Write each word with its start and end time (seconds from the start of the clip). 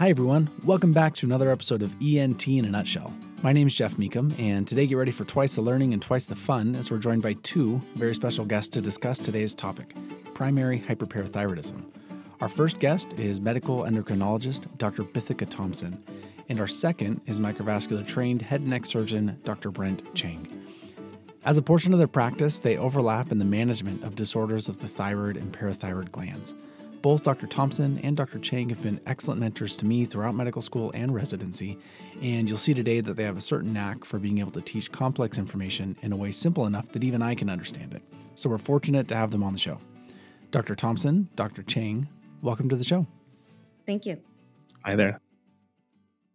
Hi, 0.00 0.08
everyone. 0.08 0.48
Welcome 0.64 0.94
back 0.94 1.14
to 1.16 1.26
another 1.26 1.50
episode 1.50 1.82
of 1.82 1.94
ENT 2.02 2.48
in 2.48 2.64
a 2.64 2.70
Nutshell. 2.70 3.12
My 3.42 3.52
name 3.52 3.66
is 3.66 3.74
Jeff 3.74 3.98
Meekum, 3.98 4.32
and 4.38 4.66
today 4.66 4.86
get 4.86 4.94
ready 4.94 5.10
for 5.10 5.26
twice 5.26 5.56
the 5.56 5.60
learning 5.60 5.92
and 5.92 6.00
twice 6.00 6.24
the 6.24 6.34
fun 6.34 6.74
as 6.74 6.90
we're 6.90 6.96
joined 6.96 7.20
by 7.20 7.34
two 7.42 7.82
very 7.96 8.14
special 8.14 8.46
guests 8.46 8.70
to 8.70 8.80
discuss 8.80 9.18
today's 9.18 9.54
topic 9.54 9.94
primary 10.32 10.80
hyperparathyroidism. 10.80 11.84
Our 12.40 12.48
first 12.48 12.78
guest 12.78 13.20
is 13.20 13.42
medical 13.42 13.80
endocrinologist 13.80 14.74
Dr. 14.78 15.02
Bithika 15.02 15.46
Thompson, 15.46 16.02
and 16.48 16.60
our 16.60 16.66
second 16.66 17.20
is 17.26 17.38
microvascular 17.38 18.06
trained 18.06 18.40
head 18.40 18.62
and 18.62 18.70
neck 18.70 18.86
surgeon 18.86 19.38
Dr. 19.44 19.70
Brent 19.70 20.14
Chang. 20.14 20.48
As 21.44 21.58
a 21.58 21.62
portion 21.62 21.92
of 21.92 21.98
their 21.98 22.08
practice, 22.08 22.58
they 22.58 22.78
overlap 22.78 23.30
in 23.30 23.38
the 23.38 23.44
management 23.44 24.02
of 24.02 24.14
disorders 24.14 24.66
of 24.66 24.78
the 24.78 24.88
thyroid 24.88 25.36
and 25.36 25.52
parathyroid 25.52 26.10
glands. 26.10 26.54
Both 27.02 27.22
Dr. 27.22 27.46
Thompson 27.46 27.98
and 28.02 28.14
Dr. 28.14 28.38
Chang 28.38 28.68
have 28.68 28.82
been 28.82 29.00
excellent 29.06 29.40
mentors 29.40 29.74
to 29.76 29.86
me 29.86 30.04
throughout 30.04 30.34
medical 30.34 30.60
school 30.60 30.90
and 30.94 31.14
residency, 31.14 31.78
and 32.20 32.46
you'll 32.46 32.58
see 32.58 32.74
today 32.74 33.00
that 33.00 33.16
they 33.16 33.24
have 33.24 33.38
a 33.38 33.40
certain 33.40 33.72
knack 33.72 34.04
for 34.04 34.18
being 34.18 34.38
able 34.38 34.50
to 34.50 34.60
teach 34.60 34.92
complex 34.92 35.38
information 35.38 35.96
in 36.02 36.12
a 36.12 36.16
way 36.16 36.30
simple 36.30 36.66
enough 36.66 36.92
that 36.92 37.02
even 37.02 37.22
I 37.22 37.34
can 37.34 37.48
understand 37.48 37.94
it. 37.94 38.02
So 38.34 38.50
we're 38.50 38.58
fortunate 38.58 39.08
to 39.08 39.16
have 39.16 39.30
them 39.30 39.42
on 39.42 39.54
the 39.54 39.58
show. 39.58 39.78
Dr. 40.50 40.74
Thompson, 40.74 41.30
Dr. 41.36 41.62
Chang, 41.62 42.06
welcome 42.42 42.68
to 42.68 42.76
the 42.76 42.84
show. 42.84 43.06
Thank 43.86 44.04
you. 44.04 44.20
Hi 44.84 44.94
there. 44.94 45.20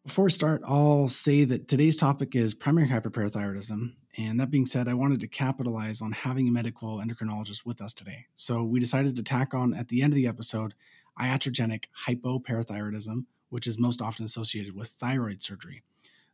Before 0.06 0.26
we 0.26 0.32
start, 0.32 0.62
I'll 0.68 1.08
say 1.08 1.46
that 1.46 1.68
today's 1.68 1.98
topic 1.98 2.36
is 2.36 2.54
primary 2.54 2.88
hyperparathyroidism. 2.88 3.94
And 4.20 4.40
that 4.40 4.52
being 4.52 4.68
said, 4.68 4.88
I 4.88 4.94
wanted 4.94 5.20
to 5.22 5.28
capitalize 5.28 6.00
on 6.00 6.12
having 6.12 6.48
a 6.48 6.52
medical 6.52 7.00
endocrinologist 7.00 7.66
with 7.66 7.82
us 7.82 7.92
today. 7.92 8.28
So 8.36 8.64
we 8.64 8.80
decided 8.80 9.16
to 9.16 9.24
tack 9.24 9.56
on 9.56 9.74
at 9.74 9.88
the 9.88 10.04
end 10.04 10.14
of 10.14 10.16
the 10.16 10.28
episode 10.28 10.76
iatrogenic 11.20 11.86
hypoparathyroidism, 12.08 13.26
which 13.50 13.66
is 13.66 13.80
most 13.80 14.00
often 14.00 14.26
associated 14.26 14.76
with 14.76 14.90
thyroid 14.90 15.42
surgery. 15.42 15.82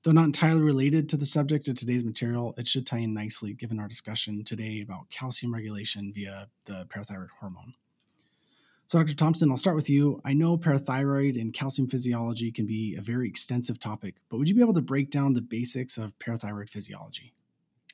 Though 0.04 0.12
not 0.12 0.26
entirely 0.26 0.62
related 0.62 1.08
to 1.08 1.18
the 1.18 1.26
subject 1.26 1.70
of 1.70 1.76
today's 1.76 2.04
material, 2.04 2.54
it 2.58 2.68
should 2.68 2.86
tie 2.86 2.98
in 2.98 3.14
nicely 3.14 3.54
given 3.54 3.80
our 3.80 3.88
discussion 3.88 4.44
today 4.44 4.82
about 4.82 5.10
calcium 5.10 5.54
regulation 5.54 6.12
via 6.14 6.48
the 6.66 6.86
parathyroid 6.90 7.30
hormone. 7.40 7.76
So, 8.92 9.00
Dr. 9.00 9.16
Thompson, 9.16 9.50
I'll 9.50 9.56
start 9.56 9.78
with 9.78 9.90
you. 9.90 10.20
I 10.26 10.34
know 10.34 10.58
parathyroid 10.58 11.40
and 11.40 11.54
calcium 11.54 11.88
physiology 11.88 12.52
can 12.52 12.68
be 12.68 12.98
a 12.98 13.02
very 13.02 13.26
extensive 13.26 13.80
topic, 13.80 14.16
but 14.28 14.36
would 14.36 14.50
you 14.50 14.54
be 14.54 14.60
able 14.60 14.74
to 14.74 14.82
break 14.82 15.10
down 15.10 15.32
the 15.32 15.40
basics 15.40 15.98
of 15.98 16.20
parathyroid 16.20 16.70
physiology? 16.70 17.34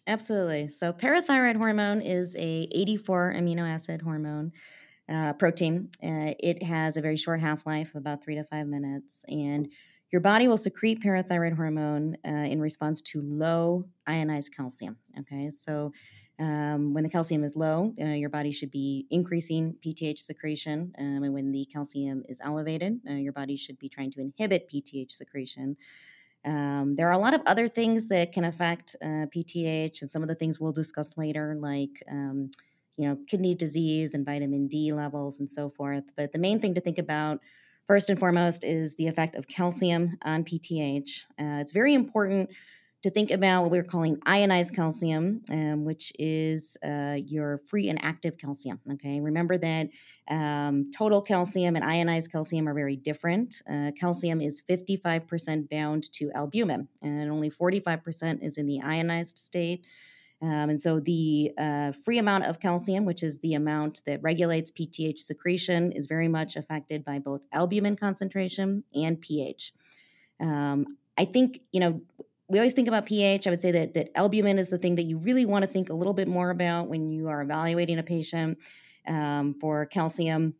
Absolutely. 0.07 0.67
So, 0.69 0.91
parathyroid 0.91 1.55
hormone 1.55 2.01
is 2.01 2.35
a 2.39 2.67
84 2.71 3.35
amino 3.37 3.71
acid 3.71 4.01
hormone 4.01 4.53
uh, 5.07 5.33
protein. 5.33 5.89
Uh, 6.03 6.33
it 6.39 6.63
has 6.63 6.97
a 6.97 7.01
very 7.01 7.15
short 7.15 7.41
half 7.41 7.67
life, 7.67 7.93
about 7.93 8.23
three 8.23 8.33
to 8.33 8.43
five 8.45 8.65
minutes, 8.65 9.23
and 9.27 9.71
your 10.11 10.21
body 10.21 10.47
will 10.47 10.57
secrete 10.57 11.03
parathyroid 11.03 11.55
hormone 11.55 12.17
uh, 12.27 12.31
in 12.31 12.59
response 12.59 13.03
to 13.03 13.21
low 13.21 13.83
ionized 14.07 14.55
calcium. 14.55 14.97
Okay, 15.19 15.51
so 15.51 15.91
um, 16.39 16.93
when 16.93 17.03
the 17.03 17.09
calcium 17.09 17.43
is 17.43 17.55
low, 17.55 17.93
uh, 17.99 18.05
your 18.09 18.29
body 18.29 18.51
should 18.51 18.69
be 18.69 19.07
increasing 19.09 19.75
PTH 19.83 20.19
secretion. 20.19 20.93
Um, 20.97 21.23
and 21.23 21.33
when 21.33 21.51
the 21.51 21.65
calcium 21.65 22.23
is 22.29 22.39
elevated, 22.43 22.99
uh, 23.09 23.13
your 23.13 23.33
body 23.33 23.55
should 23.55 23.79
be 23.79 23.89
trying 23.89 24.11
to 24.11 24.21
inhibit 24.21 24.69
PTH 24.71 25.11
secretion. 25.11 25.77
Um, 26.45 26.95
there 26.95 27.07
are 27.07 27.13
a 27.13 27.17
lot 27.17 27.33
of 27.33 27.41
other 27.47 27.67
things 27.67 28.07
that 28.07 28.31
can 28.31 28.45
affect 28.45 28.95
uh, 29.01 29.25
PTH, 29.35 30.01
and 30.01 30.11
some 30.11 30.21
of 30.21 30.29
the 30.29 30.35
things 30.35 30.59
we'll 30.59 30.71
discuss 30.71 31.17
later, 31.17 31.57
like 31.59 32.03
um, 32.09 32.51
you 32.97 33.07
know 33.07 33.17
kidney 33.27 33.55
disease 33.55 34.13
and 34.13 34.25
vitamin 34.25 34.67
D 34.67 34.93
levels 34.93 35.39
and 35.39 35.49
so 35.49 35.69
forth. 35.69 36.03
But 36.15 36.33
the 36.33 36.39
main 36.39 36.59
thing 36.59 36.75
to 36.75 36.81
think 36.81 36.99
about 36.99 37.41
first 37.87 38.09
and 38.09 38.19
foremost 38.19 38.63
is 38.63 38.95
the 38.95 39.07
effect 39.07 39.35
of 39.35 39.47
calcium 39.47 40.17
on 40.23 40.43
PTH. 40.43 41.21
Uh, 41.39 41.59
it's 41.61 41.71
very 41.71 41.93
important 41.93 42.49
to 43.03 43.11
think 43.11 43.29
about 43.29 43.61
what 43.61 43.71
we're 43.71 43.83
calling 43.83 44.17
ionized 44.25 44.73
calcium, 44.75 45.41
um, 45.51 45.85
which 45.85 46.11
is 46.17 46.77
uh, 46.83 47.17
your 47.25 47.59
free 47.59 47.89
and 47.89 48.03
active 48.03 48.37
calcium. 48.37 48.79
Okay, 48.93 49.19
remember 49.19 49.57
that 49.57 49.89
um, 50.29 50.89
total 50.97 51.21
calcium 51.21 51.75
and 51.75 51.85
ionized 51.85 52.31
calcium 52.31 52.67
are 52.67 52.73
very 52.73 52.95
different. 52.95 53.61
Uh, 53.71 53.91
calcium 53.97 54.41
is 54.41 54.61
55% 54.67 55.69
bound 55.69 56.11
to 56.13 56.31
albumin, 56.33 56.87
and 57.01 57.31
only 57.31 57.51
45% 57.51 58.43
is 58.43 58.57
in 58.57 58.65
the 58.65 58.81
ionized 58.81 59.37
state. 59.37 59.85
Um, 60.41 60.69
and 60.69 60.81
so 60.81 60.99
the 60.99 61.51
uh, 61.57 61.91
free 61.93 62.19
amount 62.19 62.45
of 62.45 62.59
calcium, 62.59 63.05
which 63.05 63.23
is 63.23 63.39
the 63.39 63.55
amount 63.55 64.01
that 64.05 64.21
regulates 64.21 64.69
PTH 64.69 65.19
secretion, 65.19 65.91
is 65.91 66.05
very 66.05 66.27
much 66.27 66.55
affected 66.55 67.03
by 67.03 67.19
both 67.19 67.41
albumin 67.51 67.95
concentration 67.95 68.83
and 68.93 69.19
pH. 69.19 69.73
Um, 70.39 70.85
I 71.17 71.25
think, 71.25 71.61
you 71.71 71.79
know, 71.79 72.01
we 72.49 72.59
always 72.59 72.73
think 72.73 72.87
about 72.87 73.05
pH. 73.05 73.45
I 73.45 73.49
would 73.49 73.61
say 73.61 73.71
that 73.71 73.93
that 73.93 74.09
albumin 74.15 74.57
is 74.57 74.69
the 74.69 74.77
thing 74.77 74.95
that 74.95 75.03
you 75.03 75.17
really 75.17 75.45
want 75.45 75.63
to 75.63 75.69
think 75.69 75.89
a 75.89 75.93
little 75.93 76.13
bit 76.13 76.27
more 76.27 76.49
about 76.49 76.87
when 76.87 77.09
you 77.09 77.27
are 77.27 77.41
evaluating 77.41 77.99
a 77.99 78.03
patient 78.03 78.57
um, 79.07 79.53
for 79.53 79.85
calcium 79.85 80.55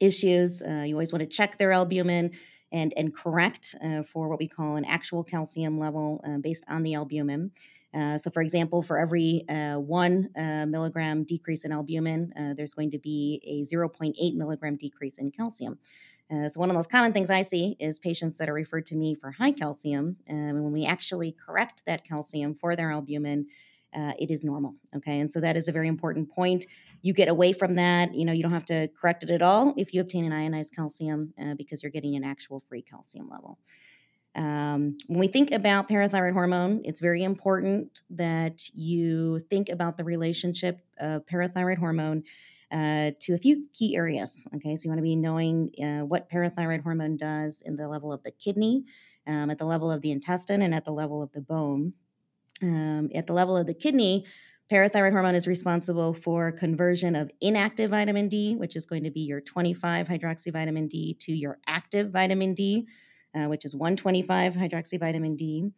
issues. 0.00 0.62
Uh, 0.62 0.84
you 0.86 0.94
always 0.94 1.12
want 1.12 1.22
to 1.22 1.28
check 1.28 1.58
their 1.58 1.72
albumin 1.72 2.32
and 2.70 2.92
and 2.96 3.14
correct 3.14 3.74
uh, 3.84 4.02
for 4.02 4.28
what 4.28 4.38
we 4.38 4.48
call 4.48 4.76
an 4.76 4.84
actual 4.84 5.22
calcium 5.22 5.78
level 5.78 6.20
uh, 6.26 6.38
based 6.38 6.64
on 6.68 6.82
the 6.82 6.94
albumin. 6.94 7.50
Uh, 7.94 8.16
so, 8.16 8.30
for 8.30 8.40
example, 8.40 8.82
for 8.82 8.98
every 8.98 9.44
uh, 9.50 9.78
one 9.78 10.30
uh, 10.34 10.64
milligram 10.64 11.24
decrease 11.24 11.62
in 11.62 11.72
albumin, 11.72 12.32
there's 12.56 12.72
going 12.72 12.90
to 12.90 12.98
be 12.98 13.42
a 13.44 13.74
0.8 13.74 14.34
milligram 14.34 14.76
decrease 14.76 15.18
in 15.18 15.30
calcium. 15.30 15.78
So, 16.48 16.60
one 16.60 16.68
of 16.68 16.72
the 16.72 16.78
most 16.78 16.90
common 16.90 17.12
things 17.12 17.30
I 17.30 17.42
see 17.42 17.76
is 17.78 17.98
patients 17.98 18.38
that 18.38 18.48
are 18.48 18.54
referred 18.54 18.86
to 18.86 18.96
me 18.96 19.14
for 19.14 19.32
high 19.32 19.52
calcium. 19.52 20.16
Um, 20.28 20.36
and 20.36 20.64
when 20.64 20.72
we 20.72 20.86
actually 20.86 21.32
correct 21.32 21.84
that 21.86 22.04
calcium 22.04 22.54
for 22.54 22.74
their 22.74 22.90
albumin, 22.90 23.46
uh, 23.94 24.12
it 24.18 24.30
is 24.30 24.42
normal. 24.42 24.74
Okay. 24.96 25.20
And 25.20 25.30
so, 25.30 25.40
that 25.40 25.56
is 25.56 25.68
a 25.68 25.72
very 25.72 25.88
important 25.88 26.30
point. 26.30 26.64
You 27.02 27.12
get 27.12 27.28
away 27.28 27.52
from 27.52 27.74
that. 27.74 28.14
You 28.14 28.24
know, 28.24 28.32
you 28.32 28.42
don't 28.42 28.52
have 28.52 28.64
to 28.66 28.88
correct 28.98 29.24
it 29.24 29.30
at 29.30 29.42
all 29.42 29.74
if 29.76 29.92
you 29.92 30.00
obtain 30.00 30.24
an 30.24 30.32
ionized 30.32 30.74
calcium 30.74 31.34
uh, 31.40 31.54
because 31.54 31.82
you're 31.82 31.92
getting 31.92 32.16
an 32.16 32.24
actual 32.24 32.60
free 32.60 32.82
calcium 32.82 33.28
level. 33.28 33.58
Um, 34.34 34.96
when 35.08 35.18
we 35.18 35.26
think 35.26 35.50
about 35.50 35.88
parathyroid 35.88 36.32
hormone, 36.32 36.80
it's 36.84 37.00
very 37.00 37.22
important 37.22 38.00
that 38.10 38.62
you 38.72 39.40
think 39.50 39.68
about 39.68 39.98
the 39.98 40.04
relationship 40.04 40.80
of 40.98 41.26
parathyroid 41.26 41.76
hormone 41.76 42.24
uh, 42.72 43.10
to 43.20 43.34
a 43.34 43.38
few 43.38 43.66
key 43.72 43.96
areas. 43.96 44.48
Okay, 44.56 44.74
so 44.74 44.84
you 44.84 44.90
want 44.90 44.98
to 44.98 45.02
be 45.02 45.14
knowing 45.14 45.70
uh, 45.82 46.04
what 46.06 46.30
parathyroid 46.30 46.82
hormone 46.82 47.16
does 47.16 47.62
in 47.62 47.76
the 47.76 47.86
level 47.86 48.12
of 48.12 48.22
the 48.22 48.30
kidney, 48.30 48.84
um, 49.26 49.50
at 49.50 49.58
the 49.58 49.66
level 49.66 49.90
of 49.90 50.00
the 50.00 50.10
intestine, 50.10 50.62
and 50.62 50.74
at 50.74 50.84
the 50.84 50.92
level 50.92 51.22
of 51.22 51.32
the 51.32 51.42
bone. 51.42 51.92
Um, 52.62 53.10
at 53.14 53.26
the 53.26 53.34
level 53.34 53.56
of 53.56 53.66
the 53.66 53.74
kidney, 53.74 54.24
parathyroid 54.70 55.12
hormone 55.12 55.34
is 55.34 55.46
responsible 55.46 56.14
for 56.14 56.50
conversion 56.50 57.14
of 57.14 57.30
inactive 57.42 57.90
vitamin 57.90 58.28
D, 58.28 58.54
which 58.54 58.74
is 58.74 58.86
going 58.86 59.04
to 59.04 59.10
be 59.10 59.20
your 59.20 59.42
25 59.42 60.08
hydroxy 60.08 60.50
vitamin 60.50 60.86
D, 60.86 61.14
to 61.20 61.32
your 61.32 61.58
active 61.66 62.10
vitamin 62.10 62.54
D, 62.54 62.86
uh, 63.34 63.46
which 63.46 63.66
is 63.66 63.74
125 63.74 64.54
hydroxy 64.54 64.98
vitamin 64.98 65.36
D. 65.36 65.70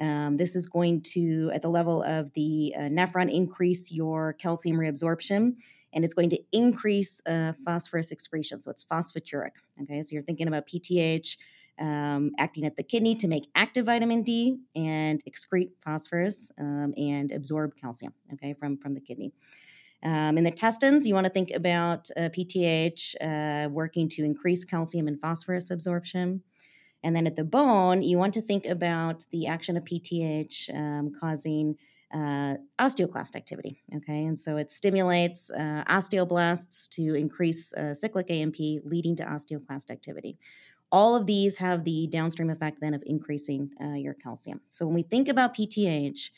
Um, 0.00 0.36
this 0.36 0.56
is 0.56 0.66
going 0.66 1.02
to, 1.14 1.50
at 1.52 1.60
the 1.60 1.68
level 1.68 2.02
of 2.04 2.32
the 2.32 2.72
uh, 2.74 2.82
nephron, 2.82 3.30
increase 3.30 3.92
your 3.92 4.32
calcium 4.34 4.78
reabsorption 4.78 5.56
and 5.92 6.04
it's 6.04 6.14
going 6.14 6.30
to 6.30 6.38
increase 6.52 7.20
uh, 7.26 7.52
phosphorus 7.64 8.10
excretion. 8.10 8.62
So 8.62 8.70
it's 8.70 8.84
phosphaturic. 8.84 9.52
Okay, 9.82 10.02
so 10.02 10.14
you're 10.14 10.22
thinking 10.22 10.48
about 10.48 10.66
PTH 10.66 11.36
um, 11.80 12.32
acting 12.38 12.64
at 12.64 12.76
the 12.76 12.82
kidney 12.82 13.14
to 13.16 13.28
make 13.28 13.48
active 13.54 13.86
vitamin 13.86 14.22
D 14.22 14.58
and 14.74 15.22
excrete 15.24 15.70
phosphorus 15.84 16.50
um, 16.58 16.92
and 16.96 17.30
absorb 17.30 17.76
calcium. 17.76 18.12
Okay, 18.34 18.54
from 18.54 18.78
from 18.78 18.94
the 18.94 19.00
kidney. 19.00 19.32
Um, 20.02 20.38
in 20.38 20.44
the 20.44 20.50
intestines, 20.50 21.06
you 21.06 21.14
want 21.14 21.26
to 21.26 21.32
think 21.32 21.50
about 21.50 22.08
uh, 22.16 22.28
PTH 22.28 23.16
uh, 23.20 23.68
working 23.68 24.08
to 24.10 24.24
increase 24.24 24.64
calcium 24.64 25.08
and 25.08 25.20
phosphorus 25.20 25.70
absorption. 25.70 26.42
And 27.02 27.14
then 27.14 27.26
at 27.26 27.36
the 27.36 27.44
bone, 27.44 28.02
you 28.02 28.18
want 28.18 28.34
to 28.34 28.40
think 28.40 28.66
about 28.66 29.24
the 29.30 29.46
action 29.46 29.76
of 29.76 29.84
PTH 29.84 30.74
um, 30.74 31.12
causing 31.18 31.76
uh, 32.12 32.54
osteoclast 32.78 33.36
activity. 33.36 33.82
Okay, 33.96 34.24
and 34.24 34.38
so 34.38 34.56
it 34.56 34.70
stimulates 34.70 35.50
uh, 35.50 35.84
osteoblasts 35.88 36.88
to 36.90 37.14
increase 37.14 37.72
uh, 37.74 37.94
cyclic 37.94 38.30
AMP, 38.30 38.56
leading 38.84 39.16
to 39.16 39.24
osteoclast 39.24 39.90
activity. 39.90 40.38
All 40.90 41.14
of 41.14 41.26
these 41.26 41.58
have 41.58 41.84
the 41.84 42.06
downstream 42.06 42.48
effect 42.48 42.78
then 42.80 42.94
of 42.94 43.02
increasing 43.04 43.70
uh, 43.82 43.94
your 43.94 44.14
calcium. 44.14 44.60
So 44.70 44.86
when 44.86 44.94
we 44.94 45.02
think 45.02 45.28
about 45.28 45.54
PTH, 45.54 46.30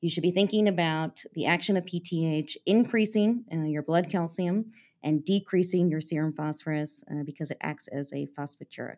you 0.00 0.08
should 0.08 0.22
be 0.22 0.30
thinking 0.30 0.66
about 0.66 1.22
the 1.34 1.44
action 1.44 1.76
of 1.76 1.84
PTH 1.84 2.56
increasing 2.64 3.44
uh, 3.52 3.64
your 3.64 3.82
blood 3.82 4.08
calcium 4.10 4.72
and 5.02 5.24
decreasing 5.24 5.90
your 5.90 6.00
serum 6.00 6.32
phosphorus 6.32 7.04
uh, 7.10 7.22
because 7.24 7.50
it 7.50 7.58
acts 7.60 7.88
as 7.88 8.12
a 8.12 8.26
phosphaturic. 8.38 8.96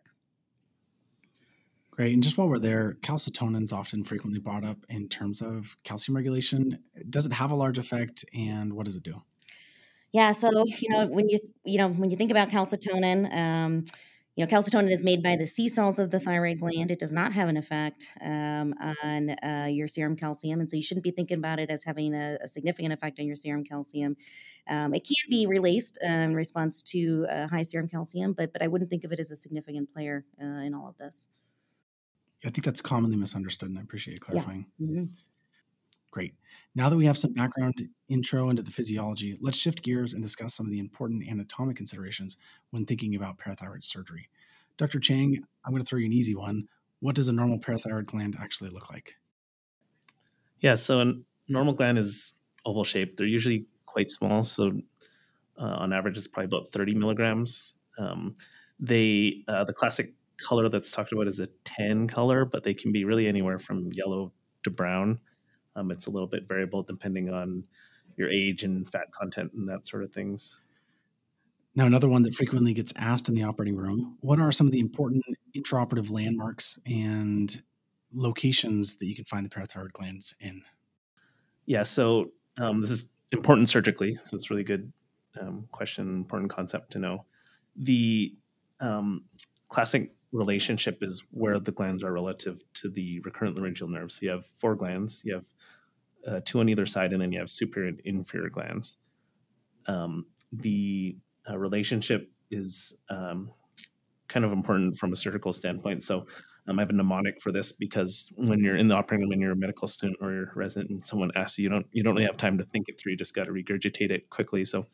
Great. 1.93 2.11
And 2.11 2.23
just 2.23 2.39
while 2.39 2.49
we're 2.49 2.57
there, 2.57 2.97
calcitonin 3.01 3.61
is 3.61 3.71
often 3.71 4.03
frequently 4.03 4.39
brought 4.39 4.65
up 4.65 4.83
in 4.89 5.07
terms 5.07 5.43
of 5.43 5.77
calcium 5.83 6.15
regulation. 6.15 6.79
Does 7.07 7.27
it 7.27 7.33
have 7.33 7.51
a 7.51 7.55
large 7.55 7.77
effect 7.77 8.25
and 8.33 8.73
what 8.73 8.87
does 8.87 8.95
it 8.95 9.03
do? 9.03 9.21
Yeah, 10.11 10.31
so 10.31 10.65
you 10.79 10.89
know 10.89 11.05
when 11.05 11.29
you 11.29 11.37
you 11.63 11.77
know 11.77 11.89
when 11.89 12.09
you 12.09 12.17
think 12.17 12.31
about 12.31 12.49
calcitonin, 12.49 13.31
um, 13.31 13.85
you 14.35 14.43
know, 14.43 14.49
calcitonin 14.49 14.89
is 14.89 15.03
made 15.03 15.21
by 15.21 15.35
the 15.35 15.45
C 15.45 15.69
cells 15.69 15.99
of 15.99 16.09
the 16.09 16.19
thyroid 16.19 16.61
gland. 16.61 16.89
It 16.89 16.97
does 16.97 17.13
not 17.13 17.31
have 17.33 17.47
an 17.47 17.57
effect 17.57 18.07
um, 18.21 18.73
on 18.81 19.29
uh, 19.43 19.67
your 19.69 19.87
serum 19.87 20.15
calcium, 20.15 20.61
and 20.61 20.71
so 20.71 20.75
you 20.75 20.81
shouldn't 20.81 21.03
be 21.03 21.11
thinking 21.11 21.37
about 21.37 21.59
it 21.59 21.69
as 21.69 21.83
having 21.83 22.15
a, 22.15 22.39
a 22.43 22.47
significant 22.47 22.91
effect 22.91 23.19
on 23.19 23.27
your 23.27 23.35
serum 23.35 23.63
calcium. 23.63 24.15
Um, 24.67 24.95
it 24.95 25.05
can 25.05 25.29
be 25.29 25.45
released 25.45 25.99
uh, 26.03 26.07
in 26.07 26.33
response 26.33 26.81
to 26.83 27.27
uh, 27.29 27.47
high 27.49 27.61
serum 27.61 27.87
calcium, 27.87 28.33
but 28.33 28.51
but 28.51 28.63
I 28.63 28.67
wouldn't 28.67 28.89
think 28.89 29.03
of 29.03 29.11
it 29.11 29.19
as 29.19 29.29
a 29.29 29.35
significant 29.35 29.93
player 29.93 30.25
uh, 30.41 30.63
in 30.65 30.73
all 30.73 30.89
of 30.89 30.97
this. 30.97 31.29
I 32.45 32.49
think 32.49 32.65
that's 32.65 32.81
commonly 32.81 33.15
misunderstood, 33.15 33.69
and 33.69 33.79
I 33.79 33.81
appreciate 33.81 34.15
you 34.15 34.19
clarifying. 34.19 34.65
Yeah. 34.77 34.87
Mm-hmm. 34.87 35.05
Great. 36.11 36.35
Now 36.75 36.89
that 36.89 36.97
we 36.97 37.05
have 37.05 37.17
some 37.17 37.33
background 37.33 37.73
intro 38.07 38.49
into 38.49 38.61
the 38.61 38.69
physiology, 38.69 39.35
let's 39.41 39.57
shift 39.57 39.81
gears 39.81 40.13
and 40.13 40.21
discuss 40.21 40.53
some 40.53 40.67
of 40.67 40.71
the 40.71 40.77
important 40.77 41.27
anatomic 41.27 41.75
considerations 41.75 42.37
when 42.69 42.85
thinking 42.85 43.15
about 43.15 43.39
parathyroid 43.39 43.83
surgery. 43.83 44.29
Dr. 44.77 44.99
Chang, 44.99 45.43
I'm 45.65 45.71
going 45.71 45.81
to 45.81 45.87
throw 45.87 45.97
you 45.97 46.05
an 46.05 46.13
easy 46.13 46.35
one. 46.35 46.67
What 46.99 47.15
does 47.15 47.29
a 47.29 47.33
normal 47.33 47.59
parathyroid 47.59 48.05
gland 48.05 48.35
actually 48.39 48.69
look 48.69 48.91
like? 48.91 49.15
Yeah, 50.59 50.75
so 50.75 51.01
a 51.01 51.13
normal 51.47 51.73
gland 51.73 51.97
is 51.97 52.35
oval 52.65 52.83
shaped. 52.83 53.17
They're 53.17 53.25
usually 53.25 53.65
quite 53.87 54.11
small, 54.11 54.43
so 54.43 54.71
uh, 55.57 55.75
on 55.79 55.93
average, 55.93 56.17
it's 56.17 56.27
probably 56.27 56.45
about 56.45 56.69
30 56.69 56.93
milligrams. 56.95 57.75
Um, 57.97 58.35
they 58.79 59.43
uh, 59.47 59.63
the 59.63 59.73
classic 59.73 60.13
color 60.39 60.69
that's 60.69 60.91
talked 60.91 61.11
about 61.11 61.27
is 61.27 61.39
a 61.39 61.47
tan 61.63 62.07
color, 62.07 62.45
but 62.45 62.63
they 62.63 62.73
can 62.73 62.91
be 62.91 63.05
really 63.05 63.27
anywhere 63.27 63.59
from 63.59 63.91
yellow 63.93 64.31
to 64.63 64.71
brown. 64.71 65.19
Um, 65.75 65.91
it's 65.91 66.07
a 66.07 66.11
little 66.11 66.27
bit 66.27 66.47
variable 66.47 66.83
depending 66.83 67.29
on 67.29 67.63
your 68.15 68.29
age 68.29 68.63
and 68.63 68.89
fat 68.89 69.11
content 69.11 69.51
and 69.53 69.67
that 69.69 69.87
sort 69.87 70.03
of 70.03 70.11
things. 70.11 70.59
Now, 71.75 71.85
another 71.85 72.07
one 72.07 72.21
that 72.23 72.35
frequently 72.35 72.73
gets 72.73 72.93
asked 72.95 73.29
in 73.29 73.35
the 73.35 73.43
operating 73.43 73.75
room 73.75 74.17
what 74.21 74.39
are 74.39 74.51
some 74.51 74.67
of 74.67 74.73
the 74.73 74.79
important 74.79 75.23
intraoperative 75.55 76.11
landmarks 76.11 76.77
and 76.85 77.61
locations 78.13 78.97
that 78.97 79.07
you 79.07 79.15
can 79.15 79.25
find 79.25 79.45
the 79.45 79.49
parathyroid 79.49 79.91
glands 79.91 80.35
in? 80.39 80.61
Yeah, 81.65 81.83
so 81.83 82.31
um, 82.57 82.81
this 82.81 82.91
is 82.91 83.09
important 83.31 83.69
surgically, 83.69 84.15
so 84.21 84.35
it's 84.35 84.51
really 84.51 84.63
good 84.63 84.91
um, 85.39 85.67
question, 85.71 86.07
important 86.07 86.51
concept 86.51 86.91
to 86.91 86.99
know. 86.99 87.25
The 87.75 88.35
um, 88.79 89.23
classic 89.69 90.13
relationship 90.33 90.97
is 91.01 91.23
where 91.31 91.59
the 91.59 91.71
glands 91.71 92.03
are 92.03 92.11
relative 92.11 92.61
to 92.73 92.89
the 92.89 93.19
recurrent 93.21 93.55
laryngeal 93.57 93.87
nerve. 93.87 94.11
So 94.11 94.19
you 94.23 94.31
have 94.31 94.45
four 94.59 94.75
glands, 94.75 95.21
you 95.23 95.35
have 95.35 95.45
uh, 96.27 96.41
two 96.43 96.59
on 96.59 96.69
either 96.69 96.85
side, 96.85 97.13
and 97.13 97.21
then 97.21 97.31
you 97.31 97.39
have 97.39 97.49
superior 97.49 97.89
and 97.89 98.01
inferior 98.03 98.49
glands. 98.49 98.97
Um, 99.87 100.25
the 100.51 101.17
uh, 101.49 101.57
relationship 101.57 102.31
is 102.49 102.95
um, 103.09 103.51
kind 104.27 104.45
of 104.45 104.51
important 104.51 104.97
from 104.97 105.13
a 105.13 105.15
surgical 105.15 105.53
standpoint. 105.53 106.03
So 106.03 106.25
um, 106.67 106.79
I 106.79 106.81
have 106.81 106.89
a 106.89 106.93
mnemonic 106.93 107.41
for 107.41 107.51
this 107.51 107.71
because 107.71 108.31
when 108.35 108.59
you're 108.59 108.77
in 108.77 108.87
the 108.87 108.95
operating 108.95 109.25
room 109.25 109.33
and 109.33 109.41
you're 109.41 109.51
a 109.51 109.55
medical 109.55 109.87
student 109.87 110.17
or 110.21 110.31
you're 110.31 110.43
a 110.43 110.55
resident 110.55 110.89
and 110.89 111.05
someone 111.05 111.31
asks 111.35 111.59
you, 111.59 111.63
you 111.63 111.69
don't 111.69 111.85
you 111.91 112.03
don't 112.03 112.13
really 112.13 112.25
have 112.25 112.37
time 112.37 112.57
to 112.57 112.63
think 112.65 112.89
it 112.89 112.99
through. 112.99 113.11
You 113.11 113.17
just 113.17 113.35
got 113.35 113.45
to 113.45 113.51
regurgitate 113.51 114.11
it 114.11 114.29
quickly. 114.29 114.65
So 114.65 114.87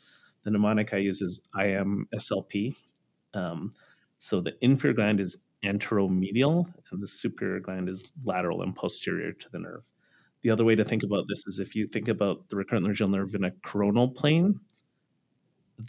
the 0.43 0.51
mnemonic 0.51 0.93
I 0.93 0.97
use 0.97 1.21
is 1.21 1.41
I 1.55 1.67
am 1.67 2.07
SLP. 2.13 2.75
Um, 3.33 3.73
so 4.19 4.41
the 4.41 4.55
inferior 4.61 4.93
gland 4.93 5.19
is 5.19 5.37
anteromedial 5.63 6.67
and 6.91 7.01
the 7.01 7.07
superior 7.07 7.59
gland 7.59 7.89
is 7.89 8.11
lateral 8.23 8.61
and 8.61 8.75
posterior 8.75 9.33
to 9.33 9.49
the 9.49 9.59
nerve. 9.59 9.83
The 10.41 10.49
other 10.49 10.63
way 10.63 10.75
to 10.75 10.85
think 10.85 11.03
about 11.03 11.25
this 11.27 11.45
is 11.47 11.59
if 11.59 11.75
you 11.75 11.87
think 11.87 12.07
about 12.07 12.49
the 12.49 12.55
recurrent 12.55 12.85
laryngeal 12.85 13.09
nerve 13.09 13.35
in 13.35 13.43
a 13.43 13.51
coronal 13.63 14.09
plane, 14.11 14.59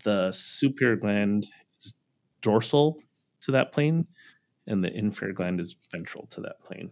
the 0.05 0.33
superior 0.33 0.97
gland 0.97 1.47
is 1.81 1.95
dorsal 2.43 2.99
to 3.43 3.53
that 3.53 3.73
plane, 3.73 4.07
and 4.67 4.83
the 4.83 4.93
inferior 4.97 5.35
gland 5.35 5.61
is 5.61 5.77
ventral 5.91 6.27
to 6.31 6.41
that 6.41 6.61
plane. 6.61 6.91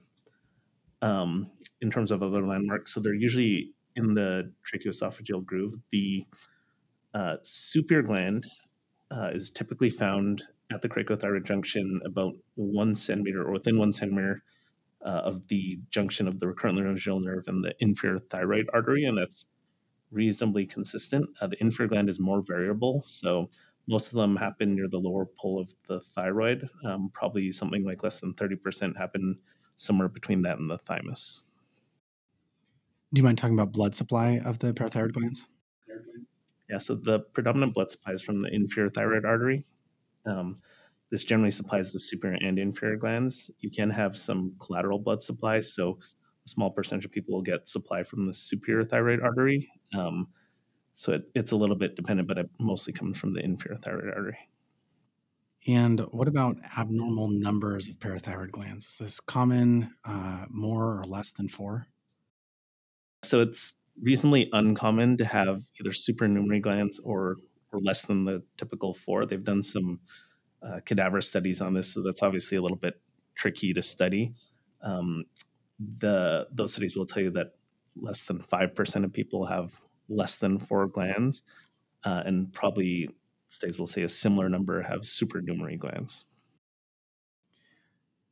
Um, 1.03 1.51
in 1.81 1.91
terms 1.91 2.11
of 2.11 2.23
other 2.23 2.45
landmarks, 2.45 2.93
so 2.93 3.01
they're 3.01 3.15
usually 3.15 3.73
in 3.97 4.15
the 4.15 4.53
tracheoesophageal 4.67 5.45
groove. 5.45 5.75
The 5.91 6.25
uh, 7.15 7.37
superior 7.43 8.03
gland 8.03 8.47
uh, 9.11 9.31
is 9.33 9.51
typically 9.51 9.91
found 9.91 10.45
at 10.71 10.83
the 10.83 10.89
cricothyroid 10.89 11.47
junction 11.47 12.01
about 12.05 12.35
one 12.57 12.95
centimeter 12.95 13.43
or 13.43 13.53
within 13.53 13.79
one 13.79 13.93
centimeter 13.93 14.43
uh, 15.05 15.23
of 15.25 15.47
the 15.49 15.79
junction 15.91 16.29
of 16.29 16.41
the 16.41 16.47
recurrent 16.47 16.77
laryngeal 16.77 17.21
nerve 17.21 17.49
and 17.49 17.65
the 17.65 17.75
inferior 17.81 18.19
thyroid 18.19 18.69
artery, 18.75 19.05
and 19.05 19.17
that's 19.17 19.47
reasonably 20.11 20.67
consistent. 20.67 21.29
Uh, 21.41 21.47
the 21.47 21.61
inferior 21.63 21.89
gland 21.89 22.09
is 22.09 22.21
more 22.21 22.43
variable, 22.43 23.03
so 23.07 23.49
most 23.87 24.13
of 24.13 24.19
them 24.19 24.37
happen 24.37 24.75
near 24.75 24.89
the 24.89 24.99
lower 24.99 25.27
pole 25.39 25.61
of 25.61 25.75
the 25.87 26.01
thyroid. 26.01 26.69
Um, 26.85 27.11
probably 27.15 27.51
something 27.53 27.85
like 27.85 28.03
less 28.03 28.21
than 28.21 28.35
30% 28.35 28.97
happen 28.97 29.39
somewhere 29.77 30.09
between 30.09 30.43
that 30.43 30.59
and 30.59 30.71
the 30.71 30.79
thymus. 30.79 31.45
Do 33.15 33.21
you 33.21 33.25
mind 33.25 33.39
talking 33.39 33.59
about 33.59 33.73
blood 33.73 33.97
supply 33.97 34.41
of 34.45 34.59
the 34.59 34.75
parathyroid 34.75 35.13
glands? 35.13 35.47
Yeah, 36.69 36.77
so 36.77 36.95
the 36.95 37.21
predominant 37.21 37.73
blood 37.73 37.91
supply 37.91 38.13
is 38.13 38.21
from 38.21 38.43
the 38.43 38.55
inferior 38.55 38.91
thyroid 38.91 39.25
artery. 39.25 39.65
Um, 40.27 40.57
this 41.11 41.25
generally 41.25 41.51
supplies 41.51 41.93
the 41.93 41.99
superior 41.99 42.39
and 42.43 42.59
inferior 42.59 42.97
glands. 42.97 43.51
You 43.61 43.71
can 43.71 43.91
have 43.91 44.17
some 44.17 44.55
collateral 44.61 44.99
blood 44.99 45.23
supply, 45.23 45.61
so 45.61 45.99
a 46.45 46.49
small 46.49 46.71
percentage 46.71 47.07
of 47.07 47.13
people 47.13 47.35
will 47.35 47.43
get 47.43 47.69
supply 47.69 48.03
from 48.03 48.27
the 48.27 48.35
superior 48.35 48.85
thyroid 48.85 49.21
artery. 49.21 49.71
Um, 49.97 50.29
so 50.95 51.13
it, 51.13 51.31
it's 51.35 51.53
a 51.53 51.57
little 51.57 51.77
bit 51.77 51.97
dependent, 51.97 52.29
but 52.29 52.39
it 52.39 52.51
mostly 52.59 52.93
comes 52.93 53.19
from 53.19 53.33
the 53.33 53.43
inferior 53.43 53.79
thyroid 53.79 54.09
artery. 54.09 54.39
And 55.67 56.01
what 56.11 56.29
about 56.29 56.57
abnormal 56.77 57.29
numbers 57.29 57.89
of 57.89 57.99
parathyroid 57.99 58.51
glands? 58.51 58.87
Is 58.87 58.97
this 58.97 59.21
common, 59.21 59.93
uh, 60.05 60.47
more 60.51 60.99
or 60.99 61.05
less 61.05 61.31
than 61.33 61.49
four? 61.49 61.87
So 63.23 63.41
it's 63.41 63.77
reasonably 64.01 64.49
uncommon 64.53 65.17
to 65.19 65.25
have 65.25 65.63
either 65.81 65.93
supernumerary 65.93 66.61
glands 66.61 67.01
or 67.01 67.37
or 67.73 67.81
less 67.81 68.03
than 68.03 68.25
the 68.25 68.43
typical 68.57 68.95
four. 68.95 69.27
They've 69.27 69.43
done 69.43 69.63
some 69.63 70.01
uh, 70.63 70.81
cadaver 70.85 71.21
studies 71.21 71.61
on 71.61 71.75
this, 71.75 71.93
so 71.93 72.03
that's 72.03 72.23
obviously 72.23 72.59
a 72.59 72.63
little 72.63 72.77
bit 72.77 73.01
tricky 73.35 73.73
to 73.73 73.83
study. 73.83 74.35
Um, 74.83 75.25
the 75.79 76.49
those 76.53 76.73
studies 76.73 76.97
will 76.97 77.07
tell 77.07 77.23
you 77.23 77.31
that 77.31 77.53
less 77.97 78.25
than 78.25 78.41
five 78.41 78.75
percent 78.75 79.05
of 79.05 79.13
people 79.13 79.47
have 79.47 79.75
less 80.09 80.37
than 80.37 80.59
four 80.59 80.87
glands, 80.87 81.43
uh, 82.05 82.23
and 82.27 82.53
probably 82.53 83.11
studies 83.49 83.79
will 83.79 83.87
say 83.87 84.03
a 84.03 84.09
similar 84.09 84.49
number 84.49 84.83
have 84.83 85.07
supernumerary 85.07 85.77
glands. 85.77 86.27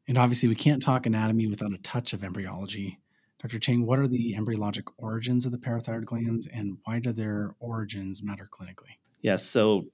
And 0.08 0.18
obviously, 0.18 0.48
we 0.48 0.54
can't 0.54 0.82
talk 0.82 1.06
anatomy 1.06 1.48
without 1.48 1.72
a 1.72 1.78
touch 1.78 2.12
of 2.12 2.22
embryology. 2.22 3.00
Dr. 3.40 3.58
Chang, 3.58 3.84
what 3.84 3.98
are 3.98 4.08
the 4.08 4.34
embryologic 4.34 4.84
origins 4.96 5.44
of 5.44 5.52
the 5.52 5.58
parathyroid 5.58 6.04
glands, 6.04 6.46
and 6.46 6.78
why 6.84 7.00
do 7.00 7.12
their 7.12 7.54
origins 7.58 8.22
matter 8.22 8.48
clinically? 8.50 8.98
Yeah, 9.26 9.34
so 9.34 9.86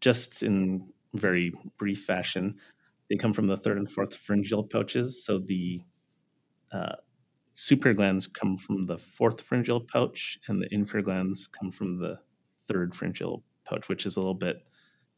just 0.00 0.42
in 0.42 0.88
very 1.14 1.52
brief 1.78 2.02
fashion, 2.02 2.56
they 3.08 3.14
come 3.14 3.32
from 3.32 3.46
the 3.46 3.56
third 3.56 3.76
and 3.76 3.88
fourth 3.88 4.16
pharyngeal 4.16 4.64
pouches. 4.64 5.24
So 5.24 5.38
the 5.38 5.82
uh, 6.72 6.96
superior 7.52 7.94
glands 7.94 8.26
come 8.26 8.56
from 8.56 8.86
the 8.86 8.98
fourth 8.98 9.40
pharyngeal 9.40 9.82
pouch, 9.82 10.36
and 10.48 10.60
the 10.60 10.66
inferior 10.74 11.04
glands 11.04 11.46
come 11.46 11.70
from 11.70 12.00
the 12.00 12.18
third 12.66 12.96
pharyngeal 12.96 13.44
pouch, 13.64 13.88
which 13.88 14.04
is 14.04 14.16
a 14.16 14.18
little 14.18 14.34
bit 14.34 14.56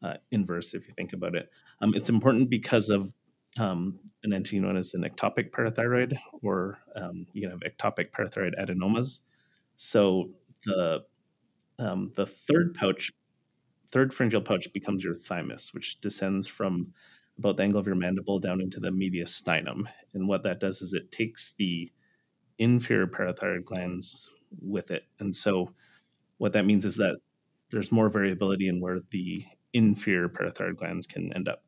uh, 0.02 0.18
inverse 0.30 0.74
if 0.74 0.86
you 0.86 0.92
think 0.92 1.14
about 1.14 1.34
it. 1.34 1.48
Um, 1.80 1.94
it's 1.94 2.10
important 2.10 2.50
because 2.50 2.90
of 2.90 3.14
um, 3.58 3.98
an 4.24 4.34
entity 4.34 4.60
known 4.60 4.76
as 4.76 4.92
an 4.92 5.04
ectopic 5.04 5.52
parathyroid, 5.52 6.18
or 6.42 6.80
um, 6.96 7.24
you 7.32 7.40
can 7.40 7.50
have 7.50 7.60
ectopic 7.60 8.10
parathyroid 8.10 8.62
adenomas. 8.62 9.20
So 9.74 10.32
the 10.66 11.04
um, 11.78 12.12
the 12.14 12.26
third 12.26 12.74
pouch 12.74 13.10
third 13.94 14.12
pharyngeal 14.12 14.42
pouch 14.42 14.70
becomes 14.72 15.04
your 15.04 15.14
thymus, 15.14 15.72
which 15.72 16.00
descends 16.00 16.48
from 16.48 16.92
about 17.38 17.56
the 17.56 17.62
angle 17.62 17.78
of 17.78 17.86
your 17.86 17.94
mandible 17.94 18.40
down 18.40 18.60
into 18.60 18.80
the 18.80 18.90
mediastinum. 18.90 19.86
And 20.12 20.26
what 20.26 20.42
that 20.42 20.58
does 20.58 20.82
is 20.82 20.92
it 20.92 21.12
takes 21.12 21.54
the 21.58 21.92
inferior 22.58 23.06
parathyroid 23.06 23.64
glands 23.64 24.30
with 24.60 24.90
it. 24.90 25.04
And 25.20 25.34
so 25.34 25.68
what 26.38 26.52
that 26.54 26.66
means 26.66 26.84
is 26.84 26.96
that 26.96 27.20
there's 27.70 27.92
more 27.92 28.08
variability 28.08 28.66
in 28.66 28.80
where 28.80 28.98
the 29.10 29.44
inferior 29.72 30.28
parathyroid 30.28 30.76
glands 30.76 31.06
can 31.06 31.32
end 31.32 31.48
up. 31.48 31.62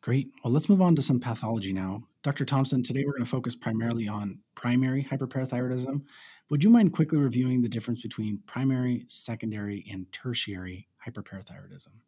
Great. 0.00 0.28
Well, 0.42 0.54
let's 0.54 0.70
move 0.70 0.80
on 0.80 0.96
to 0.96 1.02
some 1.02 1.20
pathology 1.20 1.74
now. 1.74 2.04
Dr. 2.22 2.46
Thompson, 2.46 2.82
today 2.82 3.04
we're 3.04 3.12
going 3.12 3.24
to 3.24 3.30
focus 3.30 3.54
primarily 3.54 4.08
on 4.08 4.40
primary 4.54 5.04
hyperparathyroidism. 5.04 6.02
Would 6.50 6.62
you 6.62 6.68
mind 6.68 6.92
quickly 6.92 7.16
reviewing 7.16 7.62
the 7.62 7.68
difference 7.70 8.02
between 8.02 8.40
primary, 8.40 9.06
secondary, 9.08 9.86
and 9.90 10.12
tertiary 10.12 10.88
hyperparathyroidism? 11.06 12.02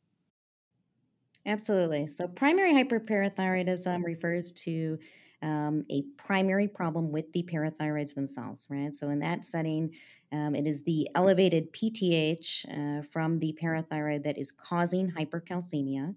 Absolutely. 1.44 2.06
So, 2.06 2.28
primary 2.28 2.72
hyperparathyroidism 2.72 4.04
refers 4.04 4.52
to 4.52 4.98
um, 5.42 5.84
a 5.90 6.02
primary 6.16 6.68
problem 6.68 7.10
with 7.10 7.32
the 7.32 7.42
parathyroids 7.42 8.14
themselves, 8.14 8.68
right? 8.70 8.94
So, 8.94 9.10
in 9.10 9.18
that 9.20 9.44
setting, 9.44 9.94
um, 10.30 10.54
it 10.54 10.66
is 10.66 10.84
the 10.84 11.08
elevated 11.14 11.72
PTH 11.72 12.64
uh, 12.68 13.02
from 13.02 13.40
the 13.40 13.58
parathyroid 13.60 14.22
that 14.22 14.38
is 14.38 14.52
causing 14.52 15.10
hypercalcemia. 15.10 16.14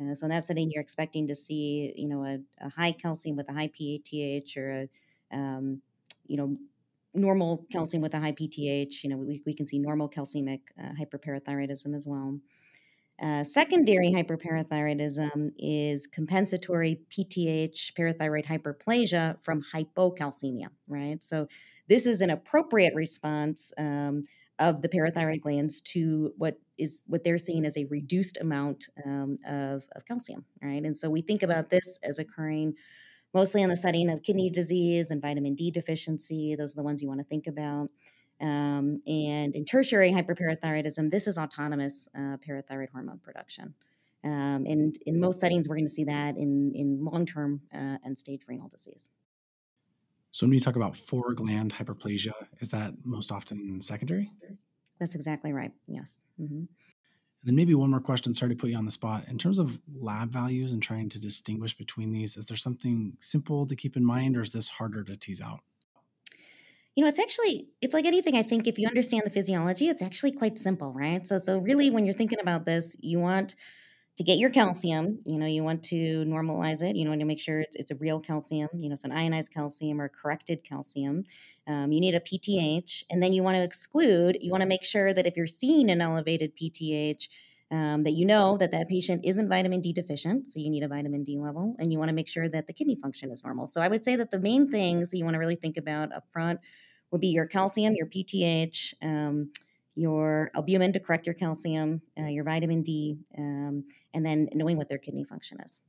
Uh, 0.00 0.12
so 0.12 0.26
in 0.26 0.30
that 0.30 0.44
setting, 0.44 0.70
you're 0.70 0.82
expecting 0.82 1.28
to 1.28 1.34
see, 1.36 1.94
you 1.96 2.08
know, 2.08 2.24
a, 2.24 2.40
a 2.58 2.68
high 2.68 2.90
calcium 2.92 3.36
with 3.36 3.48
a 3.48 3.54
high 3.54 3.68
PTH 3.68 4.56
or 4.56 4.88
a, 5.32 5.36
um, 5.36 5.82
you 6.26 6.36
know, 6.36 6.58
normal 7.14 7.66
calcium 7.70 8.02
with 8.02 8.14
a 8.14 8.20
high 8.20 8.32
PTH. 8.32 9.02
You 9.02 9.10
know, 9.10 9.16
we, 9.16 9.42
we 9.46 9.54
can 9.54 9.66
see 9.66 9.78
normal 9.78 10.08
calcemic 10.08 10.60
uh, 10.78 10.90
hyperparathyroidism 11.00 11.94
as 11.94 12.06
well. 12.06 12.38
Uh, 13.22 13.44
secondary 13.44 14.10
hyperparathyroidism 14.10 15.52
is 15.56 16.06
compensatory 16.06 17.00
PTH 17.10 17.92
parathyroid 17.96 18.46
hyperplasia 18.46 19.40
from 19.42 19.62
hypocalcemia, 19.72 20.66
right? 20.88 21.22
So 21.22 21.46
this 21.88 22.06
is 22.06 22.20
an 22.20 22.30
appropriate 22.30 22.94
response 22.94 23.72
um, 23.78 24.24
of 24.58 24.82
the 24.82 24.88
parathyroid 24.88 25.42
glands 25.42 25.80
to 25.80 26.32
what 26.38 26.58
is 26.76 27.04
what 27.06 27.22
they're 27.22 27.38
seeing 27.38 27.64
as 27.64 27.76
a 27.76 27.84
reduced 27.84 28.36
amount 28.40 28.86
um, 29.04 29.36
of, 29.46 29.84
of 29.94 30.04
calcium, 30.06 30.44
right? 30.60 30.82
And 30.82 30.96
so 30.96 31.08
we 31.08 31.20
think 31.20 31.44
about 31.44 31.70
this 31.70 31.98
as 32.02 32.18
occurring 32.18 32.74
mostly 33.34 33.62
in 33.62 33.68
the 33.68 33.76
setting 33.76 34.10
of 34.10 34.22
kidney 34.22 34.48
disease 34.48 35.10
and 35.10 35.20
vitamin 35.20 35.54
D 35.54 35.70
deficiency. 35.70 36.54
Those 36.54 36.72
are 36.72 36.76
the 36.76 36.82
ones 36.82 37.02
you 37.02 37.08
want 37.08 37.20
to 37.20 37.24
think 37.24 37.46
about. 37.46 37.90
Um, 38.40 39.00
and 39.06 39.54
in 39.54 39.64
tertiary 39.64 40.10
hyperparathyroidism, 40.10 41.10
this 41.10 41.26
is 41.26 41.36
autonomous 41.36 42.08
uh, 42.16 42.36
parathyroid 42.46 42.90
hormone 42.90 43.18
production. 43.18 43.74
Um, 44.24 44.64
and 44.66 44.96
in 45.04 45.20
most 45.20 45.40
settings, 45.40 45.68
we're 45.68 45.76
going 45.76 45.86
to 45.86 45.92
see 45.92 46.04
that 46.04 46.36
in, 46.36 46.72
in 46.74 47.04
long 47.04 47.26
term 47.26 47.60
uh, 47.74 47.98
end 48.04 48.18
stage 48.18 48.42
renal 48.48 48.68
disease. 48.68 49.10
So, 50.30 50.46
when 50.46 50.54
you 50.54 50.60
talk 50.60 50.76
about 50.76 50.96
four-gland 50.96 51.74
hyperplasia, 51.74 52.32
is 52.58 52.70
that 52.70 52.94
most 53.04 53.30
often 53.30 53.80
secondary? 53.82 54.30
That's 54.98 55.14
exactly 55.14 55.52
right. 55.52 55.72
Yes. 55.86 56.24
Mm-hmm. 56.40 56.64
And 57.44 57.50
then 57.50 57.56
maybe 57.56 57.74
one 57.74 57.90
more 57.90 58.00
question. 58.00 58.32
Sorry 58.32 58.54
to 58.54 58.56
put 58.56 58.70
you 58.70 58.78
on 58.78 58.86
the 58.86 58.90
spot. 58.90 59.28
In 59.28 59.36
terms 59.36 59.58
of 59.58 59.78
lab 59.94 60.30
values 60.30 60.72
and 60.72 60.82
trying 60.82 61.10
to 61.10 61.20
distinguish 61.20 61.76
between 61.76 62.10
these, 62.10 62.38
is 62.38 62.46
there 62.46 62.56
something 62.56 63.18
simple 63.20 63.66
to 63.66 63.76
keep 63.76 63.98
in 63.98 64.04
mind, 64.04 64.34
or 64.34 64.40
is 64.40 64.52
this 64.52 64.70
harder 64.70 65.04
to 65.04 65.14
tease 65.14 65.42
out? 65.42 65.60
you 66.94 67.02
know 67.02 67.08
it's 67.08 67.18
actually 67.18 67.66
it's 67.82 67.92
like 67.92 68.04
anything 68.04 68.36
i 68.36 68.42
think 68.44 68.68
if 68.68 68.78
you 68.78 68.86
understand 68.86 69.24
the 69.24 69.30
physiology 69.30 69.88
it's 69.88 70.00
actually 70.00 70.30
quite 70.30 70.56
simple 70.56 70.92
right 70.92 71.26
so 71.26 71.38
so 71.38 71.58
really 71.58 71.90
when 71.90 72.04
you're 72.04 72.14
thinking 72.14 72.38
about 72.40 72.66
this 72.66 72.96
you 73.00 73.18
want 73.18 73.56
to 74.16 74.22
get 74.22 74.38
your 74.38 74.50
calcium 74.50 75.18
you 75.26 75.38
know 75.38 75.46
you 75.46 75.62
want 75.62 75.82
to 75.82 76.24
normalize 76.24 76.82
it 76.82 76.96
you 76.96 77.08
want 77.08 77.20
to 77.20 77.26
make 77.26 77.40
sure 77.40 77.60
it's, 77.60 77.76
it's 77.76 77.90
a 77.90 77.96
real 77.96 78.20
calcium 78.20 78.68
you 78.74 78.88
know 78.88 78.92
it's 78.92 79.04
an 79.04 79.12
ionized 79.12 79.52
calcium 79.52 80.00
or 80.00 80.08
corrected 80.08 80.62
calcium 80.64 81.24
um, 81.66 81.92
you 81.92 82.00
need 82.00 82.14
a 82.14 82.20
pth 82.20 83.04
and 83.10 83.22
then 83.22 83.32
you 83.32 83.42
want 83.42 83.56
to 83.56 83.62
exclude 83.62 84.38
you 84.40 84.50
want 84.50 84.62
to 84.62 84.68
make 84.68 84.84
sure 84.84 85.12
that 85.12 85.26
if 85.26 85.36
you're 85.36 85.46
seeing 85.46 85.90
an 85.90 86.00
elevated 86.00 86.52
pth 86.56 87.28
um, 87.70 88.04
that 88.04 88.12
you 88.12 88.24
know 88.24 88.56
that 88.58 88.70
that 88.72 88.88
patient 88.88 89.22
isn't 89.24 89.48
vitamin 89.48 89.80
D 89.80 89.92
deficient, 89.92 90.50
so 90.50 90.60
you 90.60 90.70
need 90.70 90.82
a 90.82 90.88
vitamin 90.88 91.24
D 91.24 91.38
level, 91.38 91.74
and 91.78 91.92
you 91.92 91.98
want 91.98 92.08
to 92.08 92.14
make 92.14 92.28
sure 92.28 92.48
that 92.48 92.66
the 92.66 92.72
kidney 92.72 92.94
function 92.94 93.30
is 93.30 93.42
normal. 93.42 93.66
So 93.66 93.80
I 93.80 93.88
would 93.88 94.04
say 94.04 94.16
that 94.16 94.30
the 94.30 94.38
main 94.38 94.70
things 94.70 95.10
that 95.10 95.16
you 95.16 95.24
want 95.24 95.34
to 95.34 95.40
really 95.40 95.56
think 95.56 95.76
about 95.76 96.14
up 96.14 96.24
front 96.32 96.60
would 97.10 97.20
be 97.20 97.28
your 97.28 97.46
calcium, 97.46 97.94
your 97.94 98.06
PTH, 98.06 98.94
um, 99.02 99.50
your 99.94 100.50
albumin 100.54 100.92
to 100.92 101.00
correct 101.00 101.26
your 101.26 101.34
calcium, 101.34 102.02
uh, 102.18 102.26
your 102.26 102.44
vitamin 102.44 102.82
D, 102.82 103.18
um, 103.38 103.84
and 104.12 104.24
then 104.24 104.48
knowing 104.52 104.76
what 104.76 104.88
their 104.88 104.98
kidney 104.98 105.24
function 105.24 105.58
is. 105.64 105.80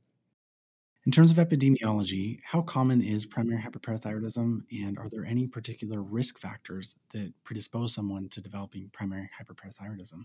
In 1.06 1.12
terms 1.12 1.30
of 1.30 1.36
epidemiology, 1.36 2.40
how 2.44 2.62
common 2.62 3.00
is 3.00 3.26
primary 3.26 3.62
hyperparathyroidism, 3.62 4.62
and 4.72 4.98
are 4.98 5.08
there 5.08 5.24
any 5.24 5.46
particular 5.46 6.02
risk 6.02 6.38
factors 6.38 6.96
that 7.12 7.32
predispose 7.44 7.94
someone 7.94 8.28
to 8.30 8.40
developing 8.40 8.90
primary 8.92 9.30
hyperparathyroidism? 9.40 10.24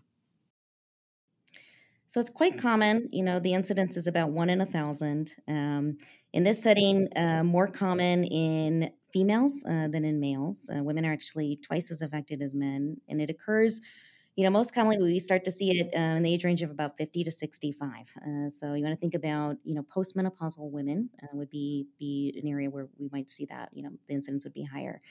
So 2.07 2.19
it's 2.19 2.31
quite 2.31 2.57
common. 2.57 3.07
You 3.11 3.23
know, 3.23 3.39
the 3.39 3.53
incidence 3.53 3.95
is 3.95 4.07
about 4.07 4.31
one 4.31 4.49
in 4.49 4.59
a 4.59 4.65
thousand. 4.65 5.33
Um, 5.47 5.97
in 6.33 6.43
this 6.43 6.61
setting, 6.61 7.07
uh, 7.15 7.43
more 7.43 7.67
common 7.67 8.23
in 8.23 8.91
females 9.13 9.63
uh, 9.67 9.87
than 9.87 10.05
in 10.05 10.19
males. 10.19 10.69
Uh, 10.73 10.83
women 10.83 11.05
are 11.05 11.11
actually 11.11 11.59
twice 11.63 11.91
as 11.91 12.01
affected 12.01 12.41
as 12.41 12.53
men, 12.53 12.97
and 13.07 13.21
it 13.21 13.29
occurs, 13.29 13.81
you 14.35 14.43
know, 14.43 14.49
most 14.49 14.73
commonly 14.73 14.97
we 14.97 15.19
start 15.19 15.43
to 15.43 15.51
see 15.51 15.71
it 15.71 15.93
uh, 15.95 16.15
in 16.17 16.23
the 16.23 16.33
age 16.33 16.43
range 16.43 16.61
of 16.61 16.71
about 16.71 16.97
50 16.97 17.23
to 17.25 17.31
65. 17.31 17.89
Uh, 18.15 18.49
so 18.49 18.73
you 18.73 18.83
want 18.83 18.95
to 18.95 18.99
think 18.99 19.13
about, 19.13 19.57
you 19.63 19.75
know, 19.75 19.83
postmenopausal 19.83 20.71
women 20.71 21.09
uh, 21.21 21.27
would 21.33 21.49
be 21.49 21.87
be 21.99 22.39
an 22.41 22.47
area 22.49 22.69
where 22.69 22.87
we 22.97 23.09
might 23.11 23.29
see 23.29 23.45
that. 23.45 23.69
You 23.73 23.83
know, 23.83 23.91
the 24.07 24.13
incidence 24.13 24.45
would 24.45 24.53
be 24.53 24.63
higher. 24.63 25.01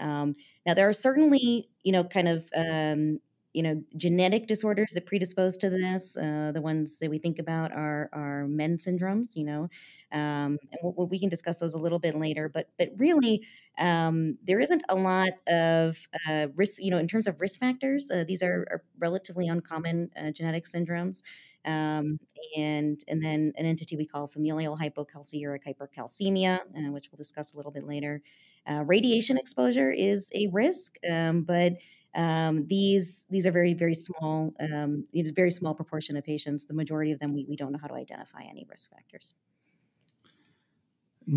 Um, 0.00 0.36
now 0.66 0.74
there 0.74 0.88
are 0.88 0.94
certainly, 0.94 1.68
you 1.82 1.92
know, 1.92 2.04
kind 2.04 2.28
of 2.28 2.48
um, 2.56 3.20
you 3.52 3.62
know 3.62 3.82
genetic 3.96 4.46
disorders 4.46 4.92
that 4.92 5.06
predispose 5.06 5.56
to 5.58 5.70
this 5.70 6.16
uh, 6.16 6.52
the 6.52 6.60
ones 6.60 6.98
that 6.98 7.10
we 7.10 7.18
think 7.18 7.38
about 7.38 7.72
are 7.72 8.08
are 8.12 8.46
MEN 8.48 8.78
syndromes 8.78 9.36
you 9.36 9.44
know 9.44 9.68
um, 10.12 10.58
and 10.70 10.78
we'll, 10.82 11.06
we 11.06 11.18
can 11.18 11.28
discuss 11.28 11.58
those 11.58 11.74
a 11.74 11.78
little 11.78 11.98
bit 11.98 12.14
later. 12.14 12.48
But 12.48 12.68
but 12.78 12.90
really, 12.96 13.46
um, 13.78 14.38
there 14.44 14.60
isn't 14.60 14.82
a 14.88 14.94
lot 14.94 15.30
of 15.48 15.96
uh, 16.28 16.48
risk. 16.54 16.82
You 16.82 16.90
know, 16.90 16.98
in 16.98 17.08
terms 17.08 17.26
of 17.26 17.40
risk 17.40 17.58
factors, 17.58 18.10
uh, 18.10 18.24
these 18.26 18.42
are, 18.42 18.66
are, 18.70 18.82
relatively 18.98 19.48
uncommon 19.48 20.10
uh, 20.16 20.30
genetic 20.30 20.64
syndromes. 20.66 21.22
Um, 21.64 22.18
and 22.56 23.00
and 23.08 23.22
then 23.24 23.52
an 23.56 23.66
entity 23.66 23.96
we 23.96 24.04
call 24.04 24.26
familial 24.26 24.76
hypocalciuric 24.76 25.60
hypercalcemia, 25.66 26.58
uh, 26.58 26.92
which 26.92 27.08
we'll 27.10 27.16
discuss 27.18 27.54
a 27.54 27.56
little 27.56 27.72
bit 27.72 27.84
later. 27.84 28.22
Uh, 28.68 28.84
radiation 28.84 29.38
exposure 29.38 29.90
is 29.90 30.30
a 30.34 30.48
risk, 30.48 30.96
um, 31.10 31.42
but 31.42 31.74
um, 32.14 32.66
these 32.66 33.26
these 33.30 33.46
are 33.46 33.52
very 33.52 33.74
very 33.74 33.94
small, 33.94 34.52
um, 34.60 35.06
you 35.12 35.22
know, 35.22 35.30
very 35.34 35.50
small 35.50 35.74
proportion 35.74 36.16
of 36.16 36.24
patients. 36.24 36.66
The 36.66 36.74
majority 36.74 37.12
of 37.12 37.20
them 37.20 37.32
we, 37.32 37.46
we 37.48 37.56
don't 37.56 37.72
know 37.72 37.78
how 37.80 37.88
to 37.88 37.94
identify 37.94 38.42
any 38.42 38.66
risk 38.68 38.90
factors. 38.90 39.34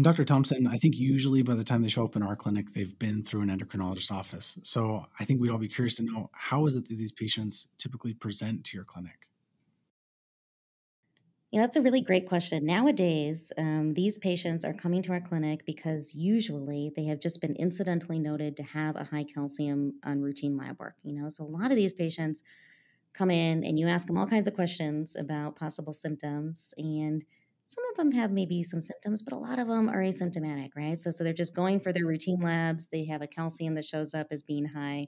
Dr. 0.01 0.25
Thompson, 0.25 0.67
I 0.67 0.77
think 0.77 0.95
usually 0.95 1.41
by 1.41 1.55
the 1.55 1.63
time 1.63 1.81
they 1.81 1.89
show 1.89 2.05
up 2.05 2.15
in 2.15 2.23
our 2.23 2.35
clinic, 2.35 2.71
they've 2.73 2.97
been 2.97 3.23
through 3.23 3.41
an 3.41 3.49
endocrinologist 3.49 4.11
office. 4.11 4.57
So 4.63 5.05
I 5.19 5.25
think 5.25 5.41
we'd 5.41 5.51
all 5.51 5.57
be 5.57 5.67
curious 5.67 5.95
to 5.95 6.03
know 6.03 6.29
how 6.33 6.65
is 6.65 6.75
it 6.75 6.87
that 6.87 6.97
these 6.97 7.11
patients 7.11 7.67
typically 7.77 8.13
present 8.13 8.63
to 8.65 8.77
your 8.77 8.85
clinic? 8.85 9.29
Yeah, 11.51 11.61
that's 11.61 11.77
a 11.77 11.81
really 11.81 12.01
great 12.01 12.27
question. 12.27 12.65
Nowadays, 12.65 13.53
um, 13.57 13.93
these 13.93 14.17
patients 14.17 14.65
are 14.65 14.73
coming 14.73 15.01
to 15.03 15.13
our 15.13 15.21
clinic 15.21 15.65
because 15.65 16.13
usually 16.13 16.91
they 16.95 17.05
have 17.05 17.19
just 17.21 17.39
been 17.39 17.55
incidentally 17.55 18.19
noted 18.19 18.57
to 18.57 18.63
have 18.63 18.95
a 18.95 19.05
high 19.05 19.23
calcium 19.23 19.93
on 20.03 20.21
routine 20.21 20.57
lab 20.57 20.79
work. 20.79 20.95
You 21.03 21.13
know, 21.13 21.29
so 21.29 21.45
a 21.45 21.47
lot 21.47 21.71
of 21.71 21.77
these 21.77 21.93
patients 21.93 22.43
come 23.13 23.31
in 23.31 23.63
and 23.63 23.79
you 23.79 23.87
ask 23.87 24.07
them 24.07 24.17
all 24.17 24.27
kinds 24.27 24.47
of 24.47 24.53
questions 24.53 25.15
about 25.15 25.55
possible 25.55 25.93
symptoms 25.93 26.73
and 26.77 27.23
some 27.65 27.83
of 27.91 27.97
them 27.97 28.11
have 28.11 28.31
maybe 28.31 28.61
some 28.61 28.79
symptoms, 28.79 29.23
but 29.23 29.33
a 29.33 29.37
lot 29.37 29.57
of 29.57 29.67
them 29.67 29.89
are 29.89 30.01
asymptomatic, 30.01 30.69
right? 30.75 30.99
So, 30.99 31.09
so 31.09 31.23
they're 31.23 31.33
just 31.33 31.55
going 31.55 31.79
for 31.79 31.91
their 31.91 32.05
routine 32.05 32.39
labs. 32.39 32.87
They 32.87 33.05
have 33.05 33.23
a 33.23 33.27
calcium 33.27 33.73
that 33.73 33.85
shows 33.85 34.13
up 34.13 34.27
as 34.29 34.43
being 34.43 34.65
high, 34.65 35.07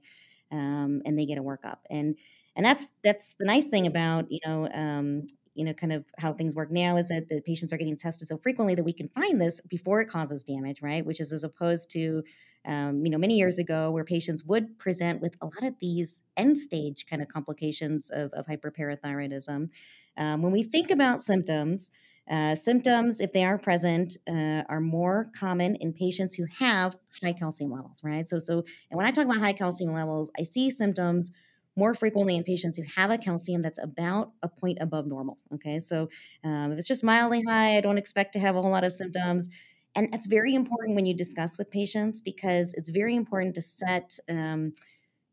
um, 0.51 1.03
and 1.05 1.17
they 1.17 1.27
get 1.27 1.37
a 1.37 1.43
workup. 1.43 1.77
And 1.89 2.15
and 2.55 2.65
that's 2.65 2.87
that's 3.03 3.35
the 3.39 3.45
nice 3.45 3.67
thing 3.67 3.85
about 3.85 4.25
you 4.31 4.39
know 4.43 4.67
um, 4.73 5.27
you 5.53 5.63
know 5.63 5.73
kind 5.73 5.93
of 5.93 6.05
how 6.17 6.33
things 6.33 6.55
work 6.55 6.71
now 6.71 6.97
is 6.97 7.09
that 7.09 7.29
the 7.29 7.41
patients 7.41 7.71
are 7.71 7.77
getting 7.77 7.95
tested 7.95 8.27
so 8.27 8.37
frequently 8.37 8.73
that 8.73 8.83
we 8.83 8.93
can 8.93 9.09
find 9.09 9.39
this 9.39 9.61
before 9.61 10.01
it 10.01 10.09
causes 10.09 10.43
damage, 10.43 10.81
right? 10.81 11.05
Which 11.05 11.19
is 11.19 11.31
as 11.31 11.43
opposed 11.43 11.91
to 11.91 12.23
um, 12.65 13.05
you 13.05 13.11
know 13.11 13.19
many 13.19 13.37
years 13.37 13.59
ago 13.59 13.91
where 13.91 14.03
patients 14.03 14.43
would 14.45 14.79
present 14.79 15.21
with 15.21 15.35
a 15.41 15.45
lot 15.45 15.63
of 15.63 15.75
these 15.79 16.23
end 16.35 16.57
stage 16.57 17.05
kind 17.07 17.21
of 17.21 17.27
complications 17.27 18.09
of, 18.09 18.33
of 18.33 18.47
hyperparathyroidism. 18.47 19.69
Um, 20.17 20.41
when 20.41 20.51
we 20.51 20.63
think 20.63 20.89
about 20.89 21.21
symptoms. 21.21 21.91
Uh, 22.29 22.55
symptoms, 22.55 23.21
if 23.21 23.31
they 23.31 23.45
are 23.45 23.57
present, 23.57 24.17
uh, 24.27 24.63
are 24.67 24.81
more 24.81 25.29
common 25.33 25.75
in 25.75 25.93
patients 25.93 26.35
who 26.35 26.45
have 26.59 26.95
high 27.23 27.33
calcium 27.33 27.71
levels, 27.71 28.03
right? 28.03 28.27
So, 28.27 28.37
so, 28.39 28.63
and 28.91 28.97
when 28.97 29.05
I 29.05 29.11
talk 29.11 29.25
about 29.25 29.37
high 29.37 29.53
calcium 29.53 29.93
levels, 29.93 30.29
I 30.37 30.43
see 30.43 30.69
symptoms 30.69 31.31
more 31.77 31.93
frequently 31.93 32.35
in 32.35 32.43
patients 32.43 32.77
who 32.77 32.83
have 32.95 33.11
a 33.11 33.17
calcium 33.17 33.61
that's 33.61 33.81
about 33.81 34.31
a 34.41 34.49
point 34.49 34.79
above 34.81 35.05
normal. 35.05 35.37
Okay, 35.53 35.79
so 35.79 36.09
um, 36.43 36.71
if 36.71 36.79
it's 36.79 36.87
just 36.87 37.03
mildly 37.03 37.43
high, 37.47 37.77
I 37.77 37.81
don't 37.81 37.99
expect 37.99 38.33
to 38.33 38.39
have 38.39 38.55
a 38.55 38.61
whole 38.61 38.71
lot 38.71 38.83
of 38.83 38.91
symptoms. 38.91 39.47
And 39.95 40.11
that's 40.11 40.25
very 40.25 40.53
important 40.53 40.95
when 40.95 41.05
you 41.05 41.13
discuss 41.13 41.57
with 41.57 41.71
patients 41.71 42.19
because 42.21 42.73
it's 42.73 42.89
very 42.89 43.15
important 43.15 43.55
to 43.55 43.61
set, 43.61 44.17
um, 44.27 44.73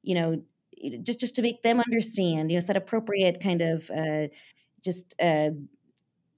you 0.02 0.14
know, 0.14 0.42
just 1.02 1.18
just 1.18 1.34
to 1.36 1.42
make 1.42 1.62
them 1.62 1.80
understand, 1.80 2.50
you 2.50 2.56
know, 2.56 2.60
set 2.60 2.76
appropriate 2.76 3.40
kind 3.40 3.62
of 3.62 3.90
uh, 3.90 4.28
just 4.84 5.14
uh, 5.20 5.50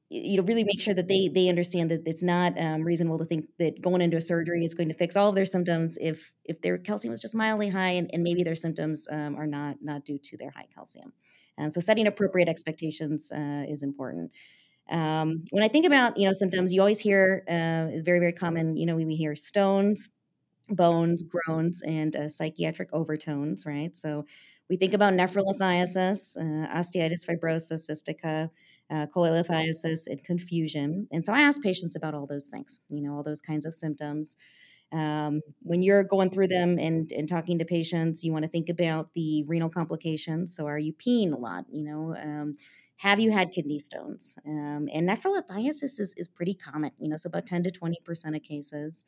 you 0.08 0.36
know 0.36 0.42
really 0.44 0.64
make 0.64 0.80
sure 0.80 0.94
that 0.94 1.08
they 1.08 1.28
they 1.28 1.48
understand 1.48 1.90
that 1.90 2.02
it's 2.06 2.22
not 2.22 2.58
um, 2.60 2.82
reasonable 2.82 3.18
to 3.18 3.24
think 3.24 3.46
that 3.58 3.80
going 3.80 4.00
into 4.00 4.16
a 4.16 4.20
surgery 4.20 4.64
is 4.64 4.74
going 4.74 4.88
to 4.88 4.94
fix 4.94 5.16
all 5.16 5.28
of 5.28 5.34
their 5.34 5.46
symptoms 5.46 5.98
if 6.00 6.30
if 6.44 6.60
their 6.62 6.78
calcium 6.78 7.12
is 7.12 7.20
just 7.20 7.34
mildly 7.34 7.68
high 7.68 7.90
and, 7.90 8.10
and 8.12 8.22
maybe 8.22 8.42
their 8.42 8.54
symptoms 8.54 9.08
um, 9.10 9.36
are 9.36 9.46
not 9.46 9.76
not 9.82 10.04
due 10.04 10.18
to 10.18 10.36
their 10.36 10.50
high 10.50 10.66
calcium. 10.74 11.12
Um, 11.58 11.70
so 11.70 11.80
setting 11.80 12.06
appropriate 12.06 12.48
expectations 12.48 13.32
uh, 13.32 13.64
is 13.68 13.82
important. 13.82 14.30
Um, 14.88 15.44
when 15.50 15.64
i 15.64 15.68
think 15.68 15.84
about 15.84 16.16
you 16.16 16.26
know 16.26 16.32
symptoms 16.32 16.72
you 16.72 16.80
always 16.80 17.00
hear 17.00 17.42
uh, 17.48 18.00
very 18.04 18.20
very 18.20 18.32
common 18.32 18.76
you 18.76 18.86
know 18.86 18.94
we, 18.94 19.04
we 19.04 19.16
hear 19.16 19.34
stones 19.34 20.10
bones 20.68 21.24
groans 21.24 21.82
and 21.86 22.14
uh, 22.14 22.28
psychiatric 22.28 22.90
overtones 22.92 23.64
right? 23.66 23.96
So 23.96 24.26
we 24.68 24.76
think 24.76 24.94
about 24.94 25.14
nephrolithiasis 25.14 26.36
uh, 26.36 26.68
osteitis 26.78 27.24
fibrosa 27.26 27.74
cystica 27.74 28.50
uh, 28.90 29.06
cholelithiasis, 29.14 30.06
and 30.06 30.22
confusion. 30.24 31.08
And 31.10 31.24
so 31.24 31.32
I 31.32 31.40
ask 31.40 31.62
patients 31.62 31.96
about 31.96 32.14
all 32.14 32.26
those 32.26 32.48
things, 32.48 32.80
you 32.88 33.02
know, 33.02 33.14
all 33.14 33.22
those 33.22 33.40
kinds 33.40 33.66
of 33.66 33.74
symptoms. 33.74 34.36
Um, 34.92 35.40
when 35.62 35.82
you're 35.82 36.04
going 36.04 36.30
through 36.30 36.48
them 36.48 36.78
and, 36.78 37.10
and 37.10 37.28
talking 37.28 37.58
to 37.58 37.64
patients, 37.64 38.22
you 38.22 38.32
want 38.32 38.44
to 38.44 38.48
think 38.48 38.68
about 38.68 39.14
the 39.14 39.44
renal 39.48 39.68
complications. 39.68 40.54
So, 40.54 40.66
are 40.66 40.78
you 40.78 40.92
peeing 40.92 41.32
a 41.32 41.36
lot? 41.36 41.64
You 41.70 41.82
know, 41.84 42.16
um, 42.16 42.56
have 42.98 43.20
you 43.20 43.30
had 43.32 43.52
kidney 43.52 43.78
stones? 43.78 44.38
Um, 44.46 44.88
and 44.92 45.08
nephrolithiasis 45.08 46.00
is, 46.00 46.14
is 46.16 46.28
pretty 46.28 46.54
common, 46.54 46.92
you 46.98 47.08
know, 47.08 47.16
so 47.16 47.28
about 47.28 47.46
10 47.46 47.64
to 47.64 47.70
20% 47.70 48.36
of 48.36 48.42
cases. 48.42 49.04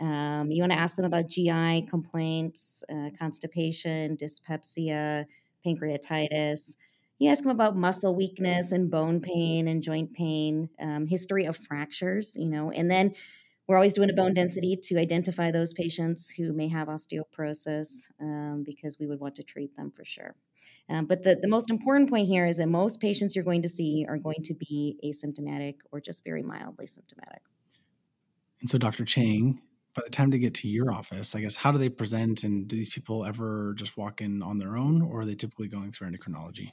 Um, 0.00 0.50
you 0.50 0.62
want 0.62 0.72
to 0.72 0.78
ask 0.78 0.96
them 0.96 1.04
about 1.04 1.26
GI 1.26 1.86
complaints, 1.90 2.84
uh, 2.90 3.10
constipation, 3.18 4.16
dyspepsia, 4.16 5.26
pancreatitis. 5.66 6.76
You 7.18 7.30
ask 7.30 7.42
them 7.42 7.50
about 7.50 7.76
muscle 7.76 8.14
weakness 8.14 8.70
and 8.70 8.90
bone 8.90 9.20
pain 9.20 9.66
and 9.66 9.82
joint 9.82 10.12
pain, 10.12 10.68
um, 10.80 11.06
history 11.06 11.44
of 11.44 11.56
fractures, 11.56 12.36
you 12.36 12.48
know, 12.48 12.70
and 12.70 12.90
then 12.90 13.14
we're 13.66 13.76
always 13.76 13.92
doing 13.92 14.08
a 14.08 14.14
bone 14.14 14.34
density 14.34 14.76
to 14.84 14.98
identify 14.98 15.50
those 15.50 15.74
patients 15.74 16.30
who 16.30 16.52
may 16.54 16.68
have 16.68 16.88
osteoporosis 16.88 18.06
um, 18.20 18.62
because 18.64 18.98
we 18.98 19.06
would 19.06 19.20
want 19.20 19.34
to 19.34 19.42
treat 19.42 19.76
them 19.76 19.92
for 19.94 20.04
sure. 20.04 20.36
Um, 20.88 21.04
but 21.04 21.22
the, 21.22 21.36
the 21.40 21.48
most 21.48 21.68
important 21.70 22.08
point 22.08 22.28
here 22.28 22.46
is 22.46 22.56
that 22.56 22.68
most 22.68 22.98
patients 22.98 23.36
you're 23.36 23.44
going 23.44 23.62
to 23.62 23.68
see 23.68 24.06
are 24.08 24.16
going 24.16 24.42
to 24.44 24.54
be 24.54 24.98
asymptomatic 25.04 25.74
or 25.92 26.00
just 26.00 26.24
very 26.24 26.42
mildly 26.42 26.86
symptomatic. 26.86 27.42
And 28.60 28.70
so, 28.70 28.78
Dr. 28.78 29.04
Chang, 29.04 29.60
by 29.94 30.02
the 30.04 30.10
time 30.10 30.30
they 30.30 30.38
get 30.38 30.54
to 30.54 30.68
your 30.68 30.90
office, 30.90 31.34
I 31.34 31.40
guess, 31.40 31.56
how 31.56 31.70
do 31.70 31.78
they 31.78 31.90
present? 31.90 32.44
And 32.44 32.66
do 32.66 32.74
these 32.74 32.88
people 32.88 33.24
ever 33.24 33.74
just 33.76 33.98
walk 33.98 34.22
in 34.22 34.42
on 34.42 34.56
their 34.56 34.76
own, 34.76 35.02
or 35.02 35.20
are 35.20 35.24
they 35.26 35.34
typically 35.34 35.68
going 35.68 35.90
through 35.90 36.10
endocrinology? 36.10 36.72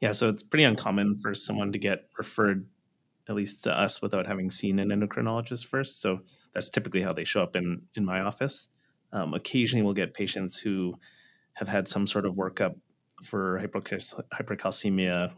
Yeah, 0.00 0.12
so 0.12 0.28
it's 0.28 0.42
pretty 0.42 0.64
uncommon 0.64 1.18
for 1.18 1.34
someone 1.34 1.72
to 1.72 1.78
get 1.78 2.08
referred, 2.18 2.66
at 3.28 3.34
least 3.34 3.64
to 3.64 3.78
us, 3.78 4.02
without 4.02 4.26
having 4.26 4.50
seen 4.50 4.78
an 4.78 4.90
endocrinologist 4.90 5.66
first. 5.66 6.02
So 6.02 6.20
that's 6.52 6.70
typically 6.70 7.02
how 7.02 7.12
they 7.12 7.24
show 7.24 7.42
up 7.42 7.56
in 7.56 7.82
in 7.94 8.04
my 8.04 8.20
office. 8.20 8.68
Um, 9.12 9.34
occasionally, 9.34 9.82
we'll 9.82 9.94
get 9.94 10.14
patients 10.14 10.58
who 10.58 10.94
have 11.54 11.68
had 11.68 11.88
some 11.88 12.06
sort 12.06 12.26
of 12.26 12.34
workup 12.34 12.74
for 13.22 13.58
hypercalcemia 13.64 15.32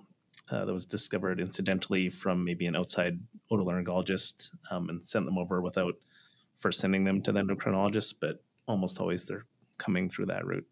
uh, 0.50 0.64
that 0.64 0.72
was 0.72 0.86
discovered 0.86 1.40
incidentally 1.40 2.08
from 2.08 2.44
maybe 2.44 2.66
an 2.66 2.74
outside 2.74 3.20
otolaryngologist 3.52 4.50
um, 4.70 4.88
and 4.88 5.02
sent 5.02 5.26
them 5.26 5.38
over 5.38 5.60
without 5.60 5.94
first 6.56 6.80
sending 6.80 7.04
them 7.04 7.22
to 7.22 7.32
the 7.32 7.40
endocrinologist, 7.40 8.14
but 8.20 8.42
almost 8.66 9.00
always 9.00 9.26
they're 9.26 9.46
coming 9.78 10.10
through 10.10 10.26
that 10.26 10.44
route. 10.44 10.66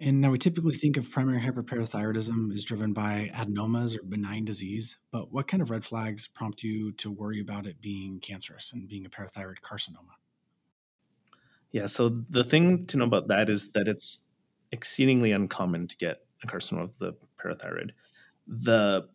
And 0.00 0.20
now 0.20 0.30
we 0.30 0.38
typically 0.38 0.74
think 0.74 0.96
of 0.96 1.10
primary 1.10 1.40
hyperparathyroidism 1.40 2.52
as 2.52 2.64
driven 2.64 2.92
by 2.92 3.30
adenomas 3.32 3.96
or 3.96 4.02
benign 4.02 4.44
disease, 4.44 4.98
but 5.12 5.32
what 5.32 5.46
kind 5.46 5.62
of 5.62 5.70
red 5.70 5.84
flags 5.84 6.26
prompt 6.26 6.64
you 6.64 6.90
to 6.92 7.12
worry 7.12 7.40
about 7.40 7.66
it 7.66 7.80
being 7.80 8.18
cancerous 8.18 8.72
and 8.72 8.88
being 8.88 9.06
a 9.06 9.08
parathyroid 9.08 9.60
carcinoma? 9.62 10.16
Yeah, 11.70 11.86
so 11.86 12.22
the 12.28 12.44
thing 12.44 12.86
to 12.86 12.96
know 12.96 13.04
about 13.04 13.28
that 13.28 13.48
is 13.48 13.70
that 13.72 13.86
it's 13.86 14.24
exceedingly 14.72 15.30
uncommon 15.30 15.86
to 15.88 15.96
get 15.96 16.18
a 16.42 16.46
carcinoma 16.46 16.84
of 16.84 16.98
the 16.98 17.14
parathyroid. 17.40 17.90
The 18.46 19.08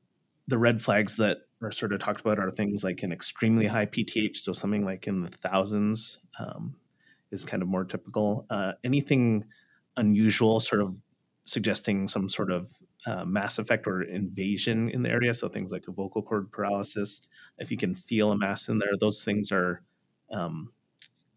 the 0.48 0.58
red 0.58 0.82
flags 0.82 1.18
that 1.18 1.40
are 1.62 1.72
sort 1.72 1.94
of 1.94 2.00
talked 2.00 2.22
about 2.22 2.40
are 2.40 2.50
things 2.50 2.84
like 2.84 3.04
an 3.04 3.12
extremely 3.12 3.68
high 3.68 3.86
PTH, 3.86 4.38
so 4.38 4.54
something 4.54 4.84
like 4.84 5.08
in 5.08 5.22
the 5.22 5.30
thousands 5.30 6.20
um, 6.40 6.76
is 7.32 7.46
kind 7.46 7.62
of 7.62 7.70
more 7.70 7.86
typical. 7.86 8.46
Uh, 8.50 8.74
anything 8.84 9.46
unusual, 10.00 10.60
sort 10.60 10.82
of 10.82 10.96
suggesting 11.46 12.08
some 12.08 12.30
sort 12.30 12.52
of 12.52 12.72
uh, 13.06 13.26
mass 13.26 13.60
effect 13.60 13.88
or 13.88 14.02
invasion 14.02 14.90
in 14.90 15.04
the 15.04 15.10
area, 15.10 15.34
so 15.34 15.48
things 15.48 15.72
like 15.72 15.88
a 15.88 15.92
vocal 15.92 16.22
cord 16.22 16.52
paralysis. 16.52 17.28
If 17.58 17.72
you 17.72 17.78
can 17.78 17.96
feel 17.96 18.32
a 18.32 18.38
mass 18.38 18.68
in 18.70 18.80
there, 18.80 18.94
those 19.00 19.24
things 19.24 19.52
are 19.52 19.82
um, 20.32 20.72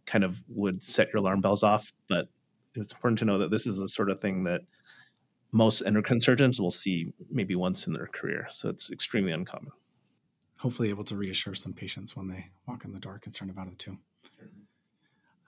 kind 0.07 0.25
of 0.25 0.43
would 0.49 0.83
set 0.83 1.13
your 1.13 1.21
alarm 1.21 1.41
bells 1.41 1.63
off. 1.63 1.93
But 2.09 2.29
it's 2.75 2.93
important 2.93 3.19
to 3.21 3.25
know 3.25 3.39
that 3.39 3.51
this 3.51 3.67
is 3.67 3.79
the 3.79 3.89
sort 3.89 4.11
of 4.11 4.21
thing 4.21 4.45
that 4.45 4.63
most 5.53 5.83
endocrine 5.83 6.21
surgeons 6.21 6.61
will 6.61 6.71
see 6.71 7.13
maybe 7.31 7.55
once 7.55 7.87
in 7.87 7.93
their 7.93 8.07
career. 8.07 8.47
So 8.51 8.69
it's 8.69 8.91
extremely 8.91 9.33
uncommon. 9.33 9.73
Hopefully, 10.59 10.91
able 10.91 11.05
to 11.05 11.17
reassure 11.17 11.55
some 11.55 11.73
patients 11.75 12.17
when 12.17 12.29
they 12.29 12.51
walk 12.67 12.85
in 12.85 12.93
the 12.93 13.01
door 13.01 13.19
concerned 13.19 13.51
about 13.51 13.69
it 13.69 13.79
too. 13.79 13.99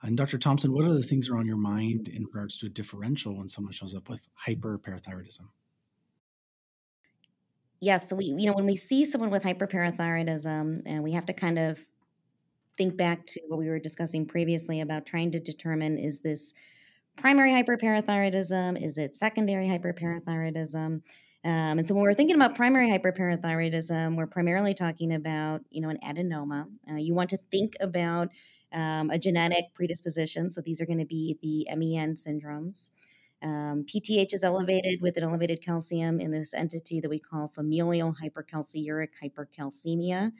And 0.05 0.15
Dr. 0.15 0.37
Thompson, 0.37 0.71
what 0.71 0.85
other 0.85 1.01
things 1.01 1.29
are 1.29 1.37
on 1.37 1.47
your 1.47 1.57
mind 1.57 2.09
in 2.09 2.25
regards 2.25 2.57
to 2.57 2.67
a 2.67 2.69
differential 2.69 3.35
when 3.37 3.47
someone 3.47 3.73
shows 3.73 3.95
up 3.95 4.07
with 4.07 4.27
hyperparathyroidism? 4.47 5.47
Yes, 7.79 8.07
so 8.09 8.15
we, 8.15 8.25
you 8.25 8.45
know, 8.45 8.53
when 8.53 8.67
we 8.67 8.77
see 8.77 9.03
someone 9.03 9.31
with 9.31 9.43
hyperparathyroidism, 9.43 10.83
and 10.85 11.03
we 11.03 11.13
have 11.13 11.25
to 11.25 11.33
kind 11.33 11.57
of 11.57 11.79
think 12.77 12.95
back 12.95 13.25
to 13.25 13.41
what 13.47 13.57
we 13.57 13.67
were 13.67 13.79
discussing 13.79 14.27
previously 14.27 14.79
about 14.79 15.05
trying 15.05 15.31
to 15.31 15.39
determine 15.39 15.97
is 15.97 16.19
this 16.19 16.53
primary 17.17 17.51
hyperparathyroidism? 17.51 18.81
Is 18.81 18.97
it 18.97 19.15
secondary 19.15 19.67
hyperparathyroidism? 19.67 20.75
Um, 20.75 21.01
and 21.43 21.85
so 21.85 21.93
when 21.95 22.03
we're 22.03 22.13
thinking 22.13 22.35
about 22.35 22.55
primary 22.55 22.89
hyperparathyroidism, 22.89 24.17
we're 24.17 24.27
primarily 24.27 24.73
talking 24.73 25.13
about, 25.13 25.61
you 25.69 25.81
know, 25.81 25.89
an 25.89 25.99
adenoma. 26.03 26.67
Uh, 26.89 26.95
you 26.95 27.13
want 27.13 27.29
to 27.31 27.37
think 27.51 27.75
about 27.79 28.29
um, 28.75 29.09
a 29.09 29.17
genetic 29.17 29.73
predisposition. 29.73 30.51
So 30.51 30.61
these 30.61 30.81
are 30.81 30.85
going 30.85 30.99
to 30.99 31.05
be 31.05 31.37
the 31.41 31.75
MEN 31.75 32.13
syndromes. 32.13 32.91
Um, 33.41 33.85
PTH 33.87 34.33
is 34.33 34.43
elevated 34.43 35.01
with 35.01 35.17
an 35.17 35.23
elevated 35.23 35.61
calcium 35.63 36.19
in 36.19 36.31
this 36.31 36.53
entity 36.53 36.99
that 36.99 37.09
we 37.09 37.19
call 37.19 37.47
familial 37.47 38.15
hypercalciuric 38.21 39.09
hypercalcemia. 39.23 40.31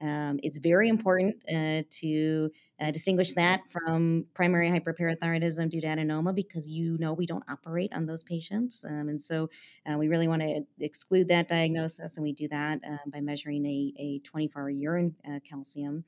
Um, 0.00 0.38
it's 0.42 0.58
very 0.58 0.88
important 0.88 1.36
uh, 1.52 1.82
to 1.90 2.50
uh, 2.80 2.90
distinguish 2.92 3.32
that 3.32 3.62
from 3.68 4.26
primary 4.34 4.70
hyperparathyroidism 4.70 5.70
due 5.70 5.80
to 5.80 5.86
adenoma 5.86 6.34
because 6.34 6.68
you 6.68 6.96
know 6.98 7.12
we 7.12 7.26
don't 7.26 7.42
operate 7.48 7.92
on 7.92 8.06
those 8.06 8.22
patients. 8.22 8.84
Um, 8.84 9.08
and 9.08 9.20
so 9.20 9.50
uh, 9.90 9.98
we 9.98 10.06
really 10.06 10.28
want 10.28 10.42
to 10.42 10.62
exclude 10.78 11.28
that 11.28 11.48
diagnosis, 11.48 12.16
and 12.16 12.22
we 12.22 12.32
do 12.32 12.46
that 12.48 12.80
uh, 12.88 12.98
by 13.08 13.20
measuring 13.20 13.66
a, 13.66 13.92
a 13.98 14.18
24 14.20 14.62
hour 14.62 14.70
urine 14.70 15.16
uh, 15.28 15.40
calcium. 15.48 16.04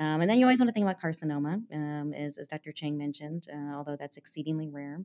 Um, 0.00 0.22
and 0.22 0.30
then 0.30 0.38
you 0.38 0.46
always 0.46 0.58
want 0.58 0.68
to 0.68 0.72
think 0.72 0.84
about 0.84 0.98
carcinoma, 0.98 1.62
um, 1.74 2.14
as, 2.14 2.38
as 2.38 2.48
Dr. 2.48 2.72
Chang 2.72 2.96
mentioned, 2.96 3.46
uh, 3.52 3.76
although 3.76 3.96
that's 3.96 4.16
exceedingly 4.16 4.66
rare. 4.66 5.04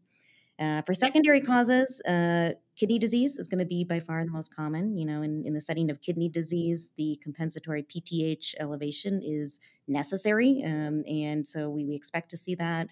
Uh, 0.58 0.82
for 0.84 0.94
secondary 0.94 1.42
causes, 1.42 2.02
uh, 2.08 2.52
kidney 2.78 2.98
disease 2.98 3.38
is 3.38 3.50
going 3.50 3.60
to 3.60 3.66
be 3.66 3.84
by 3.84 4.00
far 4.00 4.24
the 4.24 4.32
most 4.32 4.56
common. 4.56 4.98
You 4.98 5.06
know, 5.06 5.22
in, 5.22 5.44
in 5.46 5.54
the 5.54 5.60
setting 5.60 5.92
of 5.92 6.00
kidney 6.00 6.30
disease, 6.30 6.92
the 6.98 7.20
compensatory 7.22 7.84
PTH 7.84 8.56
elevation 8.58 9.22
is 9.22 9.60
necessary. 9.86 10.64
Um, 10.66 11.04
and 11.06 11.46
so 11.46 11.70
we, 11.70 11.84
we 11.84 11.94
expect 11.94 12.30
to 12.30 12.38
see 12.38 12.56
that. 12.56 12.88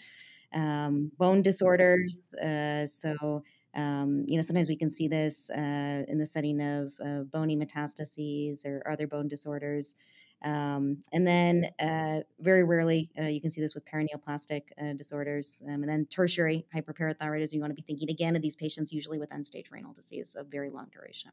Um, 0.53 1.13
bone 1.17 1.41
disorders, 1.41 2.33
uh, 2.33 2.85
so 2.85 3.43
um, 3.75 4.25
you 4.27 4.35
know, 4.35 4.41
sometimes 4.41 4.69
we 4.69 4.75
can 4.75 4.89
see 4.89 5.07
this 5.07 5.49
uh, 5.49 6.03
in 6.07 6.19
the 6.19 6.27
setting 6.27 6.61
of 6.61 6.93
uh, 7.03 7.23
bony 7.23 7.57
metastases 7.57 8.65
or 8.65 8.83
other 8.87 9.07
bone 9.07 9.27
disorders. 9.27 9.95
Um, 10.43 11.01
and 11.12 11.25
then 11.25 11.69
uh, 11.79 12.21
very 12.39 12.63
rarely 12.63 13.10
uh, 13.19 13.25
you 13.25 13.39
can 13.39 13.49
see 13.49 13.62
this 13.62 13.75
with 13.75 13.86
paraneoplastic 13.86 14.63
uh, 14.82 14.93
disorders. 14.93 15.62
Um, 15.65 15.84
and 15.84 15.89
then 15.89 16.06
tertiary 16.08 16.65
hyperparathyroidism, 16.75 17.53
you 17.53 17.62
want 17.62 17.71
to 17.71 17.75
be 17.75 17.82
thinking 17.82 18.10
again 18.10 18.36
of 18.36 18.41
these 18.41 18.56
patients 18.56 18.91
usually 18.91 19.19
with 19.19 19.34
end 19.34 19.45
stage 19.45 19.67
renal 19.71 19.93
disease 19.93 20.36
of 20.36 20.47
very 20.47 20.69
long 20.69 20.88
duration. 20.91 21.32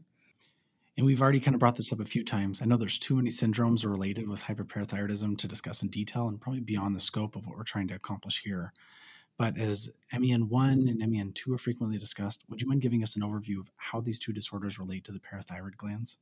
And 0.97 1.07
we've 1.07 1.23
already 1.23 1.41
kind 1.41 1.55
of 1.55 1.61
brought 1.61 1.77
this 1.77 1.93
up 1.93 2.01
a 2.01 2.05
few 2.05 2.25
times. 2.25 2.61
I 2.61 2.67
know 2.67 2.77
there's 2.77 2.99
too 2.99 3.17
many 3.17 3.31
syndromes 3.31 3.89
related 3.89 4.29
with 4.29 4.43
hyperparathyroidism 4.43 5.39
to 5.39 5.49
discuss 5.49 5.83
in 5.83 5.89
detail 5.89 6.29
and 6.29 6.41
probably 6.41 6.61
beyond 6.61 6.95
the 6.95 7.01
scope 7.01 7.37
of 7.37 7.47
what 7.47 7.57
we're 7.57 7.65
trying 7.65 7.89
to 7.89 7.95
accomplish 7.95 8.43
here. 8.43 8.73
But 9.39 9.57
as 9.57 9.91
MEN1 10.13 10.91
and 10.91 11.01
MEN2 11.01 11.55
are 11.55 11.59
frequently 11.59 11.97
discussed, 11.97 12.45
would 12.51 12.61
you 12.61 12.69
mind 12.69 12.83
giving 12.83 13.03
us 13.03 13.17
an 13.17 13.23
overview 13.23 13.59
of 13.59 13.71
how 13.77 14.03
these 14.03 14.19
two 14.19 14.35
disorders 14.35 14.79
relate 14.79 15.05
to 15.05 15.13
the 15.13 15.21
parathyroid 15.21 15.77
glands? 15.79 16.19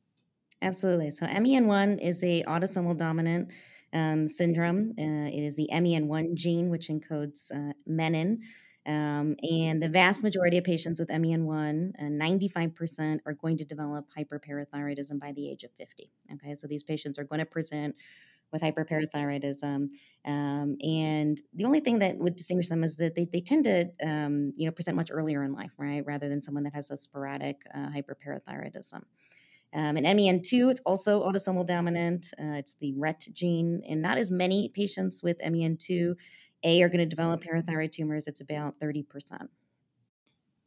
Absolutely. 0.61 1.11
So 1.11 1.27
MEN1 1.27 2.01
is 2.01 2.23
a 2.23 2.43
autosomal 2.45 2.97
dominant 2.97 3.51
um, 3.93 4.27
syndrome. 4.27 4.93
Uh, 4.99 5.29
it 5.29 5.43
is 5.45 5.57
the 5.57 5.69
MEN1 5.73 6.35
gene, 6.35 6.69
which 6.69 6.89
encodes 6.89 7.51
uh, 7.55 7.73
menin. 7.87 8.41
Um, 8.87 9.37
and 9.49 9.83
the 9.83 9.89
vast 9.89 10.25
majority 10.25 10.57
of 10.59 10.65
patients 10.65 10.99
with 10.99 11.11
MEN1, 11.11 11.93
uh, 11.99 12.05
95%, 12.05 13.21
are 13.27 13.35
going 13.35 13.57
to 13.59 13.65
develop 13.65 14.07
hyperparathyroidism 14.17 15.21
by 15.21 15.33
the 15.33 15.51
age 15.51 15.63
of 15.63 15.71
50. 15.73 16.11
Okay, 16.35 16.55
so 16.55 16.67
these 16.67 16.83
patients 16.83 17.19
are 17.19 17.25
going 17.25 17.41
to 17.41 17.45
present 17.47 17.95
with 18.51 18.63
hyperparathyroidism. 18.63 19.91
Um, 20.25 20.77
and 20.83 21.41
the 21.55 21.65
only 21.65 21.81
thing 21.81 21.99
that 22.01 22.17
would 22.19 22.35
distinguish 22.35 22.69
them 22.69 22.83
is 22.83 22.97
that 22.97 23.15
they, 23.15 23.27
they 23.31 23.41
tend 23.41 23.65
to, 23.65 23.91
um, 24.03 24.55
you 24.57 24.65
know, 24.67 24.73
present 24.73 24.97
much 24.97 25.11
earlier 25.13 25.45
in 25.45 25.53
life, 25.53 25.73
right? 25.79 26.05
Rather 26.07 26.29
than 26.29 26.41
someone 26.43 26.65
that 26.65 26.75
has 26.75 26.91
a 26.91 26.97
sporadic 26.97 27.63
uh, 27.75 27.91
hyperparathyroidism. 27.91 29.03
Um, 29.73 29.97
and 29.97 30.07
MEN2, 30.07 30.71
it's 30.71 30.81
also 30.87 31.23
autosomal 31.23 31.67
dominant. 31.67 32.29
Uh, 32.39 32.57
it's 32.57 32.75
the 32.75 32.95
RET 32.97 33.27
gene, 33.33 33.83
and 33.89 34.01
not 34.01 34.19
as 34.19 34.31
many 34.31 34.69
patients 34.69 35.23
with 35.23 35.39
MEN2A 35.41 36.81
are 36.83 36.89
going 36.89 36.99
to 36.99 37.07
develop 37.07 37.43
parathyroid 37.43 37.93
tumors. 37.93 38.27
It's 38.27 38.41
about 38.41 38.79
30%. 38.79 39.49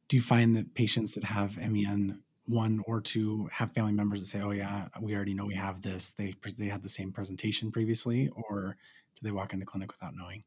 Do 0.07 0.17
you 0.17 0.21
find 0.21 0.55
that 0.55 0.75
patients 0.75 1.15
that 1.15 1.23
have 1.23 1.53
MEN1 1.53 2.79
or 2.85 3.01
two 3.01 3.49
have 3.53 3.71
family 3.71 3.93
members 3.93 4.19
that 4.19 4.27
say, 4.27 4.41
"Oh 4.41 4.51
yeah, 4.51 4.89
we 4.99 5.15
already 5.15 5.33
know 5.33 5.45
we 5.45 5.55
have 5.55 5.81
this." 5.81 6.11
They 6.11 6.35
they 6.57 6.67
had 6.67 6.83
the 6.83 6.89
same 6.89 7.13
presentation 7.13 7.71
previously, 7.71 8.27
or 8.29 8.77
do 9.15 9.21
they 9.23 9.31
walk 9.31 9.53
into 9.53 9.65
clinic 9.65 9.89
without 9.91 10.13
knowing? 10.15 10.43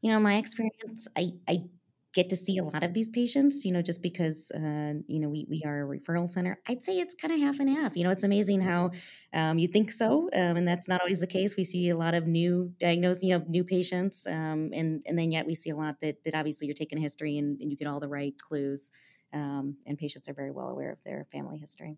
You 0.00 0.12
know, 0.12 0.18
my 0.18 0.36
experience, 0.36 1.08
I 1.14 1.32
I 1.46 1.64
get 2.12 2.28
to 2.28 2.36
see 2.36 2.58
a 2.58 2.64
lot 2.64 2.82
of 2.82 2.92
these 2.92 3.08
patients, 3.08 3.64
you 3.64 3.72
know, 3.72 3.82
just 3.82 4.02
because, 4.02 4.50
uh, 4.50 4.94
you 5.06 5.20
know, 5.20 5.28
we, 5.28 5.46
we 5.48 5.62
are 5.64 5.82
a 5.82 5.98
referral 5.98 6.28
center. 6.28 6.58
I'd 6.66 6.82
say 6.82 6.98
it's 6.98 7.14
kind 7.14 7.32
of 7.32 7.40
half 7.40 7.60
and 7.60 7.70
half. 7.70 7.96
You 7.96 8.02
know, 8.04 8.10
it's 8.10 8.24
amazing 8.24 8.62
how 8.62 8.90
um, 9.32 9.58
you 9.58 9.68
think 9.68 9.92
so, 9.92 10.28
um, 10.32 10.56
and 10.56 10.66
that's 10.66 10.88
not 10.88 11.00
always 11.00 11.20
the 11.20 11.26
case. 11.26 11.56
We 11.56 11.64
see 11.64 11.88
a 11.88 11.96
lot 11.96 12.14
of 12.14 12.26
new 12.26 12.72
diagnosed, 12.80 13.22
you 13.22 13.38
know, 13.38 13.44
new 13.48 13.62
patients, 13.62 14.26
um, 14.26 14.70
and 14.72 15.02
and 15.06 15.18
then 15.18 15.30
yet 15.30 15.46
we 15.46 15.54
see 15.54 15.70
a 15.70 15.76
lot 15.76 16.00
that 16.00 16.24
that 16.24 16.34
obviously 16.34 16.66
you're 16.66 16.74
taking 16.74 16.98
a 16.98 17.02
history 17.02 17.38
and, 17.38 17.60
and 17.60 17.70
you 17.70 17.76
get 17.76 17.86
all 17.86 18.00
the 18.00 18.08
right 18.08 18.34
clues, 18.38 18.90
um, 19.32 19.76
and 19.86 19.96
patients 19.98 20.28
are 20.28 20.34
very 20.34 20.50
well 20.50 20.68
aware 20.68 20.90
of 20.90 20.98
their 21.04 21.26
family 21.30 21.58
history. 21.58 21.96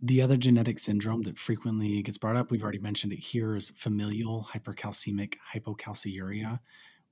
The 0.00 0.20
other 0.20 0.36
genetic 0.36 0.78
syndrome 0.78 1.22
that 1.22 1.38
frequently 1.38 2.02
gets 2.02 2.18
brought 2.18 2.36
up, 2.36 2.50
we've 2.50 2.62
already 2.62 2.78
mentioned 2.78 3.12
it 3.12 3.18
here, 3.18 3.56
is 3.56 3.70
familial 3.70 4.48
hypercalcemic 4.52 5.36
hypocalciuria. 5.54 6.60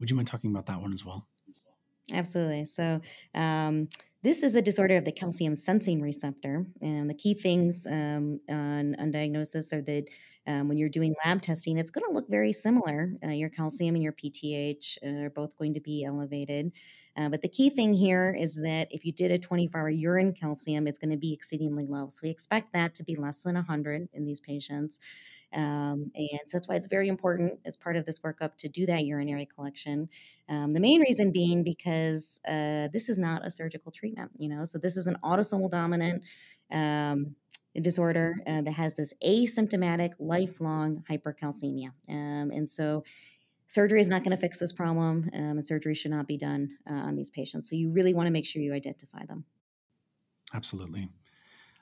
Would 0.01 0.11
you 0.11 0.17
mind 0.17 0.29
talking 0.29 0.51
about 0.51 0.67
that 0.67 0.81
one 0.81 0.93
as 0.93 1.05
well? 1.05 1.27
Absolutely. 2.13 2.65
So, 2.67 3.01
um, 3.35 3.89
this 4.23 4.43
is 4.43 4.55
a 4.55 4.63
disorder 4.63 4.97
of 4.97 5.05
the 5.05 5.13
calcium 5.13 5.55
sensing 5.55 6.01
receptor. 6.01 6.65
And 6.81 7.11
the 7.11 7.15
key 7.15 7.35
things 7.35 7.87
um, 7.87 8.41
on, 8.49 8.97
on 8.99 9.11
diagnosis 9.11 9.71
are 9.71 9.83
that 9.83 10.05
um, 10.47 10.69
when 10.69 10.79
you're 10.79 10.89
doing 10.89 11.15
lab 11.25 11.43
testing, 11.43 11.77
it's 11.77 11.91
going 11.91 12.05
to 12.07 12.13
look 12.13 12.29
very 12.31 12.53
similar. 12.53 13.11
Uh, 13.23 13.29
your 13.29 13.51
calcium 13.51 13.95
and 13.95 14.03
your 14.03 14.15
PTH 14.15 14.97
uh, 15.05 15.25
are 15.25 15.31
both 15.31 15.57
going 15.59 15.75
to 15.75 15.81
be 15.81 16.05
elevated. 16.05 16.73
Uh, 17.17 17.29
but 17.29 17.43
the 17.43 17.49
key 17.49 17.69
thing 17.69 17.93
here 17.93 18.35
is 18.39 18.61
that 18.63 18.89
if 18.91 19.05
you 19.05 19.13
did 19.13 19.31
a 19.31 19.39
24 19.39 19.81
hour 19.81 19.91
urine 19.91 20.33
calcium, 20.33 20.87
it's 20.87 20.99
going 20.99 21.11
to 21.11 21.19
be 21.19 21.35
exceedingly 21.35 21.87
low. 21.87 22.09
So 22.09 22.21
we 22.23 22.31
expect 22.31 22.73
that 22.73 22.95
to 22.95 23.05
be 23.05 23.17
less 23.17 23.43
than 23.43 23.55
100 23.55 24.09
in 24.15 24.25
these 24.25 24.41
patients. 24.41 24.99
Um, 25.55 26.11
and 26.15 26.41
so 26.47 26.57
that's 26.57 26.69
why 26.69 26.75
it's 26.75 26.87
very 26.87 27.09
important 27.09 27.61
as 27.65 27.77
part 27.77 27.97
of 27.97 28.07
this 28.07 28.19
workup 28.19 28.57
to 28.59 28.69
do 28.69 28.87
that 28.87 29.05
urinary 29.05 29.47
collection. 29.55 30.09
Um, 30.49 30.73
the 30.73 30.81
main 30.81 31.01
reason 31.01 31.31
being 31.31 31.63
because 31.63 32.41
uh, 32.47 32.89
this 32.93 33.09
is 33.09 33.19
not 33.19 33.47
a 33.47 33.51
surgical 33.51 33.93
treatment, 33.93 34.33
you 34.37 34.49
know, 34.49 34.65
so 34.65 34.79
this 34.79 34.97
is 34.97 35.07
an 35.07 35.17
autosomal 35.23 35.71
dominant 35.71 36.23
um, 36.73 37.37
disorder 37.81 38.37
uh, 38.47 38.63
that 38.63 38.73
has 38.73 38.95
this 38.95 39.15
asymptomatic 39.25 40.11
lifelong 40.19 41.05
hypercalcemia. 41.11 41.93
Um, 42.09 42.51
and 42.51 42.71
so 42.71 43.05
surgery 43.67 44.01
is 44.01 44.09
not 44.09 44.23
going 44.23 44.37
to 44.37 44.41
fix 44.41 44.59
this 44.59 44.73
problem, 44.73 45.31
um, 45.35 45.41
and 45.41 45.65
surgery 45.65 45.95
should 45.95 46.11
not 46.11 46.27
be 46.27 46.37
done 46.37 46.71
uh, 46.89 46.95
on 46.95 47.17
these 47.17 47.31
patients. 47.31 47.71
So 47.71 47.77
you 47.77 47.91
really 47.91 48.15
want 48.15 48.27
to 48.27 48.31
make 48.31 48.47
sure 48.47 48.61
you 48.61 48.75
identify 48.75 49.25
them. 49.27 49.45
Absolutely. 50.53 51.09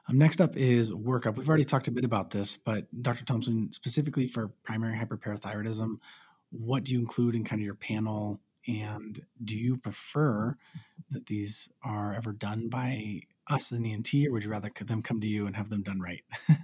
Um, 0.09 0.19
next 0.19 0.41
up 0.41 0.57
is 0.57 0.91
workup. 0.91 1.37
We've 1.37 1.49
already 1.49 1.65
talked 1.65 1.89
a 1.89 1.93
bit 1.93 2.05
about 2.05 2.31
this, 2.31 2.57
but 2.57 2.87
Dr. 3.03 3.25
Thompson, 3.25 3.73
specifically 3.73 4.27
for 4.27 4.49
primary 4.65 4.97
hyperparathyroidism, 4.97 5.99
what 6.51 6.85
do 6.85 6.93
you 6.93 6.99
include 6.99 7.35
in 7.35 7.45
kind 7.45 7.61
of 7.61 7.65
your 7.67 7.75
panel? 7.75 8.41
And 8.67 9.19
do 9.43 9.57
you 9.57 9.77
prefer 9.77 10.57
that 11.11 11.27
these 11.27 11.69
are 11.83 12.15
ever 12.15 12.33
done 12.33 12.69
by 12.69 13.23
us 13.49 13.73
in 13.73 13.83
the 13.83 13.93
ENT, 13.93 14.15
or 14.27 14.33
would 14.33 14.45
you 14.45 14.51
rather 14.51 14.71
them 14.81 15.03
come 15.03 15.21
to 15.21 15.27
you 15.27 15.47
and 15.47 15.57
have 15.57 15.69
them 15.69 15.83
done 15.83 16.01
right? 16.01 16.23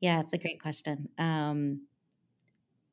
yeah, 0.00 0.20
it's 0.20 0.32
a 0.32 0.38
great 0.38 0.60
question. 0.60 1.08
Um, 1.18 1.82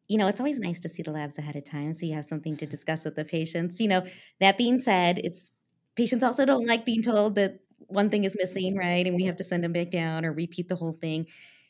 you 0.07 0.17
know, 0.17 0.27
it's 0.27 0.39
always 0.39 0.59
nice 0.59 0.79
to 0.81 0.89
see 0.89 1.03
the 1.03 1.11
labs 1.11 1.37
ahead 1.37 1.55
of 1.55 1.63
time 1.63 1.93
so 1.93 2.05
you 2.05 2.13
have 2.13 2.25
something 2.25 2.57
to 2.57 2.65
discuss 2.65 3.05
with 3.05 3.15
the 3.15 3.25
patients. 3.25 3.79
You 3.79 3.87
know, 3.87 4.05
that 4.39 4.57
being 4.57 4.79
said, 4.79 5.19
it's 5.19 5.49
patients 5.95 6.23
also 6.23 6.45
don't 6.45 6.67
like 6.67 6.85
being 6.85 7.01
told 7.01 7.35
that 7.35 7.59
one 7.77 8.09
thing 8.09 8.23
is 8.23 8.35
missing, 8.37 8.73
mm-hmm. 8.73 8.79
right? 8.79 9.05
And 9.05 9.15
we 9.15 9.23
have 9.23 9.37
to 9.37 9.43
send 9.43 9.63
them 9.63 9.73
back 9.73 9.91
down 9.91 10.25
or 10.25 10.33
repeat 10.33 10.69
the 10.69 10.75
whole 10.75 10.93
thing. 10.93 11.27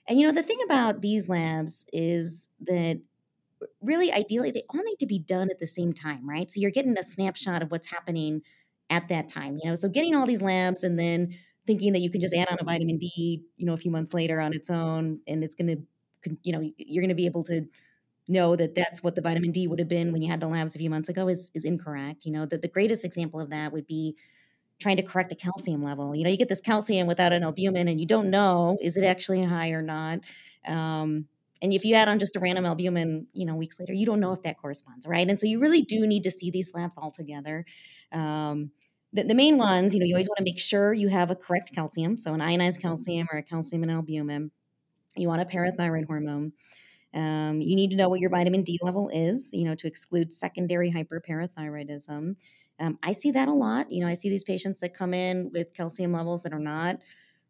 And 0.08 0.20
you 0.20 0.28
know, 0.28 0.34
the 0.34 0.44
thing 0.44 0.60
about 0.65 1.02
these 1.02 1.28
labs 1.28 1.86
is 1.91 2.48
that 2.62 3.00
really 3.82 4.12
ideally 4.12 4.52
they 4.52 4.63
all 4.70 4.84
need 4.84 5.00
to 5.00 5.08
be 5.08 5.20
done 5.20 5.50
at 5.50 5.60
the 5.60 5.68
same 5.68 5.94
time, 5.94 6.28
right? 6.30 6.50
So 6.52 6.60
you're 6.60 6.72
getting 6.72 6.98
a 6.98 7.04
snapshot 7.04 7.63
of 7.63 7.72
what's 7.72 7.89
happening 7.89 8.41
at 8.89 9.08
that 9.08 9.30
time, 9.30 9.58
you 9.62 9.70
know. 9.70 9.76
So 9.76 9.89
getting 9.89 10.15
all 10.15 10.28
these 10.28 10.41
labs 10.41 10.84
and 10.84 11.00
then 11.00 11.36
thinking 11.65 11.94
that 11.94 12.02
you 12.02 12.12
can 12.12 12.22
just 12.22 12.36
add 12.36 12.48
on 12.50 12.54
a 12.54 12.58
mm-hmm. 12.58 12.68
vitamin 12.68 12.98
D, 12.98 13.44
you 13.58 13.65
know, 13.65 13.74
a 13.74 13.78
few 13.78 13.89
months 13.89 14.13
later 14.13 14.39
on 14.39 14.54
its 14.54 14.70
own 14.70 15.20
and 15.28 15.44
it's 15.44 15.56
going 15.56 15.68
to 15.68 15.82
you 16.41 16.52
know, 16.52 16.72
you're 16.78 17.04
going 17.04 17.10
to 17.10 17.15
be 17.15 17.28
able 17.28 17.44
to 17.44 17.68
know 18.28 18.56
that 18.56 18.76
that's 18.76 19.04
what 19.04 19.15
the 19.15 19.22
vitamin 19.22 19.52
D 19.52 19.68
would 19.68 19.80
have 19.80 19.88
been 19.88 20.12
when 20.12 20.22
you 20.22 20.30
had 20.30 20.39
the 20.39 20.48
labs 20.48 20.76
a 20.76 20.80
few 20.80 20.89
months 20.89 21.10
ago 21.10 21.28
is 21.28 21.52
is 21.54 21.65
incorrect. 21.65 22.26
You 22.26 22.32
know, 22.32 22.46
that 22.46 22.62
the 22.62 22.68
greatest 22.68 23.06
example 23.06 23.39
of 23.39 23.50
that 23.52 23.72
would 23.72 23.86
be 23.86 24.15
trying 24.79 24.97
to 24.97 25.03
correct 25.03 25.31
a 25.31 25.35
calcium 25.35 25.83
level. 25.83 26.15
You 26.15 26.23
know, 26.23 26.29
you 26.29 26.38
get 26.38 26.49
this 26.49 26.61
calcium 26.61 27.07
without 27.07 27.33
an 27.33 27.43
albumin 27.43 27.88
and 27.88 27.99
you 27.99 28.05
don't 28.05 28.29
know 28.29 28.77
is 28.81 28.97
it 28.97 29.03
actually 29.03 29.43
high 29.43 29.69
or 29.69 29.81
not. 29.81 30.19
Um, 30.67 31.25
and 31.61 31.73
if 31.73 31.85
you 31.85 31.95
add 31.95 32.09
on 32.09 32.19
just 32.19 32.35
a 32.35 32.39
random 32.39 32.65
albumin, 32.65 33.27
you 33.33 33.45
know, 33.45 33.55
weeks 33.55 33.79
later, 33.79 33.93
you 33.93 34.05
don't 34.05 34.19
know 34.19 34.33
if 34.33 34.43
that 34.43 34.57
corresponds, 34.57 35.07
right? 35.07 35.27
And 35.27 35.39
so 35.39 35.47
you 35.47 35.59
really 35.59 35.81
do 35.81 36.05
need 36.05 36.23
to 36.23 36.31
see 36.31 36.51
these 36.51 36.71
labs 36.73 36.97
all 36.97 37.11
together. 37.11 37.65
Um, 38.11 38.71
the, 39.13 39.23
the, 39.23 39.33
main 39.33 39.57
ones, 39.57 39.93
you 39.93 39.99
know, 39.99 40.05
you 40.05 40.13
always 40.13 40.27
want 40.27 40.38
to 40.39 40.43
make 40.43 40.59
sure 40.59 40.93
you 40.93 41.07
have 41.07 41.31
a 41.31 41.35
correct 41.35 41.73
calcium, 41.73 42.17
so 42.17 42.33
an 42.33 42.41
ionized 42.41 42.81
calcium 42.81 43.27
or 43.31 43.38
a 43.38 43.43
calcium 43.43 43.83
and 43.83 43.91
albumin. 43.91 44.51
You 45.15 45.29
want 45.29 45.41
a 45.41 45.45
parathyroid 45.45 46.05
hormone. 46.05 46.51
Um, 47.13 47.61
you 47.61 47.77
need 47.77 47.91
to 47.91 47.97
know 47.97 48.09
what 48.09 48.19
your 48.19 48.29
vitamin 48.29 48.63
D 48.63 48.77
level 48.81 49.09
is, 49.13 49.53
you 49.53 49.63
know, 49.63 49.75
to 49.75 49.88
exclude 49.88 50.33
secondary 50.33 50.91
hyperparathyroidism. 50.91 52.35
Um, 52.79 52.99
I 53.03 53.13
see 53.13 53.31
that 53.31 53.47
a 53.47 53.53
lot. 53.53 53.91
You 53.91 54.01
know, 54.01 54.09
I 54.09 54.13
see 54.15 54.29
these 54.29 54.43
patients 54.43 54.81
that 54.81 54.93
come 54.93 55.13
in 55.13 55.51
with 55.53 55.73
calcium 55.73 56.11
levels 56.13 56.43
that 56.43 56.53
are 56.53 56.59
not 56.59 56.99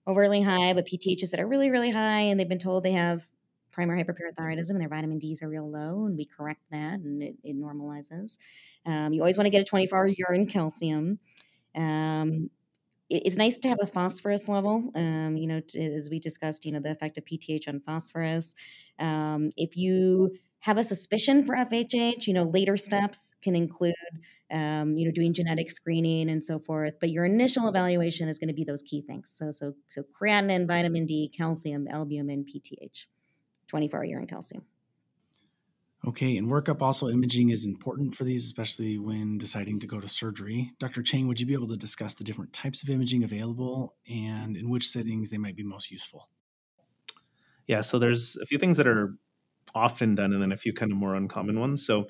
overly 0.08 0.42
high, 0.42 0.74
but 0.74 0.86
PTHs 0.86 1.32
that 1.32 1.40
are 1.40 1.48
really, 1.48 1.72
really 1.72 1.92
high, 1.92 2.22
and 2.22 2.40
they've 2.40 2.50
been 2.50 2.60
told 2.60 2.84
they 2.84 2.92
have 2.92 3.28
primary 3.72 4.04
hyperparathyroidism 4.04 4.70
and 4.72 4.82
their 4.82 4.88
vitamin 4.90 5.20
Ds 5.20 5.44
are 5.44 5.50
real 5.50 5.70
low, 5.70 6.06
and 6.06 6.18
we 6.18 6.26
correct 6.26 6.62
that 6.72 7.00
and 7.00 7.22
it, 7.22 7.36
it 7.44 7.56
normalizes. 7.60 8.38
Um, 8.86 9.14
you 9.14 9.22
always 9.22 9.38
want 9.38 9.48
to 9.48 9.52
get 9.52 9.62
a 9.62 9.66
24 9.66 9.98
hour 9.98 10.08
urine 10.08 10.46
calcium. 10.46 11.20
Um, 11.76 12.50
it, 13.10 13.24
it's 13.26 13.38
nice 13.38 13.58
to 13.60 13.70
have 13.70 13.80
a 13.82 13.88
phosphorus 13.88 14.48
level. 14.48 14.92
Um, 14.96 15.38
you 15.38 15.48
know, 15.48 15.62
as 15.80 16.10
we 16.10 16.20
discussed, 16.20 16.66
you 16.66 16.72
know, 16.72 16.80
the 16.80 16.92
effect 16.92 17.18
of 17.18 17.26
PTH 17.26 17.68
on 17.68 17.80
phosphorus. 17.80 18.56
Um, 19.00 19.52
if 19.58 19.76
you 19.76 20.38
have 20.60 20.78
a 20.78 20.84
suspicion 20.84 21.46
for 21.46 21.56
FHH, 21.56 22.28
you 22.28 22.34
know, 22.34 22.44
later 22.44 22.78
steps 22.78 23.36
can 23.42 23.56
include 23.56 23.94
um, 24.52 24.98
you 24.98 25.06
know, 25.06 25.12
doing 25.12 25.34
genetic 25.34 25.72
screening 25.72 26.30
and 26.30 26.44
so 26.44 26.60
forth. 26.60 26.94
But 27.00 27.10
your 27.10 27.26
initial 27.26 27.68
evaluation 27.68 28.28
is 28.28 28.40
going 28.40 28.50
to 28.50 28.54
be 28.54 28.64
those 28.64 28.84
key 28.84 29.02
things. 29.02 29.32
So, 29.34 29.52
so, 29.52 29.74
so 29.90 30.04
creatinine, 30.04 30.68
vitamin 30.68 31.06
D, 31.06 31.32
calcium, 31.36 31.88
albumin, 31.90 32.46
PTH, 32.46 33.06
24 33.68 34.00
hour 34.00 34.06
urine 34.06 34.28
calcium. 34.28 34.64
Okay, 36.08 36.38
and 36.38 36.48
workup 36.48 36.84
also 36.84 37.10
imaging 37.10 37.50
is 37.50 37.66
important 37.66 38.14
for 38.14 38.26
these, 38.26 38.46
especially 38.46 39.00
when 39.00 39.40
deciding 39.40 39.80
to 39.80 39.88
go 39.88 40.00
to 40.00 40.08
surgery. 40.08 40.72
Dr. 40.80 41.02
Chang, 41.02 41.28
would 41.28 41.40
you 41.40 41.48
be 41.48 41.54
able 41.54 41.68
to 41.68 41.78
discuss 41.78 42.14
the 42.14 42.24
different 42.24 42.54
types 42.54 42.84
of 42.84 42.90
imaging 42.90 43.24
available 43.24 43.96
and 44.08 44.56
in 44.56 44.70
which 44.70 44.88
settings 44.88 45.32
they 45.32 45.40
might 45.40 45.56
be 45.56 45.64
most 45.64 45.90
useful? 45.90 46.30
Yeah, 47.66 47.82
so 47.82 47.98
there's 47.98 48.38
a 48.38 48.46
few 48.46 48.60
things 48.60 48.78
that 48.78 48.86
are 48.86 49.16
often 49.74 50.14
done 50.14 50.32
and 50.32 50.42
then 50.44 50.52
a 50.52 50.58
few 50.58 50.74
kind 50.74 50.92
of 50.92 50.98
more 50.98 51.16
uncommon 51.16 51.60
ones. 51.60 51.86
So 51.88 52.06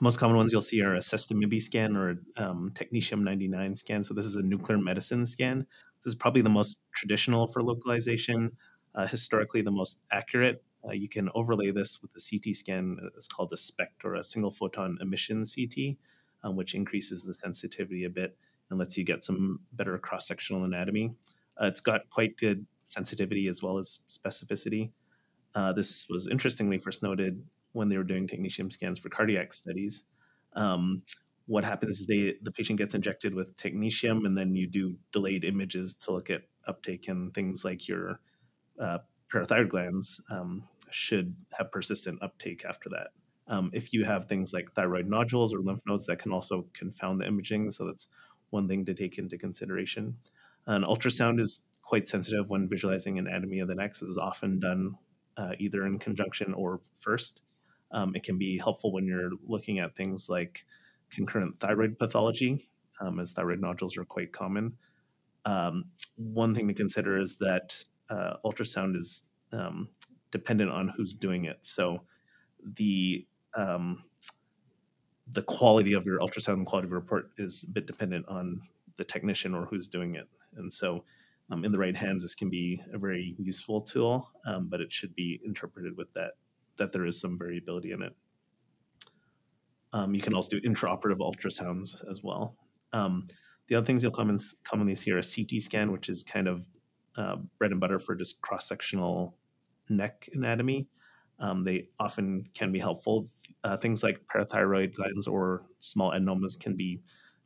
most 0.00 0.18
common 0.18 0.36
ones 0.36 0.52
you'll 0.52 0.62
see 0.62 0.82
are 0.82 0.94
a 0.94 1.00
sestamibi 1.00 1.60
scan 1.60 1.96
or 1.96 2.18
um, 2.36 2.72
technetium 2.74 3.22
99 3.22 3.76
scan. 3.76 4.02
So 4.02 4.14
this 4.14 4.26
is 4.26 4.36
a 4.36 4.42
nuclear 4.42 4.78
medicine 4.78 5.26
scan. 5.26 5.66
This 6.02 6.12
is 6.12 6.14
probably 6.14 6.42
the 6.42 6.48
most 6.48 6.80
traditional 6.92 7.46
for 7.46 7.62
localization, 7.62 8.52
uh, 8.94 9.06
historically 9.06 9.62
the 9.62 9.70
most 9.70 10.00
accurate. 10.10 10.62
Uh, 10.86 10.92
you 10.92 11.08
can 11.08 11.28
overlay 11.34 11.70
this 11.70 12.00
with 12.02 12.10
a 12.16 12.20
CT 12.20 12.56
scan. 12.56 12.98
It's 13.16 13.28
called 13.28 13.52
a 13.52 13.56
SPECT 13.56 14.04
or 14.04 14.14
a 14.16 14.24
single 14.24 14.50
photon 14.50 14.98
emission 15.00 15.44
CT, 15.44 15.96
um, 16.42 16.56
which 16.56 16.74
increases 16.74 17.22
the 17.22 17.34
sensitivity 17.34 18.04
a 18.04 18.10
bit 18.10 18.36
and 18.70 18.78
lets 18.78 18.98
you 18.98 19.04
get 19.04 19.22
some 19.22 19.60
better 19.72 19.96
cross 19.98 20.26
sectional 20.26 20.64
anatomy. 20.64 21.14
Uh, 21.60 21.66
it's 21.66 21.80
got 21.80 22.10
quite 22.10 22.36
good 22.36 22.66
sensitivity 22.86 23.46
as 23.46 23.62
well 23.62 23.78
as 23.78 24.00
specificity. 24.08 24.90
Uh, 25.54 25.72
this 25.72 26.08
was 26.08 26.28
interestingly 26.28 26.78
first 26.78 27.02
noted 27.02 27.42
when 27.72 27.88
they 27.88 27.96
were 27.96 28.04
doing 28.04 28.26
technetium 28.26 28.72
scans 28.72 28.98
for 28.98 29.08
cardiac 29.08 29.52
studies. 29.52 30.04
Um, 30.54 31.02
what 31.46 31.64
happens 31.64 32.00
is 32.00 32.06
they 32.06 32.34
the 32.42 32.52
patient 32.52 32.78
gets 32.78 32.94
injected 32.94 33.34
with 33.34 33.56
technetium, 33.56 34.24
and 34.24 34.36
then 34.36 34.54
you 34.54 34.66
do 34.68 34.96
delayed 35.12 35.44
images 35.44 35.94
to 35.94 36.12
look 36.12 36.30
at 36.30 36.42
uptake 36.66 37.08
and 37.08 37.34
things 37.34 37.64
like 37.64 37.88
your 37.88 38.20
uh, 38.80 38.98
parathyroid 39.32 39.70
glands 39.70 40.22
um, 40.30 40.64
should 40.90 41.34
have 41.58 41.72
persistent 41.72 42.22
uptake 42.22 42.64
after 42.64 42.88
that. 42.90 43.08
Um, 43.48 43.70
if 43.72 43.92
you 43.92 44.04
have 44.04 44.26
things 44.26 44.52
like 44.52 44.72
thyroid 44.72 45.08
nodules 45.08 45.52
or 45.52 45.58
lymph 45.58 45.82
nodes, 45.86 46.06
that 46.06 46.18
can 46.18 46.32
also 46.32 46.66
confound 46.74 47.20
the 47.20 47.26
imaging. 47.26 47.70
So 47.70 47.86
that's 47.86 48.08
one 48.50 48.68
thing 48.68 48.84
to 48.84 48.94
take 48.94 49.18
into 49.18 49.36
consideration. 49.36 50.16
An 50.66 50.84
ultrasound 50.84 51.40
is 51.40 51.64
quite 51.82 52.06
sensitive 52.06 52.48
when 52.48 52.68
visualizing 52.68 53.18
anatomy 53.18 53.58
of 53.58 53.68
the 53.68 53.74
neck. 53.74 53.92
This 53.92 54.02
is 54.02 54.18
often 54.18 54.60
done 54.60 54.94
uh, 55.36 55.52
either 55.58 55.84
in 55.86 55.98
conjunction 55.98 56.54
or 56.54 56.80
first. 57.00 57.42
Um, 57.92 58.14
it 58.16 58.22
can 58.22 58.38
be 58.38 58.58
helpful 58.58 58.92
when 58.92 59.06
you're 59.06 59.30
looking 59.46 59.78
at 59.78 59.94
things 59.96 60.28
like 60.28 60.64
concurrent 61.10 61.60
thyroid 61.60 61.98
pathology, 61.98 62.68
um, 63.00 63.20
as 63.20 63.32
thyroid 63.32 63.60
nodules 63.60 63.96
are 63.98 64.04
quite 64.04 64.32
common. 64.32 64.76
um, 65.44 65.86
one 66.16 66.54
thing 66.54 66.68
to 66.68 66.74
consider 66.74 67.18
is 67.18 67.36
that 67.38 67.76
uh, 68.10 68.34
ultrasound 68.44 68.96
is 68.96 69.28
um, 69.52 69.88
dependent 70.30 70.70
on 70.70 70.88
who's 70.88 71.14
doing 71.14 71.44
it. 71.44 71.58
So 71.62 72.02
the 72.64 73.26
um, 73.54 74.04
the 75.30 75.42
quality 75.42 75.94
of 75.94 76.06
your 76.06 76.18
ultrasound 76.20 76.54
and 76.54 76.66
quality 76.66 76.86
of 76.86 76.90
your 76.90 77.00
report 77.00 77.30
is 77.38 77.64
a 77.68 77.72
bit 77.72 77.86
dependent 77.86 78.26
on 78.28 78.60
the 78.96 79.04
technician 79.04 79.54
or 79.54 79.66
who's 79.66 79.88
doing 79.88 80.14
it. 80.14 80.28
And 80.56 80.72
so, 80.72 81.04
um, 81.50 81.64
in 81.64 81.72
the 81.72 81.78
right 81.78 81.96
hands, 81.96 82.22
this 82.22 82.34
can 82.34 82.50
be 82.50 82.82
a 82.92 82.98
very 82.98 83.34
useful 83.38 83.80
tool, 83.80 84.30
um, 84.46 84.68
but 84.68 84.80
it 84.80 84.92
should 84.92 85.14
be 85.14 85.40
interpreted 85.44 85.96
with 85.96 86.12
that 86.14 86.32
that 86.76 86.92
there 86.92 87.04
is 87.04 87.20
some 87.20 87.38
variability 87.38 87.92
in 87.92 88.02
it. 88.02 88.14
Um, 89.92 90.14
you 90.14 90.20
can 90.20 90.34
also 90.34 90.58
do 90.58 90.68
intraoperative 90.68 91.18
ultrasounds 91.18 92.08
as 92.10 92.22
well. 92.22 92.56
Um, 92.92 93.26
the 93.68 93.76
other 93.76 93.86
things 93.86 94.02
you'll 94.02 94.12
common, 94.12 94.38
commonly 94.64 94.94
see 94.94 95.12
are 95.12 95.18
a 95.18 95.22
CT 95.22 95.62
scan, 95.62 95.92
which 95.92 96.08
is 96.08 96.22
kind 96.22 96.48
of 96.48 96.66
uh, 97.16 97.36
bread 97.58 97.72
and 97.72 97.80
butter 97.80 97.98
for 97.98 98.14
just 98.14 98.40
cross 98.40 98.66
sectional 98.66 99.36
neck 99.88 100.28
anatomy. 100.32 100.88
Um, 101.38 101.64
they 101.64 101.88
often 101.98 102.46
can 102.54 102.72
be 102.72 102.78
helpful. 102.78 103.28
Uh, 103.64 103.76
things 103.76 104.02
like 104.02 104.20
parathyroid 104.32 104.94
glands 104.94 105.26
or 105.26 105.62
small 105.80 106.12
adenomas 106.12 106.58
can 106.58 106.76
be 106.76 107.00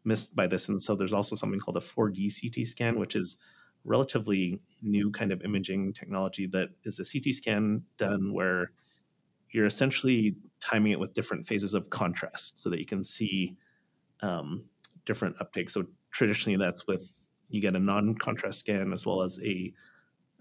missed 0.04 0.36
by 0.36 0.46
this. 0.46 0.68
And 0.68 0.80
so 0.80 0.94
there's 0.94 1.12
also 1.12 1.34
something 1.34 1.60
called 1.60 1.76
a 1.76 1.80
4D 1.80 2.30
CT 2.40 2.66
scan, 2.66 2.98
which 2.98 3.16
is 3.16 3.38
relatively 3.84 4.60
new 4.82 5.10
kind 5.10 5.32
of 5.32 5.42
imaging 5.42 5.92
technology 5.92 6.46
that 6.48 6.70
is 6.84 6.98
a 7.00 7.04
CT 7.04 7.34
scan 7.34 7.82
done 7.96 8.32
where 8.32 8.72
you're 9.56 9.64
essentially 9.64 10.36
timing 10.60 10.92
it 10.92 11.00
with 11.00 11.14
different 11.14 11.46
phases 11.46 11.72
of 11.72 11.88
contrast 11.88 12.58
so 12.58 12.68
that 12.68 12.78
you 12.78 12.84
can 12.84 13.02
see 13.02 13.56
um, 14.20 14.66
different 15.06 15.34
uptake. 15.40 15.70
So 15.70 15.86
traditionally, 16.10 16.58
that's 16.58 16.86
with 16.86 17.10
you 17.48 17.62
get 17.62 17.74
a 17.74 17.78
non-contrast 17.78 18.60
scan 18.60 18.92
as 18.92 19.06
well 19.06 19.22
as 19.22 19.40
a 19.42 19.72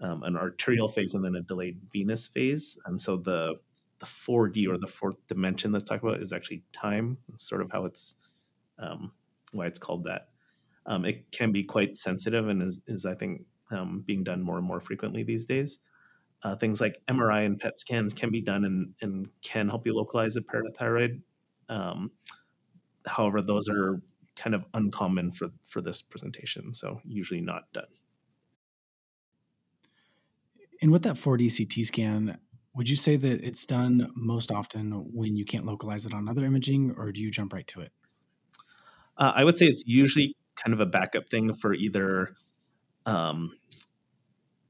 um, 0.00 0.22
an 0.24 0.36
arterial 0.36 0.88
phase 0.88 1.14
and 1.14 1.24
then 1.24 1.34
a 1.34 1.40
delayed 1.40 1.80
venous 1.90 2.26
phase. 2.26 2.78
And 2.84 3.00
so 3.00 3.16
the 3.16 3.54
the 4.00 4.04
4D 4.04 4.68
or 4.68 4.76
the 4.76 4.86
fourth 4.86 5.16
dimension 5.26 5.72
that's 5.72 5.84
talked 5.84 6.04
about 6.04 6.20
is 6.20 6.34
actually 6.34 6.62
time. 6.72 7.16
It's 7.32 7.48
sort 7.48 7.62
of 7.62 7.72
how 7.72 7.86
it's 7.86 8.16
um, 8.78 9.12
why 9.52 9.64
it's 9.64 9.78
called 9.78 10.04
that. 10.04 10.28
Um, 10.84 11.06
it 11.06 11.32
can 11.32 11.52
be 11.52 11.64
quite 11.64 11.96
sensitive 11.96 12.48
and 12.48 12.62
is, 12.62 12.80
is 12.86 13.06
I 13.06 13.14
think 13.14 13.46
um, 13.70 14.04
being 14.06 14.24
done 14.24 14.42
more 14.42 14.58
and 14.58 14.66
more 14.66 14.78
frequently 14.78 15.22
these 15.22 15.46
days. 15.46 15.80
Uh, 16.42 16.54
things 16.54 16.80
like 16.80 17.00
MRI 17.08 17.46
and 17.46 17.58
PET 17.58 17.80
scans 17.80 18.14
can 18.14 18.30
be 18.30 18.40
done 18.40 18.64
and, 18.64 18.94
and 19.00 19.28
can 19.42 19.68
help 19.68 19.86
you 19.86 19.94
localize 19.94 20.36
a 20.36 20.42
parathyroid. 20.42 21.22
Um, 21.68 22.12
however, 23.06 23.42
those 23.42 23.68
are 23.68 24.00
kind 24.36 24.54
of 24.54 24.64
uncommon 24.74 25.32
for, 25.32 25.48
for 25.66 25.80
this 25.80 26.02
presentation, 26.02 26.74
so 26.74 27.00
usually 27.04 27.40
not 27.40 27.72
done. 27.72 27.86
And 30.82 30.92
with 30.92 31.02
that 31.04 31.14
4D 31.14 31.56
CT 31.56 31.86
scan, 31.86 32.38
would 32.74 32.88
you 32.88 32.96
say 32.96 33.16
that 33.16 33.42
it's 33.42 33.64
done 33.64 34.06
most 34.14 34.52
often 34.52 34.92
when 35.14 35.36
you 35.36 35.46
can't 35.46 35.64
localize 35.64 36.04
it 36.04 36.12
on 36.12 36.28
other 36.28 36.44
imaging, 36.44 36.94
or 36.96 37.10
do 37.10 37.22
you 37.22 37.30
jump 37.30 37.54
right 37.54 37.66
to 37.68 37.80
it? 37.80 37.90
Uh, 39.16 39.32
I 39.34 39.44
would 39.44 39.56
say 39.56 39.66
it's 39.66 39.84
usually 39.86 40.36
kind 40.56 40.74
of 40.74 40.80
a 40.80 40.86
backup 40.86 41.30
thing 41.30 41.54
for 41.54 41.72
either 41.72 42.34
um, 43.06 43.56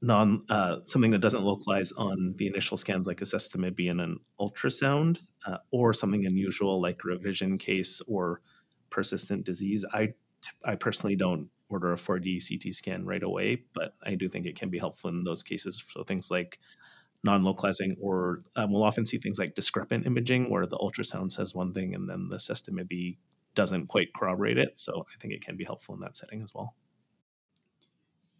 non 0.01 0.43
uh, 0.49 0.77
something 0.85 1.11
that 1.11 1.21
doesn't 1.21 1.43
localize 1.43 1.91
on 1.93 2.35
the 2.37 2.47
initial 2.47 2.77
scans, 2.77 3.07
like 3.07 3.21
a 3.21 3.25
sestamibi 3.25 3.89
and 3.89 4.01
an 4.01 4.19
ultrasound, 4.39 5.19
uh, 5.45 5.57
or 5.71 5.93
something 5.93 6.25
unusual 6.25 6.81
like 6.81 7.03
revision 7.03 7.57
case 7.57 8.01
or 8.07 8.41
persistent 8.89 9.45
disease. 9.45 9.85
I 9.93 10.13
I 10.63 10.75
personally 10.75 11.15
don't 11.15 11.49
order 11.69 11.91
a 11.91 11.97
4D 11.97 12.39
CT 12.47 12.73
scan 12.73 13.05
right 13.05 13.23
away, 13.23 13.63
but 13.73 13.93
I 14.03 14.15
do 14.15 14.29
think 14.29 14.45
it 14.45 14.57
can 14.57 14.69
be 14.69 14.79
helpful 14.79 15.09
in 15.09 15.23
those 15.23 15.43
cases. 15.43 15.83
So 15.89 16.03
things 16.03 16.31
like 16.31 16.59
non-localizing, 17.23 17.97
or 17.99 18.39
um, 18.55 18.71
we'll 18.71 18.83
often 18.83 19.05
see 19.05 19.17
things 19.17 19.39
like 19.39 19.55
discrepant 19.55 20.05
imaging, 20.05 20.49
where 20.49 20.65
the 20.65 20.77
ultrasound 20.77 21.31
says 21.31 21.53
one 21.53 21.73
thing 21.73 21.93
and 21.93 22.09
then 22.09 22.29
the 22.29 22.37
sestamibi 22.37 23.17
doesn't 23.55 23.87
quite 23.87 24.13
corroborate 24.15 24.57
it. 24.57 24.79
So 24.79 25.05
I 25.13 25.19
think 25.19 25.33
it 25.33 25.43
can 25.43 25.57
be 25.57 25.65
helpful 25.65 25.95
in 25.95 26.01
that 26.01 26.15
setting 26.15 26.43
as 26.43 26.53
well. 26.53 26.75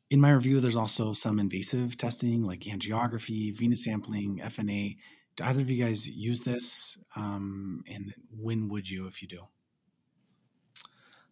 In 0.10 0.22
my 0.22 0.32
review, 0.32 0.60
there's 0.60 0.76
also 0.76 1.12
some 1.12 1.38
invasive 1.40 1.98
testing 1.98 2.44
like 2.44 2.62
angiography, 2.62 3.54
venous 3.54 3.84
sampling, 3.84 4.40
FNA. 4.40 4.96
Do 5.36 5.44
either 5.44 5.62
of 5.62 5.70
you 5.70 5.84
guys 5.84 6.10
use 6.10 6.42
this? 6.42 6.98
Um, 7.16 7.84
and 7.94 8.14
when 8.40 8.70
would 8.70 8.90
you 8.90 9.08
if 9.08 9.22
you 9.22 9.28
do? 9.28 9.42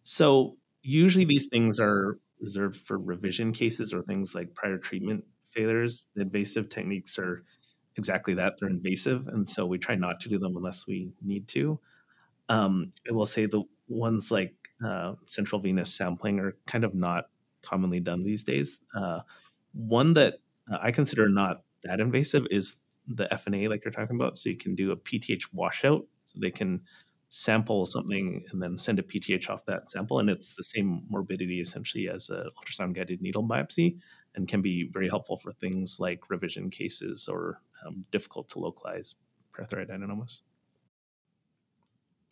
So 0.02 0.56
usually 0.82 1.24
these 1.24 1.48
things 1.48 1.80
are 1.80 2.18
reserved 2.40 2.76
for 2.86 2.98
revision 2.98 3.52
cases 3.52 3.94
or 3.94 4.02
things 4.02 4.34
like 4.34 4.54
prior 4.54 4.78
treatment 4.78 5.24
failures. 5.50 6.06
The 6.14 6.22
invasive 6.22 6.68
techniques 6.68 7.18
are 7.18 7.44
exactly 7.96 8.34
that 8.34 8.54
they're 8.60 8.68
invasive. 8.68 9.26
And 9.26 9.48
so 9.48 9.64
we 9.64 9.78
try 9.78 9.94
not 9.94 10.20
to 10.20 10.28
do 10.28 10.38
them 10.38 10.56
unless 10.56 10.86
we 10.86 11.12
need 11.22 11.48
to. 11.48 11.80
Um, 12.48 12.92
I 13.08 13.12
will 13.12 13.26
say 13.26 13.46
the 13.46 13.62
ones 13.88 14.30
like 14.30 14.54
uh, 14.84 15.14
central 15.24 15.60
venous 15.60 15.94
sampling 15.94 16.38
are 16.40 16.54
kind 16.66 16.84
of 16.84 16.94
not 16.94 17.24
commonly 17.66 18.00
done 18.00 18.24
these 18.24 18.44
days. 18.44 18.80
Uh, 18.94 19.20
one 19.72 20.14
that 20.14 20.38
uh, 20.70 20.78
I 20.80 20.90
consider 20.90 21.28
not 21.28 21.62
that 21.84 22.00
invasive 22.00 22.46
is 22.50 22.76
the 23.06 23.26
FNA, 23.26 23.68
like 23.68 23.84
you're 23.84 23.92
talking 23.92 24.16
about. 24.16 24.38
So 24.38 24.50
you 24.50 24.56
can 24.56 24.74
do 24.74 24.90
a 24.92 24.96
PTH 24.96 25.48
washout. 25.52 26.06
So 26.24 26.38
they 26.40 26.50
can 26.50 26.82
sample 27.28 27.86
something 27.86 28.44
and 28.50 28.62
then 28.62 28.76
send 28.76 28.98
a 28.98 29.02
PTH 29.02 29.50
off 29.50 29.66
that 29.66 29.90
sample. 29.90 30.18
And 30.18 30.30
it's 30.30 30.54
the 30.54 30.62
same 30.62 31.02
morbidity 31.08 31.60
essentially 31.60 32.08
as 32.08 32.30
an 32.30 32.48
ultrasound 32.58 32.94
guided 32.94 33.20
needle 33.20 33.46
biopsy 33.46 33.98
and 34.34 34.48
can 34.48 34.62
be 34.62 34.88
very 34.92 35.08
helpful 35.08 35.36
for 35.36 35.52
things 35.52 35.98
like 35.98 36.30
revision 36.30 36.70
cases 36.70 37.28
or 37.28 37.60
um, 37.84 38.04
difficult 38.12 38.48
to 38.50 38.58
localize 38.58 39.16
parathyroid 39.52 39.90
adenomas. 39.90 40.40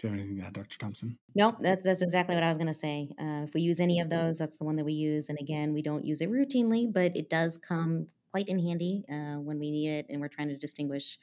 Do 0.05 0.11
you 0.11 0.17
have 0.17 0.21
anything 0.21 0.40
to 0.43 0.47
add, 0.47 0.53
Dr. 0.53 0.79
Thompson? 0.79 1.17
No, 1.35 1.57
that's 1.61 1.87
that's 1.87 2.03
exactly 2.03 2.35
what 2.35 2.45
I 2.45 2.49
was 2.49 2.59
going 2.59 2.67
to 2.67 2.75
say. 2.75 3.09
Uh, 3.19 3.45
if 3.45 3.55
we 3.55 3.62
use 3.62 3.81
any 3.81 4.01
of 4.01 4.11
those, 4.11 4.37
that's 4.37 4.59
the 4.59 4.64
one 4.64 4.77
that 4.77 4.85
we 4.85 4.93
use. 4.93 5.31
And 5.31 5.38
again, 5.40 5.73
we 5.73 5.81
don't 5.81 6.05
use 6.05 6.21
it 6.21 6.31
routinely, 6.31 6.93
but 6.93 7.17
it 7.17 7.31
does 7.31 7.57
come 7.57 8.09
quite 8.31 8.47
in 8.47 8.59
handy 8.59 9.07
uh, 9.11 9.40
when 9.40 9.59
we 9.59 9.71
need 9.71 9.88
it, 9.88 10.07
and 10.11 10.21
we're 10.21 10.29
trying 10.29 10.49
to 10.49 10.59
distinguish 10.59 11.19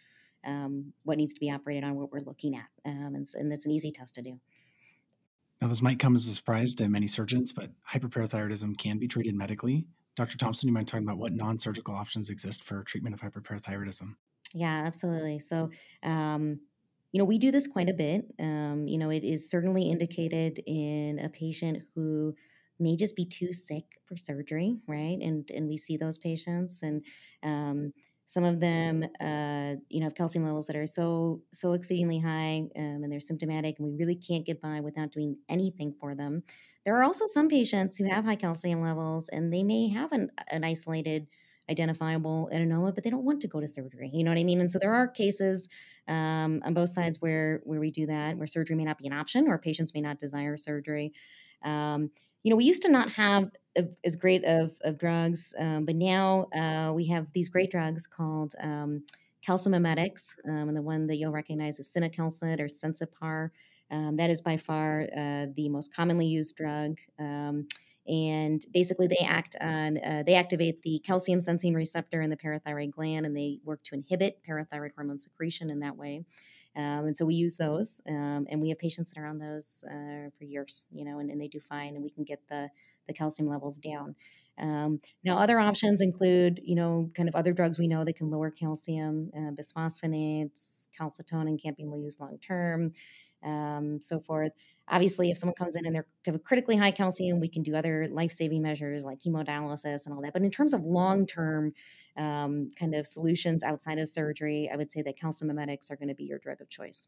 um, 0.47 0.93
what 1.03 1.19
needs 1.19 1.35
to 1.35 1.39
be 1.39 1.51
operated 1.51 1.83
on, 1.83 1.95
what 1.95 2.11
we're 2.11 2.21
looking 2.21 2.55
at. 2.55 2.65
Um, 2.83 3.13
and, 3.13 3.27
and 3.35 3.53
it's 3.53 3.67
an 3.67 3.71
easy 3.71 3.91
test 3.91 4.15
to 4.15 4.23
do. 4.23 4.39
Now, 5.61 5.67
this 5.67 5.83
might 5.83 5.99
come 5.99 6.15
as 6.15 6.27
a 6.27 6.33
surprise 6.33 6.73
to 6.73 6.89
many 6.89 7.05
surgeons, 7.05 7.53
but 7.53 7.69
hyperparathyroidism 7.87 8.79
can 8.79 8.97
be 8.97 9.07
treated 9.07 9.35
medically. 9.35 9.85
Dr. 10.15 10.39
Thompson, 10.39 10.67
you 10.67 10.73
mind 10.73 10.87
talking 10.87 11.05
about 11.05 11.19
what 11.19 11.33
non 11.33 11.59
surgical 11.59 11.93
options 11.93 12.31
exist 12.31 12.63
for 12.63 12.83
treatment 12.83 13.13
of 13.13 13.21
hyperparathyroidism? 13.21 14.15
Yeah, 14.55 14.81
absolutely. 14.87 15.37
So, 15.37 15.69
um, 16.01 16.61
you 17.11 17.19
know, 17.19 17.25
we 17.25 17.37
do 17.37 17.51
this 17.51 17.67
quite 17.67 17.89
a 17.89 17.93
bit. 17.93 18.25
Um, 18.39 18.87
you 18.87 18.97
know, 18.97 19.09
it 19.09 19.23
is 19.23 19.49
certainly 19.49 19.89
indicated 19.89 20.61
in 20.65 21.19
a 21.19 21.29
patient 21.29 21.83
who 21.95 22.35
may 22.79 22.95
just 22.95 23.15
be 23.15 23.25
too 23.25 23.53
sick 23.53 23.83
for 24.05 24.15
surgery, 24.17 24.79
right? 24.87 25.17
And 25.21 25.49
and 25.53 25.67
we 25.67 25.77
see 25.77 25.97
those 25.97 26.17
patients, 26.17 26.81
and 26.83 27.03
um, 27.43 27.93
some 28.25 28.43
of 28.45 28.59
them, 28.59 29.03
uh, 29.19 29.75
you 29.89 29.99
know, 29.99 30.05
have 30.05 30.15
calcium 30.15 30.45
levels 30.45 30.67
that 30.67 30.75
are 30.75 30.87
so 30.87 31.41
so 31.53 31.73
exceedingly 31.73 32.19
high, 32.19 32.63
um, 32.77 33.03
and 33.03 33.11
they're 33.11 33.19
symptomatic, 33.19 33.75
and 33.79 33.87
we 33.87 33.95
really 33.97 34.15
can't 34.15 34.45
get 34.45 34.61
by 34.61 34.79
without 34.79 35.11
doing 35.11 35.37
anything 35.49 35.93
for 35.99 36.15
them. 36.15 36.43
There 36.85 36.97
are 36.97 37.03
also 37.03 37.27
some 37.27 37.47
patients 37.47 37.97
who 37.97 38.05
have 38.09 38.25
high 38.25 38.35
calcium 38.35 38.81
levels, 38.81 39.29
and 39.29 39.53
they 39.53 39.63
may 39.63 39.89
have 39.89 40.11
an, 40.11 40.31
an 40.49 40.63
isolated 40.63 41.27
identifiable 41.69 42.49
adenoma, 42.53 42.93
but 42.93 43.03
they 43.03 43.09
don't 43.09 43.23
want 43.23 43.41
to 43.41 43.47
go 43.47 43.59
to 43.59 43.67
surgery. 43.67 44.09
You 44.13 44.23
know 44.23 44.31
what 44.31 44.39
I 44.39 44.43
mean? 44.43 44.59
And 44.59 44.69
so 44.69 44.79
there 44.79 44.93
are 44.93 45.07
cases 45.07 45.69
um, 46.07 46.61
on 46.65 46.73
both 46.73 46.89
sides 46.89 47.21
where 47.21 47.61
where 47.63 47.79
we 47.79 47.91
do 47.91 48.05
that, 48.07 48.37
where 48.37 48.47
surgery 48.47 48.75
may 48.75 48.83
not 48.83 48.97
be 48.97 49.07
an 49.07 49.13
option, 49.13 49.47
or 49.47 49.57
patients 49.57 49.93
may 49.93 50.01
not 50.01 50.19
desire 50.19 50.57
surgery. 50.57 51.13
Um, 51.63 52.11
you 52.43 52.49
know, 52.49 52.55
we 52.55 52.65
used 52.65 52.81
to 52.81 52.89
not 52.89 53.11
have 53.11 53.51
as 54.03 54.15
great 54.15 54.43
of, 54.43 54.77
of 54.81 54.97
drugs, 54.97 55.53
um, 55.59 55.85
but 55.85 55.95
now 55.95 56.47
uh, 56.55 56.91
we 56.93 57.07
have 57.07 57.27
these 57.33 57.49
great 57.49 57.71
drugs 57.71 58.07
called 58.07 58.53
um, 58.59 59.03
calcimimetics, 59.47 60.35
um, 60.47 60.67
and 60.67 60.75
the 60.75 60.81
one 60.81 61.07
that 61.07 61.17
you'll 61.17 61.31
recognize 61.31 61.79
is 61.79 61.89
cinacalcet 61.95 62.59
or 62.59 62.65
Sensipar. 62.65 63.51
Um, 63.91 64.15
that 64.17 64.29
is 64.29 64.41
by 64.41 64.57
far 64.57 65.07
uh, 65.15 65.47
the 65.55 65.67
most 65.69 65.93
commonly 65.93 66.25
used 66.25 66.55
drug. 66.55 66.97
And 68.11 68.63
basically, 68.73 69.07
they 69.07 69.25
act 69.25 69.55
on, 69.61 69.97
uh, 69.97 70.23
they 70.25 70.35
activate 70.35 70.83
the 70.83 70.99
calcium 70.99 71.39
sensing 71.39 71.73
receptor 71.73 72.21
in 72.21 72.29
the 72.29 72.35
parathyroid 72.35 72.91
gland, 72.91 73.25
and 73.25 73.35
they 73.35 73.59
work 73.63 73.83
to 73.83 73.95
inhibit 73.95 74.41
parathyroid 74.47 74.91
hormone 74.95 75.17
secretion 75.17 75.69
in 75.69 75.79
that 75.79 75.95
way. 75.95 76.25
Um, 76.75 77.05
and 77.05 77.17
so 77.17 77.25
we 77.25 77.35
use 77.35 77.57
those, 77.57 78.01
um, 78.07 78.47
and 78.49 78.61
we 78.61 78.69
have 78.69 78.79
patients 78.79 79.11
that 79.11 79.19
are 79.19 79.27
on 79.27 79.39
those 79.39 79.83
uh, 79.89 80.29
for 80.37 80.43
years, 80.43 80.85
you 80.91 81.03
know, 81.03 81.19
and, 81.19 81.29
and, 81.29 81.39
they 81.39 81.49
do 81.49 81.59
fine, 81.59 81.95
and 81.95 82.03
we 82.03 82.09
can 82.09 82.23
get 82.23 82.47
the 82.49 82.69
the 83.07 83.13
calcium 83.13 83.49
levels 83.49 83.77
down. 83.77 84.15
Um, 84.57 85.01
now, 85.23 85.37
other 85.37 85.59
options 85.59 86.01
include, 86.01 86.61
you 86.63 86.75
know, 86.75 87.09
kind 87.15 87.27
of 87.27 87.35
other 87.35 87.51
drugs 87.51 87.79
we 87.79 87.87
know 87.87 88.03
that 88.03 88.15
can 88.15 88.29
lower 88.29 88.51
calcium, 88.51 89.31
uh, 89.35 89.51
bisphosphonates, 89.51 90.87
calcitonin 90.97 91.61
can't 91.61 91.75
be 91.75 91.83
used 91.83 92.19
long 92.19 92.37
term, 92.39 92.93
um, 93.43 93.99
so 94.01 94.19
forth. 94.19 94.51
Obviously, 94.91 95.31
if 95.31 95.37
someone 95.37 95.55
comes 95.55 95.75
in 95.75 95.85
and 95.85 95.95
they're 95.95 96.05
have 96.25 96.35
a 96.35 96.39
critically 96.39 96.75
high 96.75 96.91
calcium, 96.91 97.39
we 97.39 97.47
can 97.47 97.63
do 97.63 97.75
other 97.75 98.07
life 98.11 98.31
saving 98.31 98.61
measures 98.61 99.05
like 99.05 99.21
hemodialysis 99.21 100.05
and 100.05 100.13
all 100.13 100.21
that. 100.21 100.33
But 100.33 100.43
in 100.43 100.51
terms 100.51 100.73
of 100.73 100.83
long 100.83 101.25
term 101.25 101.73
um, 102.17 102.69
kind 102.77 102.93
of 102.93 103.07
solutions 103.07 103.63
outside 103.63 103.97
of 103.97 104.09
surgery, 104.09 104.69
I 104.71 104.75
would 104.75 104.91
say 104.91 105.01
that 105.01 105.17
calcimimetics 105.17 105.89
are 105.89 105.95
going 105.95 106.09
to 106.09 106.15
be 106.15 106.25
your 106.25 106.37
drug 106.37 106.61
of 106.61 106.69
choice. 106.69 107.07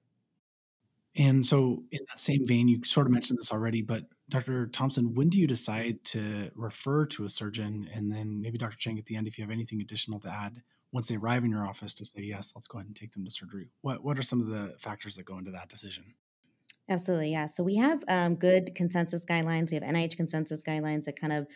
And 1.16 1.46
so, 1.46 1.84
in 1.92 2.00
that 2.10 2.20
same 2.20 2.44
vein, 2.44 2.68
you 2.68 2.84
sort 2.84 3.06
of 3.06 3.14
mentioned 3.14 3.38
this 3.38 3.52
already, 3.52 3.84
but 3.84 4.06
Dr. 4.30 4.66
Thompson, 4.66 5.14
when 5.14 5.30
do 5.30 5.40
you 5.40 5.46
decide 5.46 6.04
to 6.06 6.50
refer 6.56 7.06
to 7.08 7.26
a 7.26 7.30
surgeon? 7.30 7.88
And 7.94 8.12
then 8.12 8.42
maybe 8.42 8.58
Dr. 8.58 8.78
Chang 8.78 8.98
at 8.98 9.06
the 9.06 9.16
end, 9.16 9.28
if 9.28 9.38
you 9.38 9.44
have 9.44 9.52
anything 9.52 9.80
additional 9.80 10.20
to 10.22 10.30
add, 10.30 10.64
once 10.92 11.08
they 11.08 11.16
arrive 11.16 11.44
in 11.44 11.52
your 11.52 11.68
office 11.68 11.94
to 11.96 12.06
say, 12.06 12.22
yes, 12.22 12.54
let's 12.56 12.68
go 12.68 12.80
ahead 12.80 12.88
and 12.88 12.96
take 12.96 13.12
them 13.12 13.26
to 13.26 13.30
surgery. 13.30 13.70
What, 13.82 14.04
what 14.04 14.18
are 14.18 14.24
some 14.24 14.42
of 14.42 14.48
the 14.48 14.76
factors 14.80 15.16
that 15.16 15.26
go 15.26 15.38
into 15.38 15.52
that 15.52 15.70
decision? 15.70 16.04
Absolutely, 16.90 17.32
yeah. 17.32 17.46
So 17.46 17.64
we 17.64 17.76
have 17.78 18.04
um, 18.08 18.36
good 18.36 18.76
consensus 18.76 19.26
guidelines. 19.26 19.72
We 19.72 19.76
have 19.76 19.84
NIH 19.84 20.18
consensus 20.18 20.62
guidelines 20.62 21.06
that 21.06 21.20
kind 21.20 21.32
of 21.34 21.48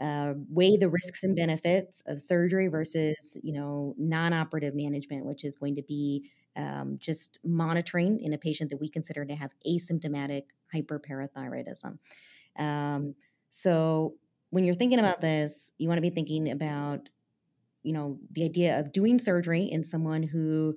uh, 0.00 0.34
weigh 0.50 0.76
the 0.76 0.88
risks 0.90 1.24
and 1.24 1.34
benefits 1.36 2.02
of 2.06 2.20
surgery 2.20 2.68
versus, 2.68 3.38
you 3.42 3.52
know, 3.52 3.94
non-operative 3.98 4.74
management, 4.74 5.24
which 5.24 5.44
is 5.44 5.56
going 5.56 5.74
to 5.76 5.82
be 5.82 6.30
um, 6.56 6.98
just 7.00 7.38
monitoring 7.44 8.20
in 8.20 8.32
a 8.34 8.38
patient 8.38 8.70
that 8.70 8.80
we 8.80 8.88
consider 8.90 9.24
to 9.24 9.34
have 9.34 9.52
asymptomatic 9.66 10.42
hyperparathyroidism. 10.74 11.98
Um, 12.58 13.14
so 13.50 14.14
when 14.50 14.64
you're 14.64 14.74
thinking 14.74 14.98
about 15.00 15.20
this, 15.20 15.72
you 15.78 15.88
want 15.88 15.98
to 15.98 16.02
be 16.02 16.10
thinking 16.10 16.50
about, 16.50 17.08
you 17.82 17.92
know, 17.92 18.18
the 18.32 18.44
idea 18.44 18.78
of 18.78 18.92
doing 18.92 19.18
surgery 19.18 19.62
in 19.64 19.84
someone 19.84 20.22
who 20.22 20.76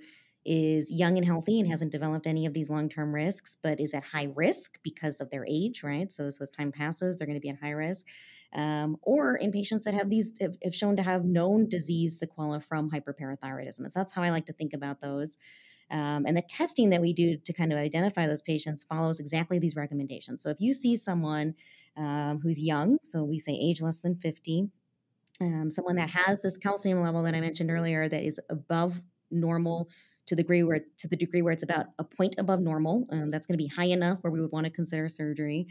is 0.49 0.91
young 0.91 1.15
and 1.15 1.27
healthy 1.27 1.59
and 1.59 1.69
hasn't 1.69 1.91
developed 1.91 2.25
any 2.25 2.47
of 2.47 2.55
these 2.55 2.71
long-term 2.71 3.13
risks, 3.13 3.55
but 3.61 3.79
is 3.79 3.93
at 3.93 4.03
high 4.05 4.27
risk 4.33 4.79
because 4.81 5.21
of 5.21 5.29
their 5.29 5.45
age, 5.47 5.83
right? 5.83 6.11
So, 6.11 6.27
so 6.31 6.41
as 6.41 6.49
time 6.49 6.71
passes, 6.71 7.17
they're 7.17 7.27
going 7.27 7.37
to 7.37 7.39
be 7.39 7.49
at 7.49 7.59
high 7.61 7.69
risk. 7.69 8.07
Um, 8.51 8.97
or 9.03 9.35
in 9.35 9.51
patients 9.51 9.85
that 9.85 9.93
have 9.93 10.09
these 10.09 10.33
have, 10.41 10.57
have, 10.63 10.73
shown 10.73 10.95
to 10.95 11.03
have 11.03 11.23
known 11.23 11.69
disease 11.69 12.19
sequela 12.19 12.63
from 12.63 12.89
hyperparathyroidism. 12.89 13.91
So 13.91 13.99
that's 13.99 14.11
how 14.11 14.23
I 14.23 14.31
like 14.31 14.47
to 14.47 14.53
think 14.53 14.73
about 14.73 15.01
those. 15.01 15.37
Um, 15.91 16.25
and 16.25 16.35
the 16.35 16.41
testing 16.41 16.89
that 16.89 17.01
we 17.01 17.13
do 17.13 17.37
to 17.37 17.53
kind 17.53 17.71
of 17.71 17.77
identify 17.77 18.25
those 18.25 18.41
patients 18.41 18.83
follows 18.83 19.19
exactly 19.19 19.59
these 19.59 19.75
recommendations. 19.75 20.41
So 20.41 20.49
if 20.49 20.57
you 20.59 20.73
see 20.73 20.95
someone 20.95 21.53
um, 21.95 22.39
who's 22.41 22.59
young, 22.59 22.97
so 23.03 23.23
we 23.23 23.37
say 23.37 23.53
age 23.53 23.83
less 23.83 24.01
than 24.01 24.15
50, 24.15 24.69
um, 25.41 25.69
someone 25.69 25.95
that 25.97 26.09
has 26.09 26.41
this 26.41 26.57
calcium 26.57 27.01
level 27.01 27.21
that 27.21 27.35
I 27.35 27.41
mentioned 27.41 27.69
earlier 27.69 28.07
that 28.07 28.23
is 28.23 28.39
above 28.49 28.99
normal 29.29 29.89
to 30.29 30.35
the 30.35 30.43
degree 30.43 30.63
where 30.63 30.79
to 30.97 31.07
the 31.07 31.15
degree 31.15 31.41
where 31.41 31.51
it's 31.51 31.63
about 31.63 31.87
a 31.97 32.03
point 32.03 32.35
above 32.37 32.61
normal. 32.61 33.07
Um, 33.11 33.29
that's 33.29 33.47
going 33.47 33.57
to 33.57 33.63
be 33.63 33.67
high 33.67 33.85
enough 33.85 34.19
where 34.21 34.31
we 34.31 34.39
would 34.39 34.51
want 34.51 34.65
to 34.65 34.71
consider 34.71 35.09
surgery. 35.09 35.67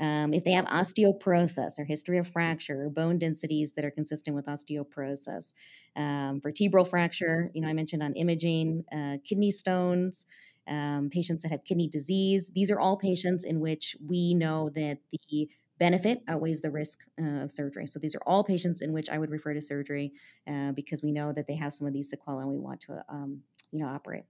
Um, 0.00 0.32
if 0.32 0.44
they 0.44 0.52
have 0.52 0.64
osteoporosis 0.66 1.78
or 1.78 1.84
history 1.84 2.18
of 2.18 2.28
fracture 2.28 2.84
or 2.84 2.90
bone 2.90 3.18
densities 3.18 3.72
that 3.74 3.84
are 3.84 3.90
consistent 3.90 4.34
with 4.36 4.46
osteoporosis, 4.46 5.54
um, 5.96 6.40
vertebral 6.40 6.84
fracture, 6.84 7.50
you 7.52 7.60
know, 7.60 7.68
I 7.68 7.72
mentioned 7.72 8.02
on 8.02 8.14
imaging, 8.14 8.84
uh, 8.92 9.16
kidney 9.28 9.50
stones, 9.50 10.24
um, 10.68 11.10
patients 11.10 11.42
that 11.42 11.50
have 11.50 11.64
kidney 11.64 11.88
disease. 11.88 12.52
These 12.54 12.70
are 12.70 12.78
all 12.78 12.96
patients 12.96 13.44
in 13.44 13.58
which 13.60 13.96
we 14.06 14.34
know 14.34 14.68
that 14.74 14.98
the 15.10 15.48
benefit 15.78 16.22
outweighs 16.28 16.60
the 16.60 16.70
risk 16.70 17.00
uh, 17.20 17.42
of 17.42 17.50
surgery. 17.50 17.86
So 17.86 17.98
these 17.98 18.14
are 18.14 18.22
all 18.26 18.44
patients 18.44 18.80
in 18.80 18.92
which 18.92 19.08
I 19.08 19.18
would 19.18 19.30
refer 19.30 19.54
to 19.54 19.60
surgery 19.60 20.12
uh, 20.46 20.72
because 20.72 21.02
we 21.02 21.12
know 21.12 21.32
that 21.32 21.46
they 21.46 21.56
have 21.56 21.72
some 21.72 21.86
of 21.86 21.92
these 21.92 22.10
sequelae 22.10 22.42
and 22.42 22.50
we 22.50 22.58
want 22.58 22.80
to 22.82 23.04
um, 23.08 23.42
you 23.70 23.80
know 23.80 23.88
operate. 23.88 24.24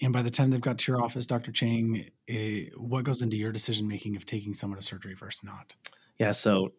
And 0.00 0.12
by 0.12 0.22
the 0.22 0.30
time 0.30 0.50
they've 0.50 0.60
got 0.60 0.78
to 0.78 0.92
your 0.92 1.00
office, 1.00 1.26
Dr. 1.26 1.52
Chang, 1.52 2.10
eh, 2.28 2.64
what 2.76 3.04
goes 3.04 3.22
into 3.22 3.36
your 3.36 3.52
decision 3.52 3.86
making 3.86 4.16
of 4.16 4.26
taking 4.26 4.52
someone 4.52 4.78
to 4.78 4.84
surgery 4.84 5.14
versus 5.14 5.44
not? 5.44 5.76
Yeah, 6.18 6.32
so 6.32 6.72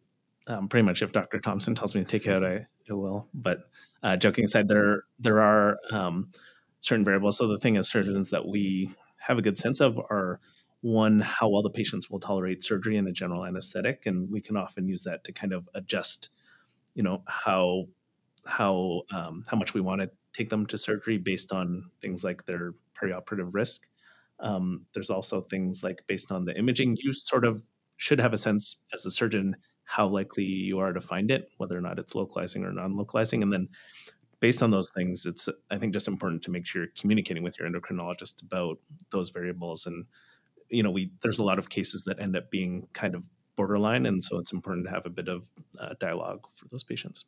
um, 0.48 0.68
pretty 0.68 0.84
much 0.84 1.02
if 1.02 1.14
Dr. 1.14 1.40
Thompson 1.40 1.74
tells 1.74 1.96
me 1.96 2.02
to 2.02 2.08
take 2.08 2.28
it 2.28 2.34
out, 2.34 2.44
I, 2.44 2.68
I 2.90 2.94
will. 2.94 3.30
But 3.34 3.60
uh, 4.02 4.18
joking 4.18 4.44
aside, 4.44 4.68
there 4.68 5.04
there 5.20 5.42
are 5.42 5.78
um, 5.92 6.32
certain 6.82 7.06
variables. 7.06 7.38
So 7.38 7.48
the 7.48 7.60
thing 7.60 7.78
as 7.78 7.88
surgeons 7.88 8.30
that 8.32 8.46
we 8.46 8.92
have 9.20 9.38
a 9.38 9.42
good 9.42 9.58
sense 9.58 9.80
of 9.80 9.98
are 9.98 10.42
one 10.84 11.22
how 11.22 11.48
well 11.48 11.62
the 11.62 11.70
patients 11.70 12.10
will 12.10 12.20
tolerate 12.20 12.62
surgery 12.62 12.98
and 12.98 13.08
a 13.08 13.12
general 13.12 13.46
anesthetic, 13.46 14.06
and 14.06 14.30
we 14.30 14.42
can 14.42 14.58
often 14.58 14.86
use 14.86 15.04
that 15.04 15.24
to 15.24 15.32
kind 15.32 15.54
of 15.54 15.68
adjust, 15.74 16.30
you 16.94 17.02
know, 17.02 17.24
how 17.26 17.88
how 18.46 19.04
um, 19.14 19.46
how 19.48 19.56
much 19.58 19.74
we 19.74 19.80
want 19.80 20.02
to 20.02 20.12
take 20.34 20.50
them 20.50 20.66
to 20.66 20.78
surgery 20.78 21.18
based 21.18 21.54
on 21.54 21.90
things 22.02 22.24
like 22.24 22.46
their 22.46 22.74
perioperative 22.96 23.50
risk. 23.54 23.88
Um, 24.42 24.86
there's 24.94 25.10
also 25.10 25.42
things 25.42 25.84
like 25.84 26.04
based 26.06 26.32
on 26.34 26.44
the 26.44 26.58
imaging, 26.58 26.98
you 27.00 27.14
sort 27.14 27.46
of 27.46 27.62
should 27.96 28.20
have 28.20 28.34
a 28.34 28.38
sense 28.38 28.78
as 28.94 29.06
a 29.06 29.12
surgeon 29.12 29.56
how 29.86 30.08
likely 30.08 30.44
you 30.44 30.80
are 30.80 30.92
to 30.92 31.00
find 31.00 31.32
it, 31.32 31.50
whether 31.58 31.78
or 31.78 31.82
not 31.82 32.00
it's 32.00 32.16
localizing 32.16 32.66
or 32.66 32.74
non-localizing, 32.74 33.42
and 33.42 33.54
then 33.54 33.70
based 34.42 34.62
on 34.62 34.72
those 34.72 34.90
things, 34.90 35.26
it's 35.26 35.48
I 35.72 35.78
think 35.78 35.94
just 35.94 36.10
important 36.10 36.44
to 36.44 36.52
make 36.52 36.66
sure 36.66 36.82
you're 36.82 36.92
communicating 37.00 37.44
with 37.44 37.58
your 37.58 37.70
endocrinologist 37.70 38.44
about 38.44 38.80
those 39.12 39.30
variables. 39.30 39.86
And 39.86 40.06
you 40.70 40.84
know, 40.84 40.92
we 40.92 41.12
there's 41.22 41.40
a 41.40 41.44
lot 41.44 41.60
of 41.60 41.70
cases 41.70 42.04
that 42.06 42.20
end 42.20 42.36
up 42.36 42.50
being 42.50 42.88
kind 42.94 43.16
of 43.16 43.26
borderline, 43.56 44.06
and 44.06 44.24
so 44.24 44.40
it's 44.40 44.54
important 44.54 44.88
to 44.88 44.92
have 44.92 45.06
a 45.06 45.10
bit 45.10 45.28
of 45.28 45.48
uh, 45.80 45.94
dialogue 46.00 46.42
for 46.54 46.68
those 46.70 46.84
patients. 46.84 47.26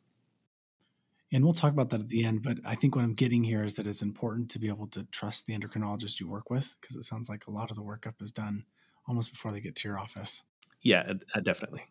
And 1.32 1.44
we'll 1.44 1.54
talk 1.54 1.72
about 1.72 1.90
that 1.90 2.00
at 2.00 2.08
the 2.08 2.24
end. 2.24 2.42
But 2.42 2.58
I 2.64 2.76
think 2.76 2.94
what 2.94 3.04
I'm 3.04 3.14
getting 3.14 3.42
here 3.42 3.64
is 3.64 3.74
that 3.74 3.86
it's 3.86 4.02
important 4.02 4.50
to 4.52 4.58
be 4.58 4.68
able 4.68 4.86
to 4.88 5.04
trust 5.10 5.46
the 5.46 5.58
endocrinologist 5.58 6.20
you 6.20 6.28
work 6.28 6.50
with 6.50 6.76
because 6.80 6.96
it 6.96 7.04
sounds 7.04 7.28
like 7.28 7.46
a 7.46 7.50
lot 7.50 7.70
of 7.70 7.76
the 7.76 7.82
workup 7.82 8.22
is 8.22 8.30
done 8.30 8.64
almost 9.08 9.32
before 9.32 9.50
they 9.50 9.60
get 9.60 9.74
to 9.76 9.88
your 9.88 9.98
office. 9.98 10.42
Yeah, 10.82 11.12
uh, 11.34 11.40
definitely. 11.40 11.82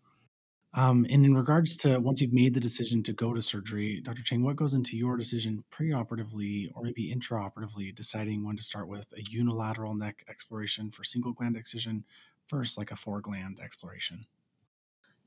Um, 0.77 1.05
and 1.09 1.23
in 1.23 1.35
regards 1.35 1.77
to 1.77 1.99
once 1.99 2.21
you've 2.21 2.33
made 2.33 2.53
the 2.53 2.59
decision 2.59 3.01
to 3.03 3.13
go 3.13 3.33
to 3.33 3.41
surgery, 3.41 4.01
Dr. 4.01 4.21
Chang, 4.23 4.43
what 4.43 4.57
goes 4.57 4.73
into 4.73 4.97
your 4.97 5.15
decision 5.15 5.63
preoperatively 5.71 6.69
or 6.75 6.83
maybe 6.83 7.15
intraoperatively 7.15 7.95
deciding 7.95 8.45
when 8.45 8.57
to 8.57 8.63
start 8.63 8.89
with 8.89 9.07
a 9.17 9.21
unilateral 9.29 9.95
neck 9.95 10.25
exploration 10.27 10.91
for 10.91 11.05
single 11.05 11.31
gland 11.31 11.55
excision 11.55 12.03
versus 12.49 12.77
like 12.77 12.91
a 12.91 12.95
four 12.97 13.21
gland 13.21 13.57
exploration? 13.63 14.25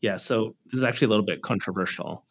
Yeah, 0.01 0.17
so 0.17 0.55
this 0.67 0.75
is 0.75 0.85
actually 0.85 1.07
a 1.07 1.11
little 1.11 1.25
bit 1.25 1.41
controversial 1.41 2.27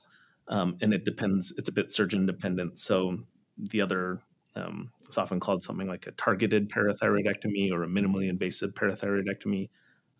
um, 0.49 0.77
and 0.81 0.93
it 0.93 1.03
depends. 1.03 1.53
It's 1.57 1.69
a 1.69 1.73
bit 1.73 1.91
surgeon 1.91 2.25
dependent. 2.25 2.79
So 2.79 3.17
the 3.57 3.81
other 3.81 4.21
um, 4.55 4.91
it's 5.05 5.17
often 5.17 5.39
called 5.39 5.63
something 5.63 5.87
like 5.87 6.07
a 6.07 6.11
targeted 6.11 6.69
parathyroidectomy 6.69 7.71
or 7.71 7.83
a 7.83 7.87
minimally 7.87 8.29
invasive 8.29 8.73
parathyroidectomy, 8.73 9.69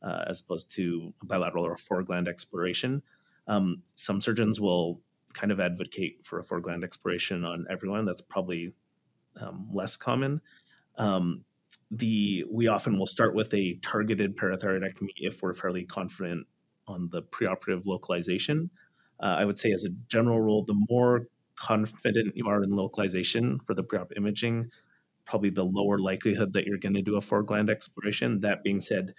uh, 0.02 0.26
as 0.28 0.42
opposed 0.42 0.70
to 0.76 1.14
bilateral 1.24 1.66
or 1.66 1.78
four 1.78 2.04
gland 2.04 2.28
exploration. 2.28 3.02
Um, 3.48 3.84
some 3.96 4.22
surgeons 4.22 4.60
will 4.60 5.02
kind 5.34 5.52
of 5.52 5.60
advocate 5.60 6.26
for 6.26 6.40
a 6.40 6.44
four 6.44 6.60
gland 6.60 6.84
exploration 6.84 7.46
on 7.46 7.66
everyone. 7.70 8.06
That's 8.06 8.22
probably 8.22 8.74
um, 9.40 9.70
less 9.72 9.98
common. 9.98 10.42
Um, 10.98 11.44
the 11.92 12.44
we 12.52 12.68
often 12.68 12.98
will 12.98 13.06
start 13.06 13.34
with 13.34 13.54
a 13.54 13.76
targeted 13.76 14.36
parathyroidectomy 14.36 15.14
if 15.18 15.42
we're 15.42 15.54
fairly 15.54 15.86
confident 15.86 16.48
on 16.88 17.10
the 17.12 17.22
preoperative 17.22 17.86
localization 17.86 18.70
uh, 19.20 19.36
I 19.40 19.46
would 19.46 19.58
say, 19.58 19.72
as 19.72 19.86
a 19.86 19.90
general 20.10 20.40
rule, 20.40 20.64
the 20.64 20.86
more 20.90 21.28
confident 21.56 22.38
you 22.38 22.48
are 22.48 22.62
in 22.62 22.70
localization 22.70 23.60
for 23.66 23.74
the 23.74 23.84
pre-op 23.84 24.14
imaging, 24.16 24.70
probably 25.26 25.50
the 25.50 25.66
lower 25.66 25.98
likelihood 25.98 26.54
that 26.54 26.66
you're 26.66 26.78
going 26.78 26.94
to 26.94 27.02
do 27.02 27.18
a 27.18 27.22
four 27.22 27.44
gland 27.44 27.70
exploration. 27.70 28.42
That 28.42 28.64
being 28.64 28.80
said, 28.80 29.14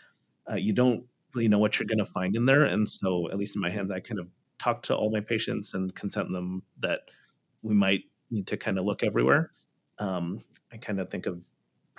uh, 0.51 0.57
you 0.57 0.73
don't 0.73 1.05
really 1.35 1.49
know 1.49 1.59
what 1.59 1.79
you're 1.79 1.87
going 1.87 1.99
to 1.99 2.05
find 2.05 2.37
in 2.37 2.47
there, 2.47 2.65
and 2.65 2.89
so 2.89 3.29
at 3.31 3.39
least 3.39 3.57
in 3.57 3.63
my 3.63 3.71
hands, 3.71 3.91
I 3.91 4.01
kind 4.01 4.21
of 4.21 4.29
talk 4.59 4.83
to 4.85 4.97
all 4.97 5.11
my 5.11 5.21
patients 5.21 5.75
and 5.75 5.95
consent 5.95 6.31
them 6.31 6.63
that 6.81 7.01
we 7.63 7.75
might 7.75 8.05
need 8.31 8.47
to 8.49 8.57
kind 8.57 8.79
of 8.79 8.85
look 8.85 9.03
everywhere. 9.03 9.53
Um, 9.99 10.43
I 10.73 10.77
kind 10.77 11.01
of 11.01 11.11
think 11.11 11.27
of 11.27 11.41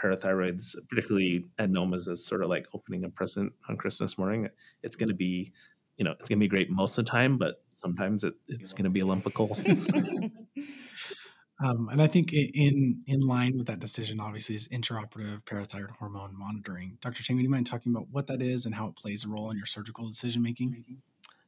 parathyroids, 0.02 0.76
particularly 0.90 1.46
adenomas, 1.60 2.10
as 2.10 2.26
sort 2.26 2.44
of 2.44 2.50
like 2.50 2.68
opening 2.74 3.04
a 3.04 3.10
present 3.10 3.54
on 3.68 3.78
Christmas 3.78 4.18
morning. 4.18 4.48
It's 4.84 4.96
going 4.96 5.10
to 5.10 5.16
be 5.16 5.54
you 6.00 6.06
know, 6.06 6.16
it's 6.18 6.30
going 6.30 6.40
to 6.40 6.44
be 6.44 6.48
great 6.48 6.72
most 6.72 6.98
of 6.98 7.06
the 7.06 7.12
time, 7.12 7.38
but 7.38 7.62
sometimes 7.74 8.24
it, 8.24 8.34
it's 8.48 8.72
going 8.72 8.86
to 8.86 8.90
be 8.90 9.02
a 9.02 9.06
lump 9.06 9.26
of 9.26 9.34
coal. 9.34 9.58
um, 11.62 11.90
and 11.92 12.02
I 12.02 12.08
think 12.08 12.32
in 12.32 13.04
in 13.06 13.20
line 13.22 13.58
with 13.58 13.68
that 13.68 13.80
decision, 13.80 14.20
obviously, 14.20 14.56
is 14.56 14.68
intraoperative 14.70 15.44
parathyroid 15.44 15.92
hormone 15.92 16.38
monitoring. 16.38 16.98
Dr. 17.02 17.22
Chang, 17.22 17.36
would 17.36 17.44
you 17.44 17.50
mind 17.50 17.66
talking 17.66 17.92
about 17.92 18.08
what 18.12 18.28
that 18.28 18.42
is 18.42 18.66
and 18.66 18.74
how 18.74 18.88
it 18.88 18.96
plays 18.96 19.26
a 19.26 19.28
role 19.28 19.52
in 19.52 19.58
your 19.58 19.66
surgical 19.66 20.08
decision 20.08 20.42
making? 20.42 20.86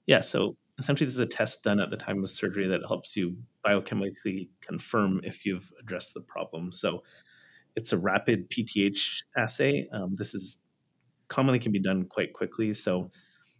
Yeah, 0.08 0.20
so 0.20 0.58
essentially, 0.78 1.06
this 1.06 1.14
is 1.14 1.20
a 1.20 1.26
test 1.26 1.64
done 1.64 1.80
at 1.80 1.92
the 1.92 1.98
time 1.98 2.22
of 2.24 2.30
surgery 2.30 2.68
that 2.68 2.82
helps 2.86 3.16
you 3.16 3.38
biochemically 3.66 4.50
confirm 4.60 5.22
if 5.24 5.46
you've 5.46 5.72
addressed 5.80 6.14
the 6.14 6.22
problem. 6.22 6.74
So 6.74 7.04
it's 7.78 7.94
a 7.94 7.98
rapid 7.98 8.50
PTH 8.50 9.24
assay. 9.38 9.88
Um, 9.94 10.16
this 10.18 10.34
is 10.34 10.62
commonly 11.30 11.60
can 11.60 11.72
be 11.72 11.80
done 11.80 12.04
quite 12.04 12.34
quickly. 12.34 12.74
So 12.74 13.12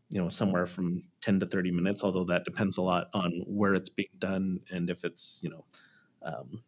you 0.10 0.22
know 0.22 0.28
somewhere 0.28 0.66
from 0.66 1.04
10 1.22 1.40
to 1.40 1.46
30 1.46 1.72
minutes 1.72 2.04
although 2.04 2.26
that 2.26 2.44
depends 2.44 2.76
a 2.76 2.82
lot 2.82 3.08
on 3.14 3.32
where 3.48 3.74
it's 3.74 3.88
being 3.88 4.10
done 4.20 4.60
and 4.70 4.90
if 4.90 5.06
it's 5.06 5.40
you 5.42 5.50
know 5.50 5.64
um, 6.24 6.64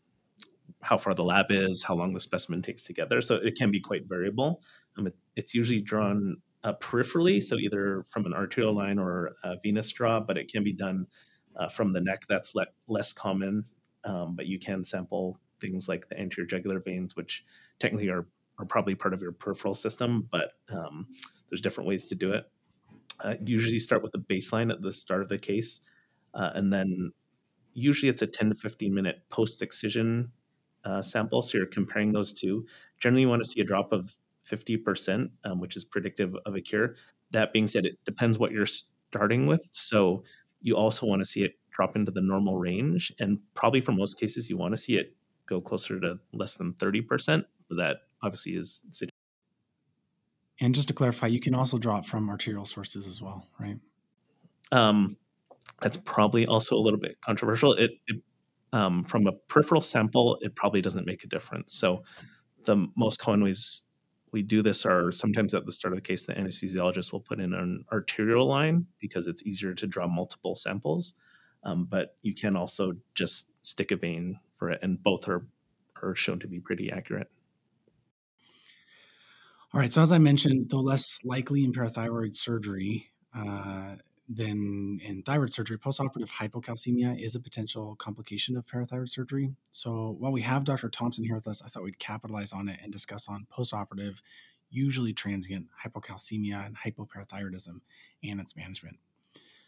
how 0.81 0.97
far 0.97 1.13
the 1.13 1.23
lab 1.23 1.47
is 1.49 1.83
how 1.83 1.95
long 1.95 2.13
the 2.13 2.19
specimen 2.19 2.61
takes 2.61 2.83
together 2.83 3.21
so 3.21 3.35
it 3.35 3.57
can 3.57 3.71
be 3.71 3.79
quite 3.79 4.07
variable 4.07 4.61
Um, 4.97 5.07
it, 5.07 5.15
it's 5.35 5.53
usually 5.53 5.81
drawn 5.81 6.37
uh, 6.63 6.73
peripherally, 6.79 7.41
so 7.41 7.57
either 7.57 8.05
from 8.07 8.25
an 8.25 8.33
arterial 8.33 8.73
line 8.73 8.99
or 8.99 9.33
a 9.43 9.57
venous 9.63 9.91
draw, 9.91 10.19
but 10.19 10.37
it 10.37 10.51
can 10.51 10.63
be 10.63 10.73
done 10.73 11.07
uh, 11.55 11.67
from 11.67 11.93
the 11.93 12.01
neck. 12.01 12.21
That's 12.29 12.55
le- 12.55 12.67
less 12.87 13.13
common, 13.13 13.65
um, 14.05 14.35
but 14.35 14.45
you 14.47 14.59
can 14.59 14.83
sample 14.83 15.39
things 15.59 15.89
like 15.89 16.07
the 16.09 16.19
anterior 16.19 16.47
jugular 16.47 16.79
veins, 16.79 17.15
which 17.15 17.43
technically 17.79 18.09
are, 18.09 18.27
are 18.59 18.65
probably 18.65 18.95
part 18.95 19.13
of 19.13 19.21
your 19.21 19.31
peripheral 19.31 19.73
system, 19.73 20.27
but 20.31 20.53
um, 20.71 21.07
there's 21.49 21.61
different 21.61 21.87
ways 21.87 22.07
to 22.09 22.15
do 22.15 22.31
it. 22.31 22.45
Uh, 23.19 23.35
usually 23.43 23.79
start 23.79 24.01
with 24.01 24.13
a 24.15 24.19
baseline 24.19 24.71
at 24.71 24.81
the 24.81 24.91
start 24.91 25.21
of 25.21 25.29
the 25.29 25.37
case, 25.37 25.81
uh, 26.33 26.51
and 26.55 26.71
then 26.71 27.11
usually 27.73 28.09
it's 28.09 28.21
a 28.21 28.27
10 28.27 28.49
to 28.49 28.55
15 28.55 28.93
minute 28.93 29.21
post 29.29 29.61
excision 29.61 30.31
uh, 30.85 31.01
sample. 31.01 31.41
So 31.41 31.57
you're 31.57 31.67
comparing 31.67 32.11
those 32.11 32.33
two. 32.33 32.65
Generally, 32.99 33.21
you 33.21 33.29
want 33.29 33.43
to 33.43 33.49
see 33.49 33.61
a 33.61 33.65
drop 33.65 33.91
of 33.91 34.15
50%, 34.49 35.29
um, 35.45 35.59
which 35.59 35.75
is 35.75 35.85
predictive 35.85 36.35
of 36.45 36.55
a 36.55 36.61
cure. 36.61 36.95
That 37.31 37.53
being 37.53 37.67
said, 37.67 37.85
it 37.85 38.03
depends 38.05 38.37
what 38.37 38.51
you're 38.51 38.65
starting 38.65 39.47
with. 39.47 39.67
So 39.71 40.23
you 40.61 40.75
also 40.75 41.05
want 41.05 41.21
to 41.21 41.25
see 41.25 41.43
it 41.43 41.53
drop 41.71 41.95
into 41.95 42.11
the 42.11 42.21
normal 42.21 42.57
range. 42.57 43.11
And 43.19 43.39
probably 43.53 43.81
for 43.81 43.91
most 43.91 44.19
cases, 44.19 44.49
you 44.49 44.57
want 44.57 44.73
to 44.73 44.77
see 44.77 44.97
it 44.97 45.15
go 45.47 45.59
closer 45.59 45.99
to 45.99 46.19
less 46.33 46.55
than 46.55 46.73
30%. 46.73 47.43
That 47.71 47.97
obviously 48.21 48.53
is. 48.53 48.83
And 50.59 50.75
just 50.75 50.87
to 50.89 50.93
clarify, 50.93 51.27
you 51.27 51.39
can 51.39 51.55
also 51.55 51.77
draw 51.77 51.97
it 51.97 52.05
from 52.05 52.29
arterial 52.29 52.65
sources 52.65 53.07
as 53.07 53.21
well, 53.21 53.47
right? 53.59 53.79
Um, 54.71 55.17
that's 55.83 55.97
probably 55.97 56.47
also 56.47 56.77
a 56.77 56.79
little 56.79 56.99
bit 56.99 57.19
controversial. 57.19 57.73
It, 57.73 57.91
it 58.07 58.21
um, 58.71 59.03
from 59.03 59.27
a 59.27 59.33
peripheral 59.33 59.81
sample, 59.81 60.37
it 60.41 60.55
probably 60.55 60.81
doesn't 60.81 61.05
make 61.05 61.25
a 61.25 61.27
difference. 61.27 61.75
So 61.75 62.03
the 62.63 62.87
most 62.95 63.19
common 63.19 63.43
ways 63.43 63.83
we 64.31 64.41
do 64.41 64.61
this 64.61 64.85
are 64.85 65.11
sometimes 65.11 65.53
at 65.53 65.65
the 65.65 65.73
start 65.73 65.93
of 65.93 65.97
the 65.97 66.01
case, 66.01 66.23
the 66.23 66.33
anesthesiologist 66.33 67.11
will 67.11 67.19
put 67.19 67.39
in 67.39 67.53
an 67.53 67.83
arterial 67.91 68.47
line 68.47 68.87
because 68.99 69.27
it's 69.27 69.45
easier 69.45 69.75
to 69.75 69.85
draw 69.85 70.07
multiple 70.07 70.55
samples. 70.55 71.15
Um, 71.63 71.85
but 71.85 72.15
you 72.21 72.33
can 72.33 72.55
also 72.55 72.93
just 73.13 73.51
stick 73.61 73.91
a 73.91 73.97
vein 73.97 74.39
for 74.57 74.71
it, 74.71 74.79
and 74.81 75.01
both 75.03 75.27
are 75.27 75.45
are 76.01 76.15
shown 76.15 76.39
to 76.39 76.47
be 76.47 76.59
pretty 76.59 76.91
accurate. 76.91 77.29
All 79.73 79.79
right. 79.79 79.91
So 79.91 80.01
as 80.01 80.11
I 80.11 80.17
mentioned, 80.17 80.69
though 80.69 80.81
less 80.81 81.19
likely 81.23 81.63
in 81.63 81.71
parathyroid 81.71 82.35
surgery, 82.35 83.11
uh, 83.33 83.95
then 84.29 84.99
in 85.03 85.21
thyroid 85.23 85.51
surgery, 85.51 85.77
postoperative 85.77 86.29
hypocalcemia 86.29 87.21
is 87.21 87.35
a 87.35 87.39
potential 87.39 87.95
complication 87.97 88.55
of 88.55 88.65
parathyroid 88.65 89.09
surgery. 89.09 89.53
So 89.71 90.15
while 90.17 90.31
we 90.31 90.41
have 90.41 90.63
Dr. 90.63 90.89
Thompson 90.89 91.25
here 91.25 91.35
with 91.35 91.47
us, 91.47 91.61
I 91.61 91.67
thought 91.67 91.83
we'd 91.83 91.99
capitalize 91.99 92.53
on 92.53 92.69
it 92.69 92.79
and 92.81 92.91
discuss 92.91 93.27
on 93.27 93.47
postoperative, 93.51 94.21
usually 94.69 95.13
transient 95.13 95.67
hypocalcemia 95.83 96.65
and 96.65 96.77
hypoparathyroidism 96.77 97.81
and 98.23 98.39
its 98.39 98.55
management. 98.55 98.97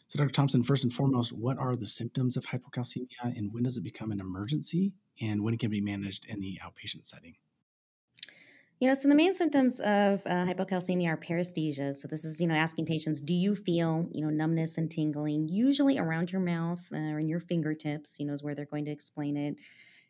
So, 0.07 0.19
Dr. 0.19 0.31
Thompson, 0.31 0.63
first 0.63 0.83
and 0.83 0.93
foremost, 0.93 1.33
what 1.33 1.57
are 1.57 1.75
the 1.75 1.87
symptoms 1.87 2.37
of 2.37 2.45
hypocalcemia 2.45 3.23
and 3.23 3.51
when 3.51 3.63
does 3.63 3.75
it 3.75 3.83
become 3.83 4.11
an 4.11 4.19
emergency 4.19 4.93
and 5.19 5.43
when 5.43 5.53
it 5.53 5.59
can 5.59 5.71
be 5.71 5.81
managed 5.81 6.27
in 6.27 6.39
the 6.39 6.59
outpatient 6.63 7.05
setting? 7.05 7.35
You 8.79 8.89
know, 8.89 8.93
so 8.93 9.07
the 9.07 9.15
main 9.15 9.31
symptoms 9.33 9.79
of 9.79 10.21
uh, 10.25 10.45
hypocalcemia 10.45 11.07
are 11.07 11.17
paresthesia. 11.17 11.95
So 11.95 12.07
this 12.09 12.25
is, 12.25 12.41
you 12.41 12.47
know, 12.47 12.55
asking 12.55 12.85
patients, 12.85 13.21
do 13.21 13.33
you 13.33 13.55
feel, 13.55 14.07
you 14.11 14.21
know, 14.21 14.29
numbness 14.29 14.77
and 14.77 14.91
tingling, 14.91 15.47
usually 15.47 15.97
around 15.97 16.31
your 16.31 16.41
mouth 16.41 16.81
uh, 16.93 16.97
or 16.97 17.19
in 17.19 17.29
your 17.29 17.39
fingertips, 17.39 18.19
you 18.19 18.25
know, 18.25 18.33
is 18.33 18.43
where 18.43 18.53
they're 18.53 18.65
going 18.65 18.85
to 18.85 18.91
explain 18.91 19.37
it. 19.37 19.55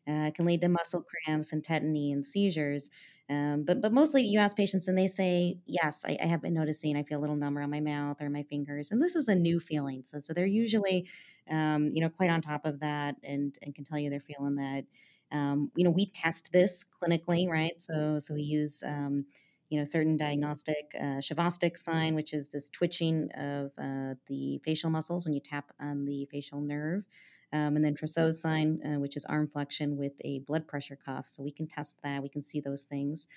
Uh, 0.07 0.27
it 0.27 0.35
can 0.35 0.45
lead 0.45 0.61
to 0.61 0.69
muscle 0.69 1.03
cramps 1.03 1.53
and 1.53 1.63
tetany 1.63 2.11
and 2.11 2.25
seizures. 2.25 2.89
Um, 3.29 3.63
but 3.65 3.81
but 3.81 3.91
mostly 3.93 4.23
you 4.23 4.39
ask 4.39 4.55
patients 4.55 4.87
and 4.87 4.97
they 4.97 5.07
say, 5.07 5.59
yes, 5.65 6.05
I, 6.07 6.17
I, 6.21 6.25
have 6.27 6.41
been 6.43 6.53
noticing 6.53 6.95
I 6.95 7.03
feel 7.03 7.19
a 7.19 7.21
little 7.21 7.35
numb 7.35 7.57
around 7.57 7.71
my 7.71 7.79
mouth 7.79 8.17
or 8.21 8.29
my 8.29 8.43
fingers. 8.43 8.91
And 8.91 9.01
this 9.01 9.15
is 9.15 9.27
a 9.27 9.35
new 9.35 9.59
feeling. 9.59 10.03
So 10.03 10.19
so 10.19 10.33
they're 10.33 10.45
usually, 10.45 11.07
um, 11.49 11.89
you 11.93 12.01
know, 12.01 12.09
quite 12.09 12.29
on 12.29 12.41
top 12.41 12.65
of 12.65 12.81
that 12.81 13.15
and, 13.23 13.57
and 13.63 13.73
can 13.73 13.83
tell 13.83 13.97
you 13.97 14.09
they're 14.11 14.19
feeling 14.19 14.55
that. 14.57 14.85
Um, 15.31 15.71
you 15.75 15.83
know, 15.83 15.91
we 15.91 16.07
test 16.07 16.51
this 16.51 16.83
clinically, 17.01 17.47
right? 17.49 17.79
So, 17.81 18.19
so 18.19 18.33
we 18.33 18.41
use, 18.43 18.83
um, 18.83 19.25
you 19.69 19.79
know, 19.79 19.85
certain 19.85 20.17
diagnostic 20.17 20.91
uh, 20.99 21.19
Chvostek 21.19 21.77
sign, 21.77 22.15
which 22.15 22.33
is 22.33 22.49
this 22.49 22.69
twitching 22.69 23.29
of 23.35 23.71
uh, 23.77 24.15
the 24.27 24.59
facial 24.63 24.89
muscles 24.89 25.25
when 25.25 25.33
you 25.33 25.39
tap 25.41 25.71
on 25.79 26.05
the 26.05 26.25
facial 26.31 26.61
nerve. 26.61 27.03
Um, 27.51 27.75
and 27.75 27.85
then 27.85 27.95
Trousseau's 27.95 28.41
sign, 28.41 28.79
uh, 28.85 28.99
which 28.99 29.15
is 29.15 29.25
arm 29.25 29.47
flexion 29.47 29.97
with 29.97 30.13
a 30.21 30.39
blood 30.39 30.67
pressure 30.67 30.95
cuff. 30.97 31.29
So 31.29 31.41
we 31.43 31.51
can 31.51 31.67
test 31.67 31.97
that. 32.03 32.21
We 32.21 32.29
can 32.29 32.41
see 32.41 32.59
those 32.59 32.83
things. 32.83 33.27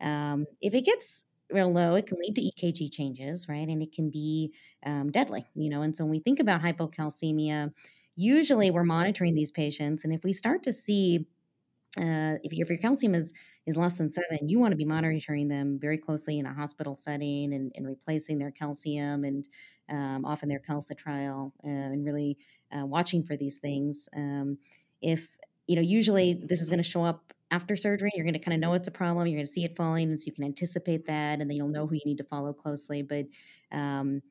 Um, 0.00 0.46
if 0.60 0.74
it 0.74 0.84
gets 0.84 1.24
real 1.50 1.72
low, 1.72 1.94
it 1.94 2.06
can 2.06 2.18
lead 2.18 2.34
to 2.36 2.42
EKG 2.42 2.88
changes, 2.88 3.48
right? 3.48 3.68
And 3.68 3.82
it 3.82 3.92
can 3.92 4.10
be 4.10 4.52
um, 4.84 5.10
deadly, 5.10 5.46
you 5.54 5.70
know. 5.70 5.82
And 5.82 5.96
so 5.96 6.04
when 6.04 6.10
we 6.12 6.20
think 6.20 6.40
about 6.40 6.62
hypocalcemia, 6.62 7.72
usually 8.16 8.70
we're 8.70 8.84
monitoring 8.84 9.34
these 9.34 9.50
patients. 9.50 10.04
And 10.04 10.12
if 10.12 10.24
we 10.24 10.32
start 10.32 10.62
to 10.64 10.72
see 10.72 11.26
uh, 11.98 12.38
if, 12.42 12.52
if 12.52 12.68
your 12.68 12.78
calcium 12.78 13.14
is 13.14 13.32
is 13.66 13.76
less 13.76 13.98
than 13.98 14.10
seven, 14.12 14.48
you 14.48 14.58
want 14.58 14.72
to 14.72 14.76
be 14.76 14.84
monitoring 14.84 15.48
them 15.48 15.78
very 15.80 15.96
closely 15.98 16.38
in 16.38 16.46
a 16.46 16.52
hospital 16.52 16.94
setting 16.96 17.52
and, 17.54 17.72
and 17.74 17.86
replacing 17.86 18.38
their 18.38 18.50
calcium 18.50 19.24
and 19.24 19.48
um, 19.90 20.24
often 20.24 20.48
their 20.48 20.60
calcitriol 20.68 21.52
uh, 21.64 21.68
and 21.68 22.04
really 22.04 22.36
uh, 22.76 22.84
watching 22.84 23.22
for 23.22 23.36
these 23.36 23.58
things. 23.58 24.08
Um, 24.16 24.58
if 25.00 25.36
you 25.66 25.76
know, 25.76 25.82
usually 25.82 26.34
this 26.34 26.60
is 26.60 26.68
going 26.68 26.78
to 26.82 26.88
show 26.88 27.04
up 27.04 27.32
after 27.50 27.76
surgery. 27.76 28.10
You're 28.14 28.24
going 28.24 28.34
to 28.34 28.40
kind 28.40 28.54
of 28.54 28.60
know 28.60 28.74
it's 28.74 28.88
a 28.88 28.92
problem. 28.92 29.26
You're 29.26 29.38
going 29.38 29.46
to 29.46 29.52
see 29.52 29.64
it 29.64 29.76
falling, 29.76 30.08
and 30.08 30.18
so 30.18 30.24
you 30.26 30.32
can 30.32 30.44
anticipate 30.44 31.06
that, 31.06 31.40
and 31.40 31.48
then 31.48 31.56
you'll 31.56 31.68
know 31.68 31.86
who 31.86 31.94
you 31.94 32.02
need 32.04 32.18
to 32.18 32.24
follow 32.24 32.52
closely. 32.52 33.02
But 33.02 33.26
um, 33.72 34.22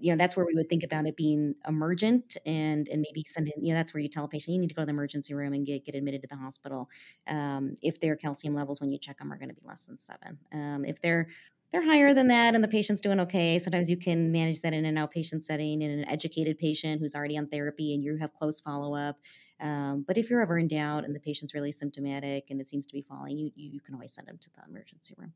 you 0.00 0.10
know 0.10 0.16
that's 0.16 0.36
where 0.36 0.44
we 0.44 0.54
would 0.54 0.68
think 0.68 0.82
about 0.82 1.06
it 1.06 1.16
being 1.16 1.54
emergent 1.66 2.36
and 2.44 2.88
and 2.88 3.00
maybe 3.00 3.24
send 3.26 3.48
in 3.48 3.64
you 3.64 3.72
know 3.72 3.78
that's 3.78 3.94
where 3.94 4.00
you 4.00 4.08
tell 4.08 4.24
a 4.24 4.28
patient 4.28 4.54
you 4.54 4.60
need 4.60 4.68
to 4.68 4.74
go 4.74 4.82
to 4.82 4.86
the 4.86 4.92
emergency 4.92 5.32
room 5.32 5.52
and 5.52 5.66
get 5.66 5.84
get 5.84 5.94
admitted 5.94 6.22
to 6.22 6.28
the 6.28 6.36
hospital. 6.36 6.88
Um, 7.28 7.74
if 7.82 8.00
their 8.00 8.16
calcium 8.16 8.54
levels 8.54 8.80
when 8.80 8.90
you 8.90 8.98
check 8.98 9.18
them 9.18 9.32
are 9.32 9.38
going 9.38 9.48
to 9.48 9.54
be 9.54 9.62
less 9.64 9.86
than 9.86 9.98
seven. 9.98 10.38
Um, 10.52 10.84
if 10.84 11.00
they're 11.00 11.28
they're 11.72 11.84
higher 11.84 12.12
than 12.12 12.26
that 12.28 12.56
and 12.56 12.64
the 12.64 12.68
patient's 12.68 13.00
doing 13.00 13.20
okay 13.20 13.58
sometimes 13.60 13.88
you 13.88 13.96
can 13.96 14.32
manage 14.32 14.60
that 14.62 14.72
in 14.72 14.84
an 14.84 14.96
outpatient 14.96 15.44
setting 15.44 15.82
in 15.82 15.90
an 15.90 16.08
educated 16.08 16.58
patient 16.58 17.00
who's 17.00 17.14
already 17.14 17.38
on 17.38 17.46
therapy 17.46 17.94
and 17.94 18.02
you 18.02 18.16
have 18.16 18.32
close 18.34 18.58
follow-up. 18.58 19.16
Um, 19.60 20.04
but 20.06 20.16
if 20.18 20.30
you're 20.30 20.40
ever 20.40 20.58
in 20.58 20.68
doubt 20.68 21.04
and 21.04 21.14
the 21.14 21.20
patient's 21.20 21.54
really 21.54 21.70
symptomatic 21.70 22.46
and 22.50 22.60
it 22.60 22.68
seems 22.68 22.86
to 22.86 22.92
be 22.92 23.02
falling 23.02 23.38
you, 23.38 23.52
you, 23.54 23.70
you 23.74 23.80
can 23.80 23.94
always 23.94 24.12
send 24.12 24.26
them 24.26 24.38
to 24.40 24.50
the 24.50 24.62
emergency 24.68 25.14
room 25.16 25.32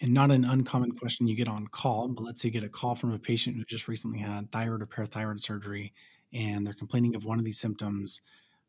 and 0.00 0.14
not 0.14 0.30
an 0.30 0.44
uncommon 0.44 0.92
question 0.92 1.28
you 1.28 1.36
get 1.36 1.48
on 1.48 1.66
call, 1.66 2.08
but 2.08 2.24
let's 2.24 2.40
say 2.40 2.48
you 2.48 2.52
get 2.52 2.64
a 2.64 2.68
call 2.68 2.94
from 2.94 3.12
a 3.12 3.18
patient 3.18 3.56
who 3.56 3.64
just 3.64 3.88
recently 3.88 4.18
had 4.18 4.50
thyroid 4.50 4.82
or 4.82 4.86
parathyroid 4.86 5.40
surgery 5.40 5.92
and 6.32 6.66
they're 6.66 6.74
complaining 6.74 7.14
of 7.14 7.24
one 7.24 7.38
of 7.38 7.44
these 7.44 7.58
symptoms. 7.58 8.22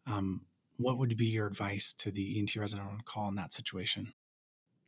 Um, 0.06 0.46
what 0.78 0.98
would 0.98 1.16
be 1.16 1.28
your 1.28 1.48
advice 1.48 1.94
to 2.00 2.12
the 2.12 2.40
ENT 2.40 2.56
resident 2.56 2.88
on 2.88 3.02
call 3.06 3.30
in 3.30 3.36
that 3.36 3.54
situation? 3.54 4.14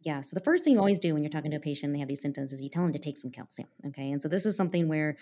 Yeah, 0.01 0.21
so 0.21 0.33
the 0.33 0.43
first 0.43 0.63
thing 0.65 0.73
you 0.73 0.79
always 0.79 0.99
do 0.99 1.13
when 1.13 1.23
you're 1.23 1.29
talking 1.29 1.51
to 1.51 1.57
a 1.57 1.61
patient 1.61 1.85
and 1.85 1.95
they 1.95 1.99
have 1.99 2.09
these 2.09 2.21
symptoms 2.21 2.51
is 2.51 2.61
you 2.61 2.69
tell 2.69 2.83
them 2.83 2.91
to 2.91 2.99
take 2.99 3.17
some 3.17 3.31
calcium. 3.31 3.69
Okay. 3.87 4.11
And 4.11 4.21
so 4.21 4.27
this 4.27 4.45
is 4.45 4.57
something 4.57 4.89
where 4.89 5.15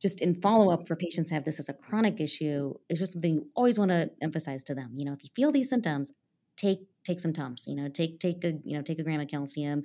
just 0.00 0.20
in 0.20 0.34
follow 0.34 0.70
up 0.70 0.86
for 0.86 0.94
patients 0.94 1.30
have 1.30 1.44
this 1.44 1.58
as 1.58 1.68
a 1.68 1.72
chronic 1.72 2.20
issue, 2.20 2.74
it's 2.88 3.00
just 3.00 3.12
something 3.12 3.34
you 3.34 3.46
always 3.56 3.78
want 3.78 3.90
to 3.90 4.10
emphasize 4.22 4.62
to 4.64 4.74
them. 4.74 4.92
You 4.94 5.04
know, 5.04 5.14
if 5.14 5.24
you 5.24 5.30
feel 5.34 5.50
these 5.50 5.68
symptoms, 5.68 6.12
take 6.56 6.80
take 7.04 7.20
some 7.20 7.32
Tums, 7.32 7.64
you 7.66 7.74
know, 7.74 7.88
take 7.88 8.20
take 8.20 8.44
a 8.44 8.52
you 8.64 8.76
know, 8.76 8.82
take 8.82 8.98
a 8.98 9.02
gram 9.02 9.20
of 9.20 9.28
calcium 9.28 9.82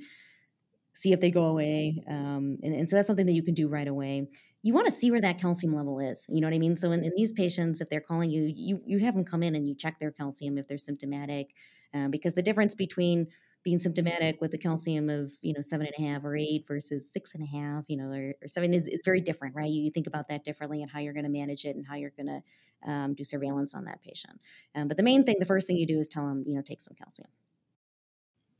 see 0.99 1.13
if 1.13 1.21
they 1.21 1.31
go 1.31 1.45
away. 1.45 2.03
Um, 2.07 2.57
and, 2.61 2.75
and 2.75 2.89
so 2.89 2.97
that's 2.97 3.07
something 3.07 3.25
that 3.25 3.33
you 3.33 3.43
can 3.43 3.53
do 3.53 3.69
right 3.69 3.87
away. 3.87 4.27
You 4.61 4.73
want 4.73 4.87
to 4.87 4.91
see 4.91 5.09
where 5.09 5.21
that 5.21 5.39
calcium 5.39 5.73
level 5.73 5.99
is. 5.99 6.25
You 6.27 6.41
know 6.41 6.47
what 6.47 6.53
I 6.53 6.59
mean? 6.59 6.75
So 6.75 6.91
in, 6.91 7.05
in 7.05 7.13
these 7.15 7.31
patients, 7.31 7.79
if 7.79 7.89
they're 7.89 8.01
calling 8.01 8.29
you, 8.29 8.51
you 8.53 8.81
you 8.85 8.99
have 8.99 9.15
them 9.15 9.23
come 9.23 9.41
in 9.41 9.55
and 9.55 9.65
you 9.65 9.73
check 9.73 9.99
their 9.99 10.11
calcium 10.11 10.57
if 10.57 10.67
they're 10.67 10.77
symptomatic, 10.77 11.51
uh, 11.93 12.09
because 12.09 12.33
the 12.33 12.41
difference 12.41 12.75
between 12.75 13.27
being 13.63 13.79
symptomatic 13.79 14.41
with 14.41 14.53
a 14.53 14.57
calcium 14.57 15.09
of 15.09 15.33
you 15.41 15.53
know 15.53 15.61
seven 15.61 15.87
and 15.87 16.05
a 16.05 16.09
half 16.09 16.25
or 16.25 16.35
eight 16.35 16.65
versus 16.67 17.09
six 17.09 17.33
and 17.33 17.43
a 17.43 17.47
half, 17.47 17.85
you 17.87 17.95
know, 17.95 18.11
or, 18.11 18.33
or 18.41 18.47
seven 18.47 18.73
is, 18.73 18.85
is 18.85 19.01
very 19.05 19.21
different, 19.21 19.55
right? 19.55 19.71
You, 19.71 19.83
you, 19.83 19.91
think 19.91 20.07
about 20.07 20.27
that 20.27 20.43
differently 20.43 20.81
and 20.81 20.91
how 20.91 20.99
you're 20.99 21.13
going 21.13 21.23
to 21.23 21.29
manage 21.31 21.63
it 21.63 21.77
and 21.77 21.85
how 21.87 21.95
you're 21.95 22.13
going 22.17 22.27
to 22.27 22.91
um, 22.91 23.13
do 23.13 23.23
surveillance 23.23 23.73
on 23.73 23.85
that 23.85 24.01
patient. 24.01 24.41
Um, 24.75 24.89
but 24.89 24.97
the 24.97 25.03
main 25.03 25.23
thing, 25.23 25.37
the 25.39 25.45
first 25.45 25.67
thing 25.67 25.77
you 25.77 25.87
do 25.87 25.99
is 25.99 26.07
tell 26.09 26.27
them, 26.27 26.43
you 26.45 26.55
know, 26.55 26.61
take 26.61 26.81
some 26.81 26.95
calcium. 26.95 27.29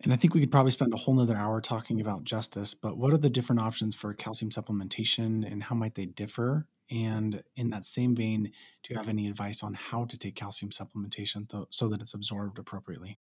And 0.01 0.13
I 0.13 0.15
think 0.15 0.33
we 0.33 0.39
could 0.39 0.51
probably 0.51 0.71
spend 0.71 0.93
a 0.93 0.97
whole 0.97 1.13
nother 1.13 1.35
hour 1.35 1.59
talking 1.59 1.99
about 1.99 2.23
just 2.23 2.53
this, 2.53 2.73
but 2.73 2.97
what 2.97 3.11
are 3.11 3.17
the 3.17 3.29
different 3.29 3.59
options 3.59 3.95
for 3.95 4.13
calcium 4.13 4.49
supplementation 4.49 5.49
and 5.49 5.61
how 5.61 5.75
might 5.75 5.95
they 5.95 6.05
differ? 6.05 6.67
And 6.89 7.43
in 7.55 7.69
that 7.71 7.85
same 7.85 8.15
vein, 8.15 8.43
do 8.43 8.93
you 8.93 8.97
have 8.97 9.09
any 9.09 9.27
advice 9.27 9.61
on 9.61 9.73
how 9.73 10.05
to 10.05 10.17
take 10.17 10.35
calcium 10.35 10.71
supplementation 10.71 11.49
th- 11.49 11.65
so 11.69 11.89
that 11.89 12.01
it's 12.01 12.13
absorbed 12.13 12.59
appropriately? 12.59 13.19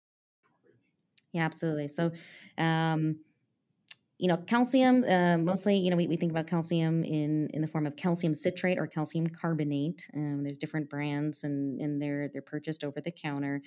Yeah, 1.32 1.44
absolutely. 1.44 1.88
So, 1.88 2.12
um, 2.56 3.20
you 4.18 4.28
know, 4.28 4.36
calcium, 4.36 5.04
uh, 5.04 5.36
mostly, 5.36 5.76
you 5.76 5.90
know, 5.90 5.96
we, 5.96 6.06
we 6.06 6.16
think 6.16 6.32
about 6.32 6.46
calcium 6.46 7.04
in, 7.04 7.48
in 7.52 7.60
the 7.60 7.68
form 7.68 7.86
of 7.86 7.96
calcium 7.96 8.34
citrate 8.34 8.78
or 8.78 8.86
calcium 8.86 9.26
carbonate. 9.26 10.08
Um, 10.14 10.42
there's 10.44 10.58
different 10.58 10.88
brands 10.88 11.44
and, 11.44 11.80
and 11.80 12.00
they're, 12.00 12.28
they're 12.28 12.42
purchased 12.42 12.82
over 12.82 13.00
the 13.00 13.12
counter. 13.12 13.62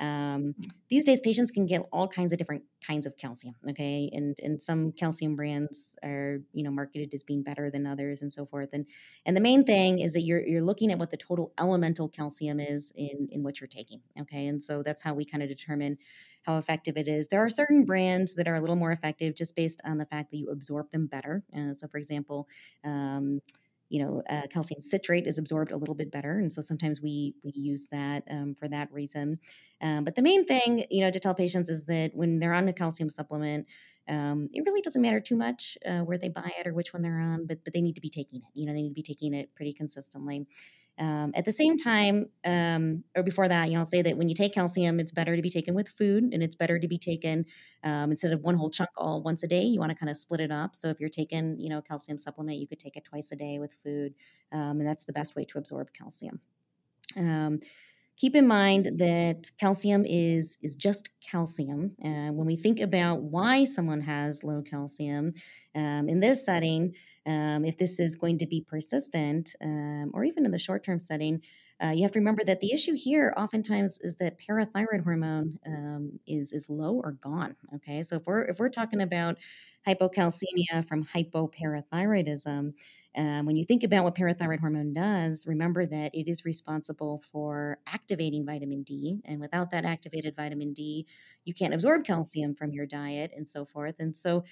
Um, 0.00 0.54
these 0.88 1.04
days, 1.04 1.20
patients 1.20 1.50
can 1.50 1.66
get 1.66 1.82
all 1.92 2.08
kinds 2.08 2.32
of 2.32 2.38
different 2.38 2.62
kinds 2.86 3.06
of 3.06 3.16
calcium. 3.16 3.54
Okay, 3.68 4.10
and 4.12 4.36
and 4.42 4.60
some 4.60 4.92
calcium 4.92 5.36
brands 5.36 5.96
are 6.04 6.38
you 6.52 6.62
know 6.62 6.70
marketed 6.70 7.12
as 7.12 7.22
being 7.22 7.42
better 7.42 7.70
than 7.70 7.86
others, 7.86 8.22
and 8.22 8.32
so 8.32 8.46
forth. 8.46 8.70
And 8.72 8.86
and 9.26 9.36
the 9.36 9.40
main 9.40 9.64
thing 9.64 9.98
is 9.98 10.12
that 10.12 10.22
you're 10.22 10.46
you're 10.46 10.62
looking 10.62 10.92
at 10.92 10.98
what 10.98 11.10
the 11.10 11.16
total 11.16 11.52
elemental 11.58 12.08
calcium 12.08 12.60
is 12.60 12.92
in 12.96 13.28
in 13.30 13.42
what 13.42 13.60
you're 13.60 13.68
taking. 13.68 14.00
Okay, 14.20 14.46
and 14.46 14.62
so 14.62 14.82
that's 14.82 15.02
how 15.02 15.14
we 15.14 15.24
kind 15.24 15.42
of 15.42 15.48
determine 15.48 15.98
how 16.44 16.56
effective 16.58 16.96
it 16.96 17.08
is. 17.08 17.28
There 17.28 17.44
are 17.44 17.50
certain 17.50 17.84
brands 17.84 18.34
that 18.34 18.48
are 18.48 18.54
a 18.54 18.60
little 18.60 18.76
more 18.76 18.92
effective 18.92 19.34
just 19.36 19.54
based 19.54 19.82
on 19.84 19.98
the 19.98 20.06
fact 20.06 20.30
that 20.30 20.38
you 20.38 20.48
absorb 20.48 20.90
them 20.92 21.06
better. 21.06 21.42
Uh, 21.56 21.74
so, 21.74 21.88
for 21.88 21.98
example. 21.98 22.48
Um, 22.84 23.40
you 23.88 24.02
know, 24.04 24.22
uh, 24.28 24.42
calcium 24.50 24.80
citrate 24.80 25.26
is 25.26 25.38
absorbed 25.38 25.70
a 25.72 25.76
little 25.76 25.94
bit 25.94 26.10
better, 26.10 26.38
and 26.38 26.52
so 26.52 26.60
sometimes 26.62 27.00
we 27.00 27.34
we 27.42 27.52
use 27.54 27.88
that 27.88 28.24
um, 28.30 28.54
for 28.54 28.68
that 28.68 28.92
reason. 28.92 29.38
Um, 29.80 30.04
but 30.04 30.14
the 30.14 30.22
main 30.22 30.44
thing, 30.44 30.84
you 30.90 31.02
know, 31.02 31.10
to 31.10 31.20
tell 31.20 31.34
patients 31.34 31.68
is 31.68 31.86
that 31.86 32.14
when 32.14 32.38
they're 32.40 32.52
on 32.54 32.68
a 32.68 32.72
calcium 32.72 33.10
supplement, 33.10 33.66
um, 34.08 34.48
it 34.52 34.62
really 34.66 34.80
doesn't 34.80 35.02
matter 35.02 35.20
too 35.20 35.36
much 35.36 35.78
uh, 35.86 36.00
where 36.00 36.18
they 36.18 36.28
buy 36.28 36.50
it 36.58 36.66
or 36.66 36.72
which 36.74 36.92
one 36.92 37.02
they're 37.02 37.20
on, 37.20 37.46
but 37.46 37.64
but 37.64 37.74
they 37.74 37.80
need 37.80 37.94
to 37.94 38.00
be 38.00 38.10
taking 38.10 38.40
it. 38.40 38.48
You 38.54 38.66
know, 38.66 38.72
they 38.72 38.82
need 38.82 38.90
to 38.90 38.94
be 38.94 39.02
taking 39.02 39.34
it 39.34 39.54
pretty 39.54 39.72
consistently. 39.72 40.46
Um, 40.98 41.32
at 41.34 41.44
the 41.44 41.52
same 41.52 41.76
time, 41.76 42.26
um, 42.44 43.04
or 43.16 43.22
before 43.22 43.48
that, 43.48 43.68
you 43.68 43.74
know, 43.74 43.80
I'll 43.80 43.86
say 43.86 44.02
that 44.02 44.16
when 44.16 44.28
you 44.28 44.34
take 44.34 44.52
calcium, 44.52 44.98
it's 44.98 45.12
better 45.12 45.36
to 45.36 45.42
be 45.42 45.50
taken 45.50 45.74
with 45.74 45.88
food, 45.88 46.24
and 46.32 46.42
it's 46.42 46.56
better 46.56 46.78
to 46.78 46.88
be 46.88 46.98
taken 46.98 47.46
um, 47.84 48.10
instead 48.10 48.32
of 48.32 48.40
one 48.40 48.56
whole 48.56 48.70
chunk 48.70 48.90
all 48.96 49.22
once 49.22 49.42
a 49.42 49.48
day. 49.48 49.62
You 49.62 49.78
want 49.78 49.90
to 49.90 49.96
kind 49.96 50.10
of 50.10 50.16
split 50.16 50.40
it 50.40 50.50
up. 50.50 50.74
So 50.74 50.88
if 50.88 50.98
you're 51.00 51.08
taking, 51.08 51.58
you 51.60 51.68
know, 51.68 51.80
calcium 51.80 52.18
supplement, 52.18 52.58
you 52.58 52.66
could 52.66 52.80
take 52.80 52.96
it 52.96 53.04
twice 53.04 53.30
a 53.30 53.36
day 53.36 53.58
with 53.58 53.74
food, 53.84 54.14
um, 54.52 54.80
and 54.80 54.86
that's 54.86 55.04
the 55.04 55.12
best 55.12 55.36
way 55.36 55.44
to 55.44 55.58
absorb 55.58 55.92
calcium. 55.92 56.40
Um, 57.16 57.58
keep 58.16 58.34
in 58.34 58.46
mind 58.46 58.98
that 58.98 59.50
calcium 59.58 60.04
is 60.04 60.58
is 60.62 60.74
just 60.74 61.10
calcium. 61.20 61.92
Uh, 62.04 62.32
when 62.32 62.46
we 62.46 62.56
think 62.56 62.80
about 62.80 63.22
why 63.22 63.64
someone 63.64 64.00
has 64.02 64.42
low 64.42 64.62
calcium 64.62 65.32
um, 65.74 66.08
in 66.08 66.20
this 66.20 66.44
setting, 66.44 66.94
um, 67.28 67.64
if 67.64 67.78
this 67.78 68.00
is 68.00 68.16
going 68.16 68.38
to 68.38 68.46
be 68.46 68.62
persistent, 68.66 69.54
um, 69.62 70.10
or 70.14 70.24
even 70.24 70.46
in 70.46 70.50
the 70.52 70.58
short 70.58 70.82
term 70.82 70.98
setting, 70.98 71.42
uh, 71.82 71.90
you 71.90 72.02
have 72.02 72.12
to 72.12 72.18
remember 72.18 72.42
that 72.44 72.60
the 72.60 72.72
issue 72.72 72.94
here 72.94 73.32
oftentimes 73.36 73.98
is 74.00 74.16
that 74.16 74.36
parathyroid 74.40 75.04
hormone 75.04 75.58
um, 75.66 76.18
is 76.26 76.52
is 76.52 76.68
low 76.68 76.94
or 77.04 77.12
gone. 77.12 77.54
Okay, 77.76 78.02
so 78.02 78.16
if 78.16 78.26
we're 78.26 78.42
if 78.42 78.58
we're 78.58 78.68
talking 78.70 79.00
about 79.00 79.36
hypocalcemia 79.86 80.86
from 80.86 81.04
hypoparathyroidism, 81.04 82.72
um, 83.16 83.46
when 83.46 83.56
you 83.56 83.64
think 83.64 83.82
about 83.84 84.04
what 84.04 84.14
parathyroid 84.14 84.60
hormone 84.60 84.92
does, 84.92 85.46
remember 85.46 85.86
that 85.86 86.14
it 86.14 86.28
is 86.28 86.44
responsible 86.44 87.22
for 87.30 87.78
activating 87.86 88.44
vitamin 88.44 88.82
D, 88.82 89.20
and 89.24 89.40
without 89.40 89.70
that 89.70 89.84
activated 89.84 90.34
vitamin 90.34 90.72
D, 90.72 91.06
you 91.44 91.54
can't 91.54 91.74
absorb 91.74 92.04
calcium 92.04 92.54
from 92.54 92.72
your 92.72 92.86
diet 92.86 93.32
and 93.36 93.48
so 93.48 93.64
forth. 93.64 93.96
And 93.98 94.16
so 94.16 94.44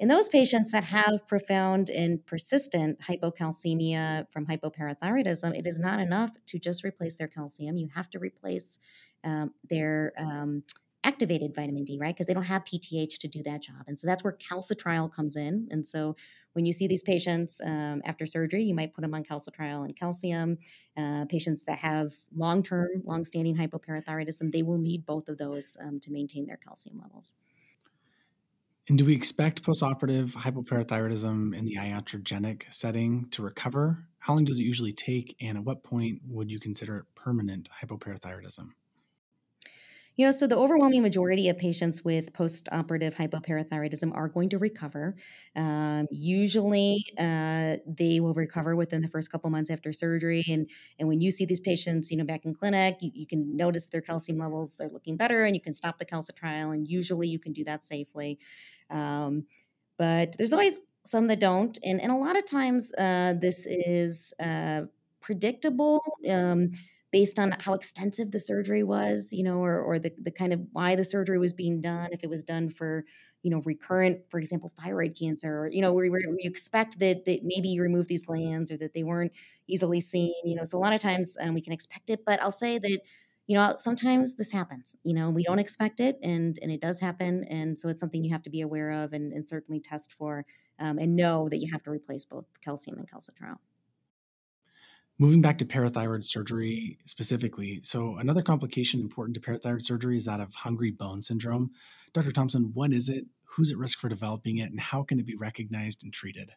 in 0.00 0.08
those 0.08 0.28
patients 0.28 0.72
that 0.72 0.84
have 0.84 1.28
profound 1.28 1.90
and 1.90 2.24
persistent 2.24 3.00
hypocalcemia 3.02 4.26
from 4.32 4.46
hypoparathyroidism, 4.46 5.56
it 5.56 5.66
is 5.66 5.78
not 5.78 6.00
enough 6.00 6.30
to 6.46 6.58
just 6.58 6.82
replace 6.82 7.18
their 7.18 7.28
calcium. 7.28 7.76
You 7.76 7.90
have 7.94 8.08
to 8.10 8.18
replace 8.18 8.78
um, 9.24 9.52
their 9.68 10.14
um, 10.18 10.62
activated 11.04 11.54
vitamin 11.54 11.84
D, 11.84 11.98
right? 12.00 12.14
Because 12.14 12.26
they 12.26 12.32
don't 12.32 12.44
have 12.44 12.64
PTH 12.64 13.18
to 13.18 13.28
do 13.28 13.42
that 13.42 13.62
job. 13.62 13.84
And 13.86 13.98
so 13.98 14.06
that's 14.06 14.24
where 14.24 14.32
calcitriol 14.32 15.12
comes 15.12 15.36
in. 15.36 15.68
And 15.70 15.86
so 15.86 16.16
when 16.54 16.64
you 16.64 16.72
see 16.72 16.86
these 16.86 17.02
patients 17.02 17.60
um, 17.62 18.00
after 18.06 18.24
surgery, 18.24 18.64
you 18.64 18.74
might 18.74 18.94
put 18.94 19.02
them 19.02 19.14
on 19.14 19.22
calcitriol 19.22 19.84
and 19.84 19.94
calcium. 19.94 20.56
Uh, 20.96 21.26
patients 21.26 21.64
that 21.64 21.78
have 21.78 22.14
long 22.34 22.62
term, 22.62 22.88
long 23.04 23.26
standing 23.26 23.54
hypoparathyroidism, 23.54 24.50
they 24.50 24.62
will 24.62 24.78
need 24.78 25.04
both 25.04 25.28
of 25.28 25.36
those 25.36 25.76
um, 25.80 26.00
to 26.00 26.10
maintain 26.10 26.46
their 26.46 26.56
calcium 26.56 26.98
levels. 26.98 27.34
And 28.90 28.98
do 28.98 29.04
we 29.04 29.14
expect 29.14 29.62
postoperative 29.62 30.32
hypoparathyroidism 30.32 31.56
in 31.56 31.64
the 31.64 31.76
iatrogenic 31.76 32.64
setting 32.74 33.28
to 33.30 33.40
recover? 33.40 34.08
How 34.18 34.34
long 34.34 34.44
does 34.44 34.58
it 34.58 34.64
usually 34.64 34.92
take? 34.92 35.36
And 35.40 35.56
at 35.56 35.64
what 35.64 35.84
point 35.84 36.22
would 36.28 36.50
you 36.50 36.58
consider 36.58 36.96
it 36.96 37.04
permanent 37.14 37.68
hypoparathyroidism? 37.80 38.70
You 40.16 40.26
know, 40.26 40.32
so 40.32 40.48
the 40.48 40.58
overwhelming 40.58 41.02
majority 41.02 41.48
of 41.48 41.56
patients 41.56 42.04
with 42.04 42.32
postoperative 42.32 43.14
hypoparathyroidism 43.14 44.12
are 44.12 44.26
going 44.26 44.48
to 44.48 44.58
recover. 44.58 45.14
Um, 45.54 46.08
usually, 46.10 47.04
uh, 47.16 47.76
they 47.86 48.18
will 48.18 48.34
recover 48.34 48.74
within 48.74 49.02
the 49.02 49.08
first 49.08 49.30
couple 49.30 49.50
months 49.50 49.70
after 49.70 49.92
surgery. 49.92 50.44
And 50.50 50.68
and 50.98 51.06
when 51.06 51.20
you 51.20 51.30
see 51.30 51.44
these 51.44 51.60
patients, 51.60 52.10
you 52.10 52.16
know, 52.16 52.24
back 52.24 52.44
in 52.44 52.54
clinic, 52.54 52.96
you, 53.00 53.12
you 53.14 53.26
can 53.26 53.56
notice 53.56 53.86
their 53.86 54.00
calcium 54.00 54.38
levels 54.38 54.80
are 54.80 54.90
looking 54.90 55.16
better, 55.16 55.44
and 55.44 55.54
you 55.54 55.62
can 55.62 55.74
stop 55.74 55.98
the 56.00 56.04
calcitriol. 56.04 56.74
And 56.74 56.88
usually, 56.88 57.28
you 57.28 57.38
can 57.38 57.52
do 57.52 57.62
that 57.64 57.84
safely. 57.84 58.40
Um, 58.90 59.46
but 59.98 60.36
there's 60.38 60.52
always 60.52 60.80
some 61.04 61.26
that 61.26 61.40
don't. 61.40 61.78
And, 61.84 62.00
and 62.00 62.12
a 62.12 62.16
lot 62.16 62.36
of 62.36 62.44
times 62.46 62.92
uh, 62.94 63.34
this 63.40 63.66
is 63.66 64.32
uh, 64.40 64.82
predictable 65.20 66.00
um, 66.30 66.70
based 67.10 67.38
on 67.38 67.54
how 67.60 67.74
extensive 67.74 68.30
the 68.30 68.40
surgery 68.40 68.82
was, 68.82 69.32
you 69.32 69.42
know, 69.42 69.58
or, 69.58 69.80
or 69.80 69.98
the, 69.98 70.12
the 70.22 70.30
kind 70.30 70.52
of 70.52 70.60
why 70.72 70.94
the 70.94 71.04
surgery 71.04 71.38
was 71.38 71.52
being 71.52 71.80
done. 71.80 72.10
If 72.12 72.22
it 72.22 72.30
was 72.30 72.44
done 72.44 72.70
for, 72.70 73.04
you 73.42 73.50
know, 73.50 73.62
recurrent, 73.64 74.20
for 74.30 74.38
example, 74.38 74.70
thyroid 74.80 75.16
cancer, 75.18 75.60
or, 75.60 75.68
you 75.70 75.80
know, 75.80 75.92
where, 75.92 76.10
where 76.10 76.20
you 76.20 76.36
expect 76.48 76.98
that, 77.00 77.24
that 77.24 77.40
maybe 77.42 77.68
you 77.68 77.82
remove 77.82 78.06
these 78.06 78.24
glands 78.24 78.70
or 78.70 78.76
that 78.76 78.94
they 78.94 79.02
weren't 79.02 79.32
easily 79.66 80.00
seen, 80.00 80.34
you 80.44 80.54
know, 80.54 80.64
so 80.64 80.78
a 80.78 80.80
lot 80.80 80.92
of 80.92 81.00
times 81.00 81.36
um, 81.40 81.54
we 81.54 81.60
can 81.60 81.72
expect 81.72 82.10
it. 82.10 82.24
But 82.24 82.42
I'll 82.42 82.50
say 82.50 82.78
that 82.78 83.00
you 83.50 83.56
know 83.56 83.74
sometimes 83.76 84.36
this 84.36 84.52
happens 84.52 84.94
you 85.02 85.12
know 85.12 85.28
we 85.28 85.42
don't 85.42 85.58
expect 85.58 85.98
it 85.98 86.20
and 86.22 86.56
and 86.62 86.70
it 86.70 86.80
does 86.80 87.00
happen 87.00 87.42
and 87.50 87.76
so 87.76 87.88
it's 87.88 88.00
something 88.00 88.22
you 88.22 88.32
have 88.32 88.44
to 88.44 88.50
be 88.50 88.60
aware 88.60 88.92
of 88.92 89.12
and, 89.12 89.32
and 89.32 89.48
certainly 89.48 89.80
test 89.80 90.12
for 90.12 90.46
um, 90.78 90.98
and 91.00 91.16
know 91.16 91.48
that 91.48 91.58
you 91.58 91.68
have 91.72 91.82
to 91.82 91.90
replace 91.90 92.24
both 92.24 92.44
calcium 92.64 92.96
and 92.96 93.10
calcitriol 93.10 93.56
Moving 95.18 95.42
back 95.42 95.58
to 95.58 95.66
parathyroid 95.66 96.24
surgery 96.24 96.96
specifically, 97.04 97.80
so 97.82 98.16
another 98.16 98.40
complication 98.40 99.00
important 99.00 99.34
to 99.34 99.40
parathyroid 99.42 99.82
surgery 99.82 100.16
is 100.16 100.24
that 100.24 100.40
of 100.40 100.54
hungry 100.54 100.90
bone 100.90 101.20
syndrome. 101.20 101.72
Dr. 102.14 102.32
Thompson, 102.32 102.70
what 102.72 102.94
is 102.94 103.10
it? 103.10 103.26
Who's 103.44 103.70
at 103.70 103.76
risk 103.76 103.98
for 103.98 104.08
developing 104.08 104.56
it, 104.56 104.70
and 104.70 104.80
how 104.80 105.02
can 105.02 105.20
it 105.20 105.26
be 105.26 105.36
recognized 105.36 106.02
and 106.04 106.10
treated? 106.10 106.52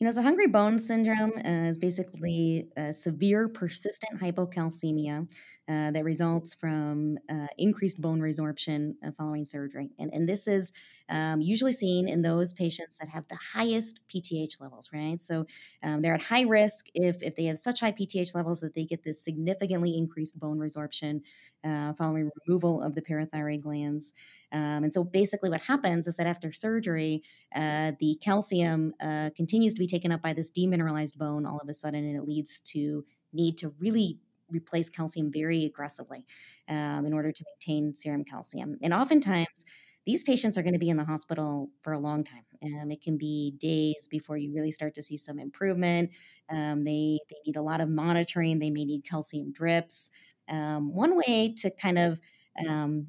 You 0.00 0.06
know, 0.06 0.12
so 0.12 0.22
hungry 0.22 0.48
bone 0.48 0.78
syndrome 0.78 1.32
is 1.44 1.78
basically 1.78 2.68
a 2.76 2.92
severe 2.92 3.48
persistent 3.48 4.20
hypocalcemia 4.20 5.28
uh, 5.68 5.90
that 5.90 6.04
results 6.04 6.54
from 6.54 7.18
uh, 7.30 7.46
increased 7.56 8.00
bone 8.00 8.20
resorption 8.20 8.94
uh, 9.04 9.10
following 9.16 9.44
surgery. 9.44 9.90
And, 9.98 10.10
and 10.12 10.28
this 10.28 10.46
is 10.46 10.72
um, 11.08 11.40
usually 11.40 11.72
seen 11.72 12.08
in 12.08 12.22
those 12.22 12.52
patients 12.52 12.98
that 12.98 13.08
have 13.08 13.28
the 13.28 13.38
highest 13.54 14.04
PTH 14.08 14.60
levels, 14.60 14.90
right? 14.92 15.20
So 15.20 15.46
um, 15.82 16.02
they're 16.02 16.14
at 16.14 16.22
high 16.22 16.42
risk 16.42 16.86
if, 16.94 17.22
if 17.22 17.36
they 17.36 17.44
have 17.44 17.58
such 17.58 17.80
high 17.80 17.92
PTH 17.92 18.34
levels 18.34 18.60
that 18.60 18.74
they 18.74 18.84
get 18.84 19.04
this 19.04 19.22
significantly 19.22 19.96
increased 19.96 20.38
bone 20.38 20.58
resorption 20.58 21.22
uh, 21.64 21.94
following 21.94 22.30
removal 22.46 22.82
of 22.82 22.94
the 22.94 23.02
parathyroid 23.02 23.62
glands. 23.62 24.12
Um, 24.52 24.84
and 24.84 24.94
so 24.94 25.02
basically, 25.02 25.50
what 25.50 25.62
happens 25.62 26.06
is 26.06 26.16
that 26.16 26.26
after 26.26 26.52
surgery, 26.52 27.22
uh, 27.54 27.92
the 27.98 28.18
calcium 28.22 28.94
uh, 29.00 29.30
continues 29.36 29.74
to 29.74 29.80
be 29.80 29.86
taken 29.86 30.12
up 30.12 30.22
by 30.22 30.32
this 30.32 30.50
demineralized 30.50 31.16
bone 31.16 31.46
all 31.46 31.58
of 31.58 31.68
a 31.68 31.74
sudden, 31.74 32.04
and 32.04 32.16
it 32.16 32.24
leads 32.26 32.60
to 32.60 33.04
need 33.32 33.58
to 33.58 33.74
really 33.78 34.18
replace 34.50 34.90
calcium 34.90 35.30
very 35.32 35.64
aggressively 35.64 36.26
um, 36.68 37.06
in 37.06 37.12
order 37.12 37.32
to 37.32 37.44
maintain 37.46 37.94
serum 37.94 38.24
calcium. 38.24 38.76
And 38.82 38.92
oftentimes, 38.92 39.64
these 40.06 40.22
patients 40.22 40.58
are 40.58 40.62
going 40.62 40.74
to 40.74 40.78
be 40.78 40.90
in 40.90 40.98
the 40.98 41.04
hospital 41.04 41.70
for 41.80 41.92
a 41.92 41.98
long 41.98 42.24
time. 42.24 42.44
Um, 42.62 42.90
it 42.90 43.02
can 43.02 43.16
be 43.16 43.54
days 43.58 44.06
before 44.10 44.36
you 44.36 44.52
really 44.54 44.70
start 44.70 44.94
to 44.94 45.02
see 45.02 45.16
some 45.16 45.38
improvement. 45.38 46.10
Um, 46.50 46.82
they, 46.82 47.18
they 47.30 47.36
need 47.46 47.56
a 47.56 47.62
lot 47.62 47.80
of 47.80 47.88
monitoring. 47.88 48.58
They 48.58 48.70
may 48.70 48.84
need 48.84 49.04
calcium 49.08 49.52
drips. 49.52 50.10
Um, 50.48 50.94
one 50.94 51.16
way 51.16 51.54
to 51.56 51.70
kind 51.70 51.98
of, 51.98 52.20
um, 52.68 53.08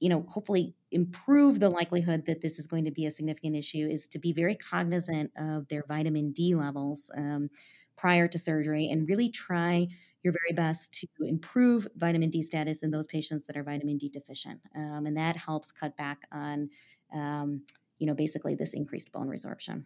you 0.00 0.08
know, 0.08 0.26
hopefully 0.28 0.74
improve 0.90 1.60
the 1.60 1.70
likelihood 1.70 2.26
that 2.26 2.40
this 2.40 2.58
is 2.58 2.66
going 2.66 2.84
to 2.86 2.90
be 2.90 3.06
a 3.06 3.10
significant 3.10 3.54
issue 3.54 3.88
is 3.88 4.08
to 4.08 4.18
be 4.18 4.32
very 4.32 4.56
cognizant 4.56 5.30
of 5.38 5.68
their 5.68 5.84
vitamin 5.86 6.32
D 6.32 6.56
levels 6.56 7.08
um, 7.16 7.50
prior 7.96 8.26
to 8.28 8.38
surgery 8.38 8.88
and 8.88 9.08
really 9.08 9.30
try 9.30 9.88
your 10.22 10.32
very 10.32 10.54
best 10.54 10.92
to 10.94 11.24
improve 11.24 11.86
vitamin 11.96 12.30
D 12.30 12.42
status 12.42 12.82
in 12.82 12.90
those 12.90 13.06
patients 13.06 13.46
that 13.46 13.56
are 13.56 13.62
vitamin 13.62 13.98
D 13.98 14.08
deficient. 14.08 14.60
Um, 14.74 15.06
and 15.06 15.16
that 15.16 15.36
helps 15.36 15.70
cut 15.70 15.96
back 15.96 16.22
on, 16.32 16.70
um, 17.14 17.62
you 17.98 18.06
know, 18.06 18.14
basically 18.14 18.54
this 18.54 18.74
increased 18.74 19.12
bone 19.12 19.28
resorption. 19.28 19.84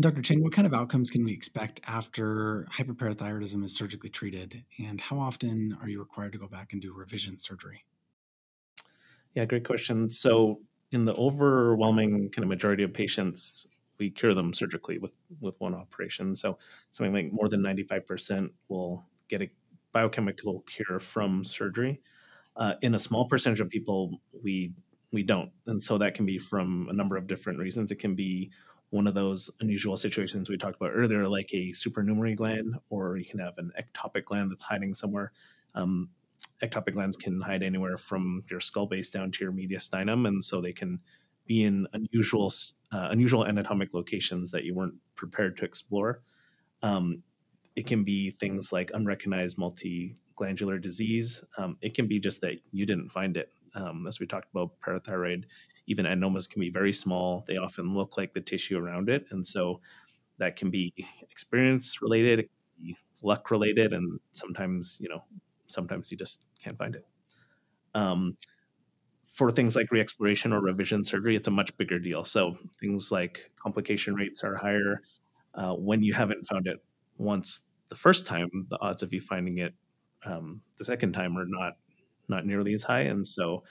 Dr. 0.00 0.22
Chang, 0.22 0.42
what 0.42 0.52
kind 0.52 0.66
of 0.66 0.74
outcomes 0.74 1.08
can 1.08 1.24
we 1.24 1.32
expect 1.32 1.80
after 1.86 2.66
hyperparathyroidism 2.76 3.64
is 3.64 3.76
surgically 3.76 4.10
treated? 4.10 4.64
And 4.80 5.00
how 5.00 5.20
often 5.20 5.76
are 5.80 5.88
you 5.88 6.00
required 6.00 6.32
to 6.32 6.38
go 6.38 6.48
back 6.48 6.72
and 6.72 6.82
do 6.82 6.92
revision 6.92 7.38
surgery? 7.38 7.84
Yeah, 9.34 9.44
great 9.44 9.64
question. 9.64 10.10
So, 10.10 10.60
in 10.90 11.04
the 11.04 11.14
overwhelming 11.14 12.30
kind 12.30 12.44
of 12.44 12.48
majority 12.48 12.82
of 12.82 12.92
patients, 12.92 13.66
we 13.98 14.10
cure 14.10 14.34
them 14.34 14.52
surgically 14.52 14.98
with 14.98 15.14
with 15.40 15.60
one 15.60 15.74
operation. 15.74 16.34
So 16.34 16.58
something 16.90 17.12
like 17.12 17.32
more 17.32 17.48
than 17.48 17.62
ninety 17.62 17.82
five 17.82 18.06
percent 18.06 18.52
will 18.68 19.04
get 19.28 19.42
a 19.42 19.50
biochemical 19.92 20.60
cure 20.66 20.98
from 20.98 21.44
surgery. 21.44 22.00
Uh, 22.56 22.74
in 22.82 22.94
a 22.94 22.98
small 22.98 23.26
percentage 23.26 23.60
of 23.60 23.68
people, 23.68 24.20
we 24.42 24.72
we 25.12 25.22
don't, 25.22 25.50
and 25.66 25.82
so 25.82 25.98
that 25.98 26.14
can 26.14 26.26
be 26.26 26.38
from 26.38 26.88
a 26.90 26.92
number 26.92 27.16
of 27.16 27.26
different 27.26 27.58
reasons. 27.58 27.92
It 27.92 28.00
can 28.00 28.14
be 28.14 28.50
one 28.90 29.06
of 29.08 29.14
those 29.14 29.50
unusual 29.60 29.96
situations 29.96 30.48
we 30.48 30.56
talked 30.56 30.76
about 30.76 30.92
earlier, 30.94 31.26
like 31.28 31.52
a 31.52 31.72
supernumerary 31.72 32.34
gland, 32.36 32.76
or 32.90 33.16
you 33.16 33.24
can 33.24 33.40
have 33.40 33.58
an 33.58 33.72
ectopic 33.78 34.24
gland 34.24 34.52
that's 34.52 34.62
hiding 34.62 34.94
somewhere. 34.94 35.32
Um, 35.74 36.10
ectopic 36.62 36.92
glands 36.92 37.16
can 37.16 37.40
hide 37.40 37.62
anywhere 37.62 37.96
from 37.96 38.42
your 38.50 38.60
skull 38.60 38.86
base 38.86 39.10
down 39.10 39.32
to 39.32 39.44
your 39.44 39.52
mediastinum, 39.52 40.28
and 40.28 40.44
so 40.44 40.60
they 40.60 40.72
can 40.72 41.00
be 41.46 41.64
in 41.64 41.86
unusual 41.92 42.52
uh, 42.92 43.08
unusual 43.10 43.44
anatomic 43.46 43.94
locations 43.94 44.50
that 44.52 44.64
you 44.64 44.74
weren't 44.74 44.94
prepared 45.16 45.56
to 45.58 45.64
explore. 45.64 46.22
Um, 46.82 47.22
it 47.76 47.86
can 47.86 48.04
be 48.04 48.30
things 48.32 48.72
like 48.72 48.90
unrecognized 48.94 49.58
multiglandular 49.58 50.80
disease. 50.80 51.44
Um, 51.58 51.76
it 51.82 51.94
can 51.94 52.06
be 52.06 52.20
just 52.20 52.40
that 52.42 52.58
you 52.72 52.86
didn't 52.86 53.10
find 53.10 53.36
it. 53.36 53.52
Um, 53.74 54.06
as 54.06 54.20
we 54.20 54.26
talked 54.26 54.50
about 54.54 54.80
parathyroid, 54.80 55.44
even 55.86 56.06
adenomas 56.06 56.48
can 56.50 56.60
be 56.60 56.70
very 56.70 56.92
small. 56.92 57.44
They 57.46 57.56
often 57.56 57.94
look 57.94 58.16
like 58.16 58.32
the 58.34 58.40
tissue 58.40 58.78
around 58.78 59.08
it, 59.10 59.26
and 59.30 59.46
so 59.46 59.80
that 60.38 60.56
can 60.56 60.70
be 60.70 60.94
experience 61.30 62.02
related, 62.02 62.48
luck 63.22 63.50
related, 63.50 63.92
and 63.92 64.20
sometimes 64.32 64.98
you 65.00 65.08
know 65.08 65.24
sometimes 65.68 66.10
you 66.10 66.16
just 66.18 66.46
can't 66.62 66.76
find 66.78 66.96
it. 66.96 67.06
For 69.34 69.50
things 69.50 69.74
like 69.74 69.88
reexploration 69.90 70.52
or 70.52 70.60
revision 70.60 71.02
surgery, 71.04 71.34
it's 71.34 71.48
a 71.48 71.50
much 71.50 71.76
bigger 71.76 71.98
deal. 71.98 72.24
So 72.24 72.56
things 72.80 73.10
like 73.10 73.50
complication 73.56 74.14
rates 74.14 74.44
are 74.44 74.54
higher. 74.54 75.02
Uh, 75.54 75.74
when 75.74 76.02
you 76.02 76.14
haven't 76.14 76.46
found 76.46 76.68
it 76.68 76.82
once 77.18 77.66
the 77.88 77.96
first 77.96 78.26
time, 78.26 78.48
the 78.70 78.80
odds 78.80 79.02
of 79.02 79.12
you 79.12 79.20
finding 79.20 79.58
it 79.58 79.74
um, 80.24 80.62
the 80.78 80.84
second 80.84 81.12
time 81.12 81.36
are 81.36 81.46
not 81.46 81.74
not 82.28 82.46
nearly 82.46 82.72
as 82.72 82.84
high. 82.84 83.02
And 83.02 83.26
so 83.26 83.64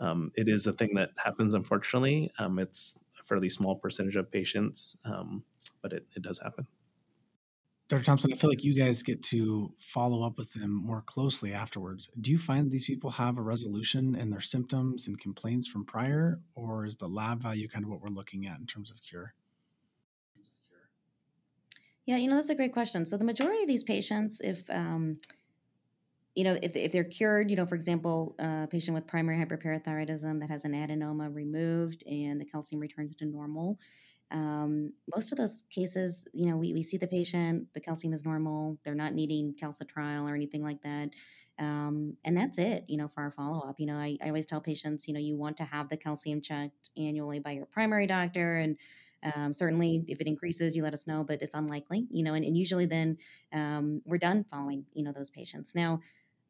um, 0.00 0.32
it 0.34 0.48
is 0.48 0.66
a 0.66 0.72
thing 0.72 0.94
that 0.94 1.10
happens. 1.22 1.54
Unfortunately, 1.54 2.32
um, 2.38 2.58
it's 2.58 2.98
a 3.20 3.24
fairly 3.24 3.50
small 3.50 3.76
percentage 3.76 4.16
of 4.16 4.30
patients, 4.32 4.96
um, 5.04 5.44
but 5.82 5.92
it, 5.92 6.06
it 6.16 6.22
does 6.22 6.40
happen. 6.40 6.66
Dr. 7.90 8.04
Thompson, 8.04 8.32
I 8.32 8.36
feel 8.36 8.48
like 8.48 8.62
you 8.62 8.72
guys 8.72 9.02
get 9.02 9.20
to 9.24 9.74
follow 9.80 10.24
up 10.24 10.38
with 10.38 10.52
them 10.52 10.72
more 10.72 11.02
closely 11.02 11.52
afterwards. 11.52 12.08
Do 12.20 12.30
you 12.30 12.38
find 12.38 12.66
that 12.66 12.70
these 12.70 12.84
people 12.84 13.10
have 13.10 13.36
a 13.36 13.42
resolution 13.42 14.14
in 14.14 14.30
their 14.30 14.40
symptoms 14.40 15.08
and 15.08 15.18
complaints 15.18 15.66
from 15.66 15.84
prior, 15.84 16.38
or 16.54 16.86
is 16.86 16.94
the 16.94 17.08
lab 17.08 17.42
value 17.42 17.66
kind 17.66 17.84
of 17.84 17.90
what 17.90 18.00
we're 18.00 18.10
looking 18.10 18.46
at 18.46 18.60
in 18.60 18.66
terms 18.66 18.92
of 18.92 19.02
cure? 19.02 19.34
Yeah, 22.06 22.16
you 22.16 22.28
know, 22.28 22.36
that's 22.36 22.48
a 22.48 22.54
great 22.54 22.72
question. 22.72 23.04
So 23.06 23.16
the 23.16 23.24
majority 23.24 23.62
of 23.62 23.68
these 23.68 23.82
patients, 23.82 24.40
if 24.40 24.62
um, 24.70 25.18
you 26.36 26.44
know, 26.44 26.56
if, 26.62 26.76
if 26.76 26.92
they're 26.92 27.02
cured, 27.02 27.50
you 27.50 27.56
know, 27.56 27.66
for 27.66 27.74
example, 27.74 28.36
a 28.38 28.68
patient 28.70 28.94
with 28.94 29.08
primary 29.08 29.44
hyperparathyroidism 29.44 30.38
that 30.38 30.48
has 30.48 30.64
an 30.64 30.74
adenoma 30.74 31.34
removed 31.34 32.04
and 32.06 32.40
the 32.40 32.44
calcium 32.44 32.80
returns 32.80 33.16
to 33.16 33.26
normal, 33.26 33.80
um, 34.30 34.92
most 35.14 35.32
of 35.32 35.38
those 35.38 35.64
cases, 35.70 36.26
you 36.32 36.46
know, 36.48 36.56
we, 36.56 36.72
we 36.72 36.82
see 36.82 36.96
the 36.96 37.06
patient, 37.06 37.66
the 37.74 37.80
calcium 37.80 38.12
is 38.12 38.24
normal, 38.24 38.78
they're 38.84 38.94
not 38.94 39.14
needing 39.14 39.54
calcitriol 39.60 40.28
or 40.28 40.34
anything 40.34 40.62
like 40.62 40.82
that. 40.82 41.10
Um, 41.58 42.16
and 42.24 42.36
that's 42.36 42.56
it, 42.56 42.84
you 42.88 42.96
know, 42.96 43.08
for 43.08 43.22
our 43.22 43.32
follow 43.32 43.60
up. 43.60 43.78
You 43.78 43.86
know, 43.86 43.96
I, 43.96 44.16
I 44.22 44.28
always 44.28 44.46
tell 44.46 44.60
patients, 44.60 45.06
you 45.06 45.14
know, 45.14 45.20
you 45.20 45.36
want 45.36 45.56
to 45.58 45.64
have 45.64 45.88
the 45.88 45.96
calcium 45.96 46.40
checked 46.40 46.90
annually 46.96 47.38
by 47.38 47.50
your 47.50 47.66
primary 47.66 48.06
doctor. 48.06 48.56
And 48.56 48.76
um, 49.34 49.52
certainly, 49.52 50.04
if 50.08 50.20
it 50.20 50.26
increases, 50.26 50.74
you 50.74 50.82
let 50.82 50.94
us 50.94 51.06
know, 51.06 51.22
but 51.22 51.42
it's 51.42 51.54
unlikely, 51.54 52.06
you 52.10 52.22
know, 52.22 52.32
and, 52.32 52.44
and 52.44 52.56
usually 52.56 52.86
then 52.86 53.18
um, 53.52 54.00
we're 54.06 54.16
done 54.16 54.46
following, 54.50 54.86
you 54.94 55.04
know, 55.04 55.12
those 55.12 55.28
patients. 55.28 55.74
Now, 55.74 56.00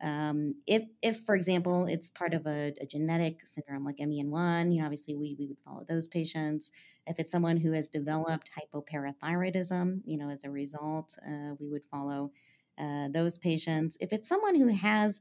um, 0.03 0.55
if, 0.67 0.85
if, 1.03 1.21
for 1.21 1.35
example, 1.35 1.87
it's 1.87 2.09
part 2.09 2.33
of 2.33 2.47
a, 2.47 2.73
a, 2.81 2.87
genetic 2.87 3.41
syndrome 3.45 3.85
like 3.85 3.97
MEN1, 3.99 4.73
you 4.73 4.79
know, 4.79 4.85
obviously 4.85 5.15
we, 5.15 5.37
we 5.39 5.47
would 5.47 5.59
follow 5.63 5.85
those 5.87 6.07
patients. 6.07 6.71
If 7.07 7.19
it's 7.19 7.33
someone 7.33 7.59
who 7.59 7.73
has 7.73 7.89
developed 7.89 8.51
hypoparathyroidism, 8.59 10.03
you 10.05 10.19
know, 10.19 10.31
as 10.31 10.45
a 10.45 10.51
result, 10.51 11.17
uh, 11.27 11.55
we 11.59 11.69
would 11.69 11.83
follow 11.91 12.31
uh, 12.79 13.09
those 13.13 13.39
patients. 13.39 13.97
If 14.01 14.13
it's 14.13 14.29
someone 14.29 14.55
who 14.55 14.69
has 14.69 15.21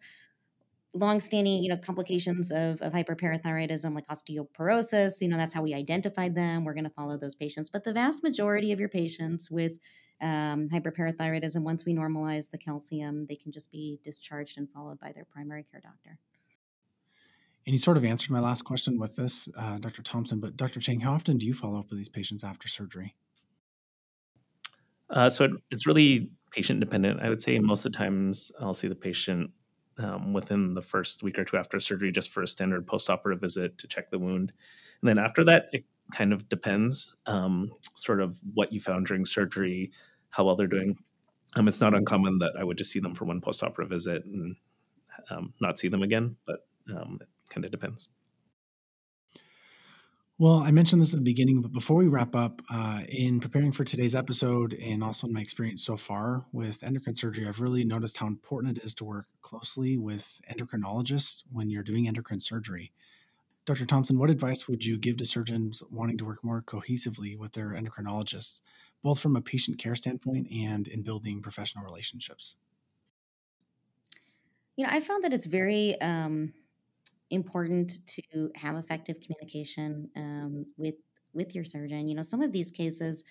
longstanding, 0.93 1.63
you 1.63 1.69
know, 1.69 1.77
complications 1.77 2.51
of, 2.51 2.81
of 2.81 2.93
hyperparathyroidism 2.93 3.93
like 3.93 4.07
osteoporosis, 4.07 5.21
you 5.21 5.27
know, 5.27 5.37
that's 5.37 5.53
how 5.53 5.61
we 5.61 5.73
identified 5.73 6.35
them. 6.35 6.63
We're 6.63 6.73
going 6.73 6.83
to 6.85 6.89
follow 6.89 7.17
those 7.17 7.35
patients. 7.35 7.69
But 7.69 7.83
the 7.83 7.93
vast 7.93 8.23
majority 8.23 8.71
of 8.71 8.79
your 8.79 8.89
patients 8.89 9.51
with 9.51 9.73
um, 10.21 10.69
hyperparathyroidism, 10.69 11.61
once 11.61 11.85
we 11.85 11.93
normalize 11.93 12.49
the 12.49 12.57
calcium, 12.57 13.27
they 13.27 13.35
can 13.35 13.51
just 13.51 13.71
be 13.71 13.99
discharged 14.03 14.57
and 14.57 14.67
followed 14.69 14.99
by 14.99 15.11
their 15.11 15.25
primary 15.25 15.63
care 15.63 15.81
doctor. 15.81 16.17
And 17.69 17.75
you 17.75 17.77
sort 17.77 17.97
of 17.97 18.03
answered 18.03 18.31
my 18.31 18.39
last 18.39 18.63
question 18.63 18.97
with 18.97 19.15
this, 19.15 19.47
uh, 19.55 19.77
Dr. 19.77 20.01
Thompson. 20.01 20.39
But 20.39 20.57
Dr. 20.57 20.79
Chang, 20.79 21.01
how 21.01 21.13
often 21.13 21.37
do 21.37 21.45
you 21.45 21.53
follow 21.53 21.77
up 21.77 21.91
with 21.91 21.99
these 21.99 22.09
patients 22.09 22.43
after 22.43 22.67
surgery? 22.67 23.15
Uh, 25.07 25.29
so 25.29 25.45
it, 25.45 25.51
it's 25.69 25.85
really 25.85 26.31
patient 26.49 26.79
dependent. 26.79 27.21
I 27.21 27.29
would 27.29 27.43
say 27.43 27.59
most 27.59 27.85
of 27.85 27.91
the 27.91 27.97
times 27.99 28.51
I'll 28.59 28.73
see 28.73 28.87
the 28.87 28.95
patient 28.95 29.51
um, 29.99 30.33
within 30.33 30.73
the 30.73 30.81
first 30.81 31.21
week 31.21 31.37
or 31.37 31.45
two 31.45 31.57
after 31.57 31.79
surgery 31.79 32.11
just 32.11 32.31
for 32.31 32.41
a 32.41 32.47
standard 32.47 32.87
postoperative 32.87 33.39
visit 33.39 33.77
to 33.77 33.87
check 33.87 34.09
the 34.09 34.17
wound. 34.17 34.51
And 35.03 35.07
then 35.07 35.19
after 35.19 35.43
that, 35.43 35.67
it 35.71 35.85
kind 36.11 36.33
of 36.33 36.49
depends 36.49 37.15
um, 37.27 37.71
sort 37.93 38.19
of 38.19 38.39
what 38.55 38.73
you 38.73 38.79
found 38.79 39.05
during 39.05 39.27
surgery, 39.27 39.91
how 40.31 40.43
well 40.43 40.55
they're 40.55 40.65
doing. 40.65 40.97
Um, 41.55 41.67
it's 41.67 41.81
not 41.81 41.93
uncommon 41.93 42.39
that 42.39 42.53
I 42.59 42.63
would 42.63 42.79
just 42.79 42.91
see 42.91 42.99
them 42.99 43.13
for 43.13 43.25
one 43.25 43.41
postoperative 43.41 43.89
visit 43.89 44.25
and 44.25 44.55
um, 45.29 45.53
not 45.61 45.77
see 45.77 45.87
them 45.87 46.01
again, 46.01 46.35
but 46.47 46.61
um, 46.91 47.19
kind 47.49 47.65
of 47.65 47.71
depends. 47.71 48.09
Well, 50.39 50.59
I 50.59 50.71
mentioned 50.71 51.01
this 51.01 51.13
at 51.13 51.19
the 51.19 51.23
beginning, 51.25 51.61
but 51.61 51.73
before 51.73 51.97
we 51.97 52.07
wrap 52.07 52.33
up, 52.33 52.61
uh, 52.69 53.01
in 53.09 53.41
preparing 53.41 53.73
for 53.73 53.83
today's 53.83 54.15
episode 54.15 54.73
and 54.73 55.03
also 55.03 55.27
in 55.27 55.33
my 55.33 55.41
experience 55.41 55.83
so 55.83 55.97
far 55.97 56.45
with 56.53 56.81
endocrine 56.81 57.15
surgery, 57.15 57.45
I've 57.45 57.59
really 57.59 57.83
noticed 57.83 58.15
how 58.15 58.27
important 58.27 58.77
it 58.77 58.83
is 58.85 58.95
to 58.95 59.03
work 59.03 59.25
closely 59.41 59.97
with 59.97 60.39
endocrinologists 60.49 61.43
when 61.51 61.69
you're 61.69 61.83
doing 61.83 62.07
endocrine 62.07 62.39
surgery. 62.39 62.93
Dr. 63.65 63.85
Thompson, 63.85 64.17
what 64.17 64.29
advice 64.29 64.65
would 64.65 64.85
you 64.85 64.97
give 64.97 65.17
to 65.17 65.25
surgeons 65.25 65.83
wanting 65.91 66.17
to 66.19 66.25
work 66.25 66.41
more 66.41 66.61
cohesively 66.61 67.37
with 67.37 67.51
their 67.51 67.73
endocrinologists, 67.73 68.61
both 69.03 69.19
from 69.19 69.35
a 69.35 69.41
patient 69.41 69.77
care 69.77 69.93
standpoint 69.93 70.47
and 70.53 70.87
in 70.87 71.03
building 71.03 71.41
professional 71.41 71.83
relationships? 71.83 72.55
You 74.77 74.85
know, 74.85 74.89
I 74.93 75.01
found 75.01 75.25
that 75.25 75.33
it's 75.33 75.47
very 75.47 75.99
um, 75.99 76.53
important 77.29 78.05
to 78.07 78.49
have 78.55 78.75
effective 78.75 79.19
communication 79.21 80.09
um, 80.15 80.65
with 80.77 80.95
with 81.33 81.55
your 81.55 81.63
surgeon. 81.63 82.07
You 82.07 82.15
know, 82.15 82.21
some 82.21 82.41
of 82.41 82.51
these 82.51 82.71
cases, 82.71 83.23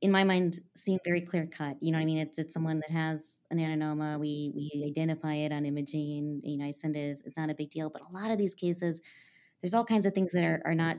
in 0.00 0.10
my 0.10 0.24
mind, 0.24 0.60
seem 0.74 0.98
very 1.04 1.20
clear 1.20 1.46
cut. 1.46 1.76
You 1.80 1.92
know, 1.92 1.98
I 1.98 2.04
mean, 2.04 2.18
it's 2.18 2.38
it's 2.38 2.52
someone 2.52 2.80
that 2.80 2.90
has 2.90 3.38
an 3.50 3.58
adenoma. 3.58 4.18
We 4.18 4.52
we 4.54 4.84
identify 4.86 5.34
it 5.34 5.52
on 5.52 5.64
imaging. 5.64 6.40
You 6.44 6.58
know, 6.58 6.66
I 6.66 6.70
send 6.70 6.96
it. 6.96 7.22
It's, 7.24 7.36
not 7.36 7.50
a 7.50 7.54
big 7.54 7.70
deal. 7.70 7.90
But 7.90 8.02
a 8.02 8.12
lot 8.12 8.30
of 8.30 8.38
these 8.38 8.54
cases, 8.54 9.00
there's 9.62 9.74
all 9.74 9.84
kinds 9.84 10.06
of 10.06 10.14
things 10.14 10.32
that 10.32 10.44
are 10.44 10.62
are 10.64 10.74
not 10.74 10.98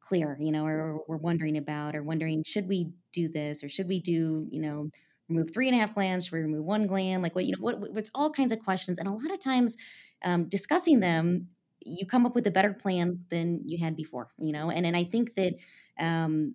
clear. 0.00 0.36
You 0.40 0.52
know, 0.52 0.66
or 0.66 1.00
we're 1.08 1.16
wondering 1.16 1.56
about, 1.56 1.96
or 1.96 2.02
wondering 2.02 2.42
should 2.44 2.68
we 2.68 2.90
do 3.12 3.28
this, 3.28 3.64
or 3.64 3.68
should 3.68 3.88
we 3.88 4.00
do 4.00 4.46
you 4.50 4.60
know 4.60 4.90
remove 5.28 5.52
three 5.52 5.68
and 5.68 5.76
a 5.76 5.80
half 5.80 5.94
glands? 5.94 6.26
Should 6.26 6.34
we 6.34 6.40
remove 6.40 6.64
one 6.64 6.86
gland? 6.86 7.22
Like 7.22 7.34
what 7.34 7.46
you 7.46 7.52
know, 7.52 7.62
what? 7.62 7.94
What's 7.94 8.10
all 8.14 8.30
kinds 8.30 8.52
of 8.52 8.60
questions, 8.60 8.98
and 8.98 9.08
a 9.08 9.12
lot 9.12 9.30
of 9.32 9.40
times 9.40 9.76
um, 10.24 10.48
discussing 10.48 11.00
them, 11.00 11.48
you 11.80 12.06
come 12.06 12.26
up 12.26 12.34
with 12.34 12.46
a 12.46 12.50
better 12.50 12.72
plan 12.72 13.24
than 13.30 13.60
you 13.66 13.78
had 13.78 13.96
before, 13.96 14.30
you 14.38 14.52
know? 14.52 14.70
And, 14.70 14.86
and 14.86 14.96
I 14.96 15.04
think 15.04 15.34
that 15.34 15.54
um, 15.98 16.54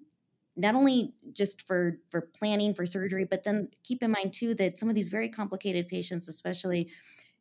not 0.55 0.76
only 0.76 1.13
just 1.34 1.61
for, 1.61 1.99
for 2.09 2.30
planning 2.38 2.74
for 2.74 2.86
surgery, 2.86 3.26
but 3.26 3.43
then 3.43 3.70
keep 3.84 4.01
in 4.01 4.11
mind 4.11 4.34
too 4.34 4.55
that 4.55 4.80
some 4.80 4.89
of 4.89 4.95
these 4.95 5.09
very 5.09 5.30
complicated 5.30 5.88
patients, 5.88 6.28
especially 6.28 6.89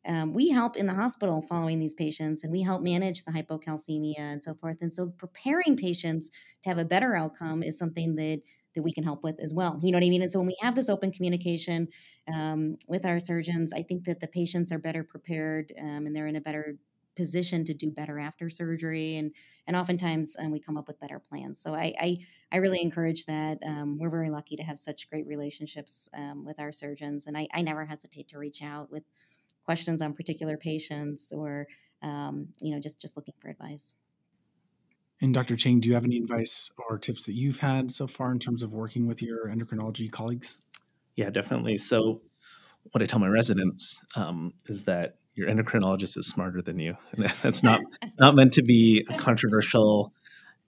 um, 0.05 0.33
we 0.33 0.49
help 0.49 0.77
in 0.77 0.87
the 0.87 0.93
hospital 0.93 1.41
following 1.41 1.79
these 1.79 1.93
patients 1.93 2.43
and 2.43 2.51
we 2.51 2.61
help 2.61 2.81
manage 2.81 3.25
the 3.25 3.31
hypocalcemia 3.31 4.19
and 4.19 4.41
so 4.41 4.53
forth. 4.53 4.77
And 4.81 4.93
so 4.93 5.09
preparing 5.17 5.75
patients 5.75 6.29
to 6.63 6.69
have 6.69 6.77
a 6.77 6.85
better 6.85 7.15
outcome 7.15 7.61
is 7.61 7.77
something 7.77 8.15
that 8.15 8.41
that 8.77 8.83
we 8.83 8.93
can 8.93 9.03
help 9.03 9.23
with 9.23 9.39
as 9.41 9.53
well. 9.53 9.79
You 9.81 9.91
know 9.91 9.97
what 9.97 10.05
I 10.05 10.09
mean? 10.09 10.21
And 10.21 10.31
so 10.31 10.39
when 10.39 10.47
we 10.47 10.57
have 10.61 10.75
this 10.75 10.87
open 10.87 11.11
communication 11.11 11.89
um, 12.33 12.77
with 12.87 13.05
our 13.05 13.19
surgeons, 13.19 13.73
I 13.73 13.83
think 13.83 14.05
that 14.05 14.21
the 14.21 14.27
patients 14.27 14.71
are 14.71 14.79
better 14.79 15.03
prepared 15.03 15.73
um, 15.81 16.05
and 16.05 16.15
they're 16.15 16.27
in 16.27 16.35
a 16.35 16.41
better 16.41 16.77
position 17.17 17.65
to 17.65 17.73
do 17.73 17.89
better 17.89 18.19
after 18.19 18.47
surgery 18.47 19.15
and 19.15 19.31
and 19.65 19.75
oftentimes 19.75 20.35
um, 20.39 20.51
we 20.51 20.59
come 20.59 20.77
up 20.77 20.87
with 20.87 20.99
better 20.99 21.19
plans 21.19 21.59
so 21.59 21.73
i 21.73 21.91
i, 21.99 22.17
I 22.51 22.57
really 22.57 22.79
encourage 22.79 23.25
that 23.25 23.57
um, 23.65 23.97
we're 23.97 24.11
very 24.11 24.29
lucky 24.29 24.55
to 24.55 24.61
have 24.61 24.77
such 24.77 25.09
great 25.09 25.25
relationships 25.25 26.07
um, 26.15 26.45
with 26.45 26.59
our 26.59 26.71
surgeons 26.71 27.25
and 27.25 27.35
I, 27.35 27.47
I 27.51 27.63
never 27.63 27.85
hesitate 27.85 28.29
to 28.29 28.37
reach 28.37 28.61
out 28.61 28.91
with 28.91 29.01
questions 29.65 29.99
on 29.99 30.13
particular 30.13 30.57
patients 30.57 31.31
or 31.31 31.65
um, 32.03 32.49
you 32.61 32.75
know 32.75 32.79
just 32.79 33.01
just 33.01 33.17
looking 33.17 33.33
for 33.39 33.49
advice 33.49 33.95
and 35.21 35.33
Dr. 35.33 35.55
Chang, 35.55 35.79
do 35.79 35.87
you 35.87 35.95
have 35.95 36.05
any 36.05 36.17
advice 36.17 36.71
or 36.77 36.97
tips 36.99 37.25
that 37.25 37.33
you've 37.33 37.59
had 37.59 37.91
so 37.91 38.07
far 38.07 38.31
in 38.31 38.39
terms 38.39 38.61
of 38.61 38.73
working 38.73 39.07
with 39.07 39.21
your 39.21 39.47
endocrinology 39.47 40.11
colleagues? 40.11 40.61
Yeah, 41.15 41.29
definitely. 41.29 41.77
So, 41.77 42.21
what 42.91 43.01
I 43.01 43.05
tell 43.05 43.19
my 43.19 43.27
residents 43.27 44.01
um, 44.15 44.53
is 44.67 44.85
that 44.85 45.15
your 45.35 45.49
endocrinologist 45.49 46.17
is 46.17 46.27
smarter 46.27 46.61
than 46.61 46.79
you. 46.79 46.95
And 47.11 47.25
that's 47.41 47.63
not 47.63 47.81
not 48.19 48.35
meant 48.35 48.53
to 48.53 48.63
be 48.63 49.05
a 49.09 49.17
controversial 49.17 50.13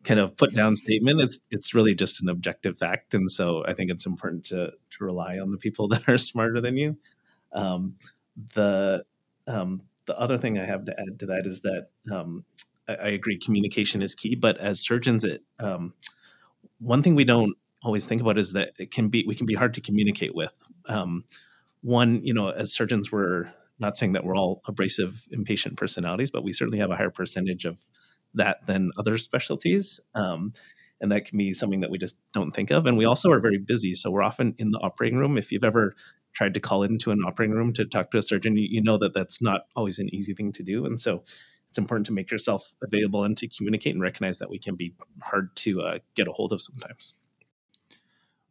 kind 0.04 0.20
of 0.20 0.38
put 0.38 0.54
down 0.54 0.76
statement. 0.76 1.22
It's 1.22 1.39
it's 1.52 1.74
really 1.74 1.93
just 1.93 2.22
an 2.22 2.30
objective 2.30 2.78
fact, 2.78 3.14
and 3.14 3.30
so 3.30 3.64
I 3.68 3.74
think 3.74 3.91
it's 3.91 4.06
important 4.06 4.45
to 4.45 4.72
to 4.72 5.04
rely 5.04 5.39
on 5.39 5.52
the 5.52 5.58
people 5.58 5.88
that 5.89 6.08
are 6.08 6.18
smarter 6.18 6.62
than 6.62 6.78
you. 6.78 6.97
Um, 7.52 7.95
the 8.54 9.06
um, 9.47 9.82
the 10.06 10.18
other 10.18 10.38
thing 10.38 10.58
I 10.58 10.66
have 10.66 10.86
to 10.86 10.95
add 11.00 11.20
to 11.20 11.26
that 11.28 11.45
is 11.45 11.62
that 11.62 11.88
um, 12.12 12.45
I, 12.94 13.10
agree 13.10 13.38
communication 13.38 14.02
is 14.02 14.16
key, 14.16 14.36
but 14.36 14.58
as 14.58 14.80
surgeons, 14.80 15.24
it 15.24 15.44
um, 15.60 15.94
one 16.80 17.02
thing 17.02 17.16
we 17.16 17.24
don't 17.24 17.56
always 17.84 18.06
think 18.06 18.22
about 18.22 18.38
is 18.38 18.54
that 18.54 18.72
it 18.80 18.92
can 18.92 19.10
be 19.10 19.24
we 19.28 19.36
can 19.36 19.46
be 19.46 19.56
hard 19.56 19.74
to 19.76 19.82
communicate 19.82 20.36
with. 20.36 20.54
Um, 20.88 21.24
one, 21.82 22.22
you 22.24 22.34
know, 22.34 22.50
as 22.50 22.74
surgeons, 22.74 23.12
we're 23.12 23.52
not 23.80 23.98
saying 23.98 24.14
that 24.14 24.26
we're 24.26 24.36
all 24.36 24.62
abrasive, 24.68 25.28
impatient 25.32 25.78
personalities, 25.78 26.32
but 26.32 26.44
we 26.44 26.52
certainly 26.52 26.80
have 26.80 26.92
a 26.92 26.96
higher 26.96 27.10
percentage 27.10 27.66
of 27.66 27.78
that 28.34 28.66
than 28.66 28.92
other 28.98 29.18
specialties. 29.18 30.00
Um, 30.14 30.54
and 31.02 31.12
that 31.12 31.26
can 31.26 31.38
be 31.38 31.54
something 31.54 31.80
that 31.80 31.90
we 31.90 31.98
just 31.98 32.18
don't 32.34 32.52
think 32.52 32.72
of. 32.72 32.86
And 32.86 32.98
we 32.98 33.06
also 33.06 33.32
are 33.32 33.40
very 33.40 33.58
busy. 33.58 33.94
So 33.94 34.12
we're 34.12 34.24
often 34.24 34.54
in 34.58 34.72
the 34.72 34.80
operating 34.80 35.18
room. 35.18 35.38
If 35.38 35.52
you've 35.52 35.64
ever 35.64 35.94
tried 36.34 36.54
to 36.54 36.60
call 36.60 36.84
into 36.84 37.12
an 37.12 37.22
operating 37.26 37.56
room 37.56 37.74
to 37.74 37.86
talk 37.86 38.12
to 38.12 38.18
a 38.18 38.22
surgeon, 38.22 38.58
you, 38.58 38.68
you 38.70 38.84
know 38.84 38.98
that 38.98 39.14
that's 39.14 39.42
not 39.42 39.62
always 39.76 40.00
an 40.00 40.14
easy 40.14 40.34
thing 40.34 40.52
to 40.54 40.64
do. 40.64 40.86
And 40.86 41.00
so 41.00 41.24
it's 41.70 41.78
important 41.78 42.08
to 42.08 42.14
make 42.14 42.32
yourself 42.32 42.74
available 42.82 43.24
and 43.24 43.38
to 43.38 43.48
communicate 43.48 43.94
and 43.94 44.02
recognize 44.02 44.40
that 44.40 44.50
we 44.50 44.58
can 44.58 44.76
be 44.76 44.96
hard 45.22 45.56
to 45.58 45.82
uh, 45.82 46.00
get 46.16 46.28
a 46.28 46.32
hold 46.32 46.52
of 46.52 46.62
sometimes. 46.62 47.14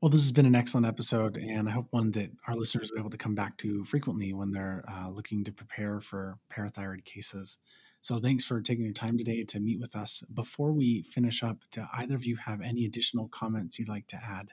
Well, 0.00 0.10
this 0.10 0.22
has 0.22 0.30
been 0.30 0.46
an 0.46 0.54
excellent 0.54 0.86
episode, 0.86 1.36
and 1.36 1.68
I 1.68 1.72
hope 1.72 1.88
one 1.90 2.12
that 2.12 2.30
our 2.46 2.54
listeners 2.54 2.92
are 2.92 2.98
able 2.98 3.10
to 3.10 3.16
come 3.16 3.34
back 3.34 3.56
to 3.58 3.82
frequently 3.84 4.32
when 4.32 4.52
they're 4.52 4.84
uh, 4.88 5.10
looking 5.10 5.42
to 5.44 5.52
prepare 5.52 6.00
for 6.00 6.38
parathyroid 6.52 7.04
cases. 7.04 7.58
So, 8.00 8.18
thanks 8.18 8.44
for 8.44 8.60
taking 8.60 8.84
your 8.84 8.94
time 8.94 9.18
today 9.18 9.42
to 9.42 9.58
meet 9.58 9.80
with 9.80 9.96
us. 9.96 10.22
Before 10.32 10.72
we 10.72 11.02
finish 11.02 11.42
up, 11.42 11.64
do 11.72 11.82
either 11.94 12.14
of 12.14 12.24
you 12.24 12.36
have 12.36 12.60
any 12.60 12.84
additional 12.84 13.26
comments 13.26 13.80
you'd 13.80 13.88
like 13.88 14.06
to 14.08 14.16
add? 14.16 14.52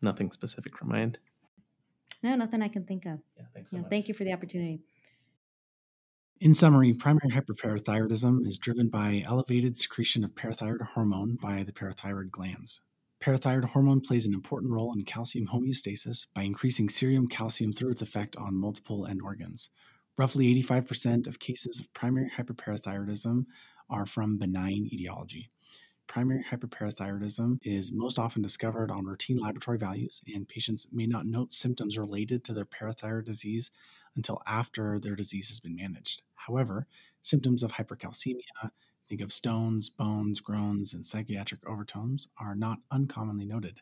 Nothing 0.00 0.30
specific 0.30 0.78
from 0.78 0.90
my 0.90 1.00
end. 1.00 1.18
No, 2.22 2.36
nothing 2.36 2.62
I 2.62 2.68
can 2.68 2.84
think 2.84 3.04
of. 3.04 3.18
Yeah, 3.36 3.46
thanks. 3.52 3.72
So 3.72 3.78
yeah, 3.78 3.82
thank 3.90 4.06
you 4.06 4.14
for 4.14 4.22
the 4.22 4.32
opportunity. 4.32 4.80
In 6.38 6.52
summary, 6.52 6.92
primary 6.92 7.30
hyperparathyroidism 7.30 8.46
is 8.46 8.58
driven 8.58 8.90
by 8.90 9.22
elevated 9.24 9.74
secretion 9.74 10.22
of 10.22 10.34
parathyroid 10.34 10.82
hormone 10.82 11.36
by 11.40 11.62
the 11.62 11.72
parathyroid 11.72 12.30
glands. 12.30 12.82
Parathyroid 13.20 13.64
hormone 13.64 14.02
plays 14.02 14.26
an 14.26 14.34
important 14.34 14.70
role 14.70 14.92
in 14.92 15.06
calcium 15.06 15.46
homeostasis 15.46 16.26
by 16.34 16.42
increasing 16.42 16.90
serum 16.90 17.26
calcium 17.26 17.72
through 17.72 17.88
its 17.88 18.02
effect 18.02 18.36
on 18.36 18.60
multiple 18.60 19.06
end 19.06 19.22
organs. 19.22 19.70
Roughly 20.18 20.54
85% 20.62 21.26
of 21.26 21.38
cases 21.38 21.80
of 21.80 21.90
primary 21.94 22.28
hyperparathyroidism 22.28 23.46
are 23.88 24.04
from 24.04 24.36
benign 24.36 24.90
etiology. 24.92 25.48
Primary 26.06 26.44
hyperparathyroidism 26.44 27.60
is 27.62 27.92
most 27.92 28.18
often 28.18 28.42
discovered 28.42 28.90
on 28.90 29.06
routine 29.06 29.38
laboratory 29.38 29.78
values, 29.78 30.20
and 30.34 30.46
patients 30.46 30.86
may 30.92 31.06
not 31.06 31.24
note 31.26 31.54
symptoms 31.54 31.96
related 31.96 32.44
to 32.44 32.52
their 32.52 32.66
parathyroid 32.66 33.24
disease 33.24 33.70
until 34.16 34.40
after 34.46 34.98
their 34.98 35.14
disease 35.14 35.48
has 35.48 35.60
been 35.60 35.76
managed. 35.76 36.22
However, 36.34 36.86
symptoms 37.22 37.62
of 37.62 37.72
hypercalcemia, 37.72 38.70
think 39.08 39.20
of 39.20 39.32
stones, 39.32 39.88
bones, 39.88 40.40
groans, 40.40 40.94
and 40.94 41.04
psychiatric 41.04 41.66
overtones, 41.66 42.28
are 42.38 42.54
not 42.54 42.78
uncommonly 42.90 43.44
noted. 43.44 43.80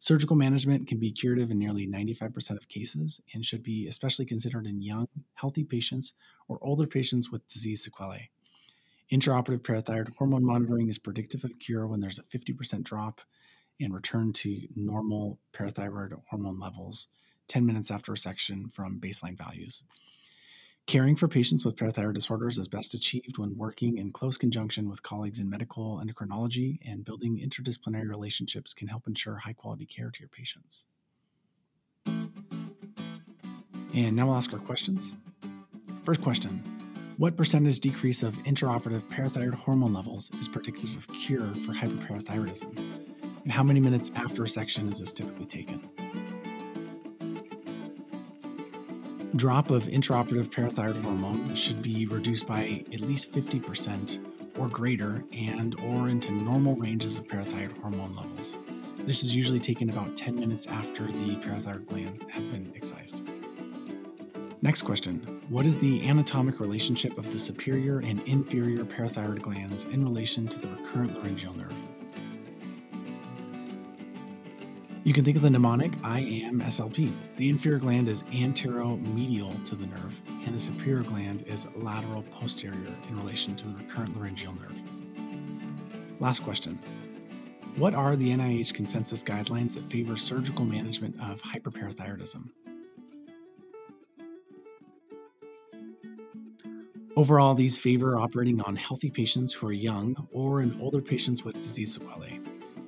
Surgical 0.00 0.36
management 0.36 0.86
can 0.86 0.98
be 0.98 1.10
curative 1.10 1.50
in 1.50 1.58
nearly 1.58 1.86
95% 1.86 2.50
of 2.52 2.68
cases 2.68 3.20
and 3.34 3.44
should 3.44 3.64
be 3.64 3.88
especially 3.88 4.24
considered 4.24 4.66
in 4.66 4.80
young, 4.80 5.08
healthy 5.34 5.64
patients 5.64 6.12
or 6.46 6.58
older 6.62 6.86
patients 6.86 7.32
with 7.32 7.46
disease 7.48 7.82
sequelae. 7.82 8.30
Intraoperative 9.10 9.62
parathyroid 9.62 10.14
hormone 10.16 10.44
monitoring 10.44 10.88
is 10.88 10.98
predictive 10.98 11.42
of 11.42 11.58
cure 11.58 11.86
when 11.86 11.98
there's 11.98 12.20
a 12.20 12.22
50% 12.22 12.84
drop 12.84 13.22
and 13.80 13.92
return 13.92 14.32
to 14.34 14.68
normal 14.76 15.38
parathyroid 15.52 16.12
hormone 16.28 16.60
levels 16.60 17.08
10 17.48 17.66
minutes 17.66 17.90
after 17.90 18.12
resection 18.12 18.72
from 18.72 19.00
baseline 19.00 19.36
values. 19.36 19.84
Caring 20.88 21.16
for 21.16 21.28
patients 21.28 21.66
with 21.66 21.76
parathyroid 21.76 22.14
disorders 22.14 22.56
is 22.56 22.66
best 22.66 22.94
achieved 22.94 23.36
when 23.36 23.58
working 23.58 23.98
in 23.98 24.10
close 24.10 24.38
conjunction 24.38 24.88
with 24.88 25.02
colleagues 25.02 25.38
in 25.38 25.50
medical 25.50 26.02
endocrinology, 26.02 26.78
and 26.82 27.04
building 27.04 27.38
interdisciplinary 27.38 28.08
relationships 28.08 28.72
can 28.72 28.88
help 28.88 29.06
ensure 29.06 29.36
high 29.36 29.52
quality 29.52 29.84
care 29.84 30.10
to 30.10 30.20
your 30.20 30.30
patients. 30.30 30.86
And 33.94 34.16
now 34.16 34.28
we'll 34.28 34.36
ask 34.36 34.50
our 34.54 34.58
questions. 34.60 35.14
First 36.04 36.22
question 36.22 36.62
What 37.18 37.36
percentage 37.36 37.80
decrease 37.80 38.22
of 38.22 38.34
intraoperative 38.44 39.02
parathyroid 39.10 39.54
hormone 39.54 39.92
levels 39.92 40.30
is 40.40 40.48
predictive 40.48 40.96
of 40.96 41.06
cure 41.08 41.48
for 41.66 41.74
hyperparathyroidism? 41.74 42.78
And 43.42 43.52
how 43.52 43.62
many 43.62 43.80
minutes 43.80 44.10
after 44.14 44.42
resection 44.42 44.90
is 44.90 45.00
this 45.00 45.12
typically 45.12 45.44
taken? 45.44 45.86
Drop 49.38 49.70
of 49.70 49.84
intraoperative 49.84 50.48
parathyroid 50.48 51.00
hormone 51.00 51.54
should 51.54 51.80
be 51.80 52.06
reduced 52.06 52.44
by 52.44 52.84
at 52.92 53.00
least 53.00 53.32
50% 53.32 54.18
or 54.58 54.68
greater 54.68 55.24
and 55.32 55.78
or 55.80 56.08
into 56.08 56.32
normal 56.32 56.74
ranges 56.74 57.18
of 57.18 57.28
parathyroid 57.28 57.78
hormone 57.80 58.16
levels. 58.16 58.58
This 58.98 59.22
is 59.22 59.36
usually 59.36 59.60
taken 59.60 59.90
about 59.90 60.16
10 60.16 60.34
minutes 60.34 60.66
after 60.66 61.04
the 61.04 61.36
parathyroid 61.36 61.86
gland 61.86 62.26
have 62.30 62.50
been 62.50 62.72
excised. 62.74 63.22
Next 64.60 64.82
question 64.82 65.20
What 65.48 65.66
is 65.66 65.78
the 65.78 66.04
anatomic 66.08 66.58
relationship 66.58 67.16
of 67.16 67.32
the 67.32 67.38
superior 67.38 68.00
and 68.00 68.20
inferior 68.22 68.84
parathyroid 68.84 69.40
glands 69.40 69.84
in 69.84 70.02
relation 70.02 70.48
to 70.48 70.58
the 70.58 70.66
recurrent 70.66 71.14
laryngeal 71.14 71.54
nerve? 71.54 71.97
You 75.08 75.14
can 75.14 75.24
think 75.24 75.38
of 75.38 75.42
the 75.42 75.48
mnemonic 75.48 75.92
I 76.04 76.20
am 76.20 76.60
SLP. 76.60 77.10
The 77.38 77.48
inferior 77.48 77.78
gland 77.78 78.10
is 78.10 78.24
anteromedial 78.24 79.64
to 79.64 79.74
the 79.74 79.86
nerve, 79.86 80.20
and 80.44 80.54
the 80.54 80.58
superior 80.58 81.02
gland 81.02 81.44
is 81.46 81.66
lateral 81.76 82.24
posterior 82.24 82.76
in 83.08 83.16
relation 83.16 83.56
to 83.56 83.68
the 83.68 83.76
recurrent 83.76 84.14
laryngeal 84.18 84.52
nerve. 84.52 84.82
Last 86.20 86.40
question 86.40 86.78
What 87.76 87.94
are 87.94 88.16
the 88.16 88.28
NIH 88.32 88.74
consensus 88.74 89.24
guidelines 89.24 89.72
that 89.76 89.84
favor 89.84 90.14
surgical 90.14 90.66
management 90.66 91.18
of 91.22 91.40
hyperparathyroidism? 91.40 92.50
Overall, 97.16 97.54
these 97.54 97.78
favor 97.78 98.18
operating 98.18 98.60
on 98.60 98.76
healthy 98.76 99.08
patients 99.08 99.54
who 99.54 99.68
are 99.68 99.72
young 99.72 100.28
or 100.30 100.60
in 100.60 100.78
older 100.82 101.00
patients 101.00 101.46
with 101.46 101.54
disease 101.62 101.94
sequelae. 101.94 102.37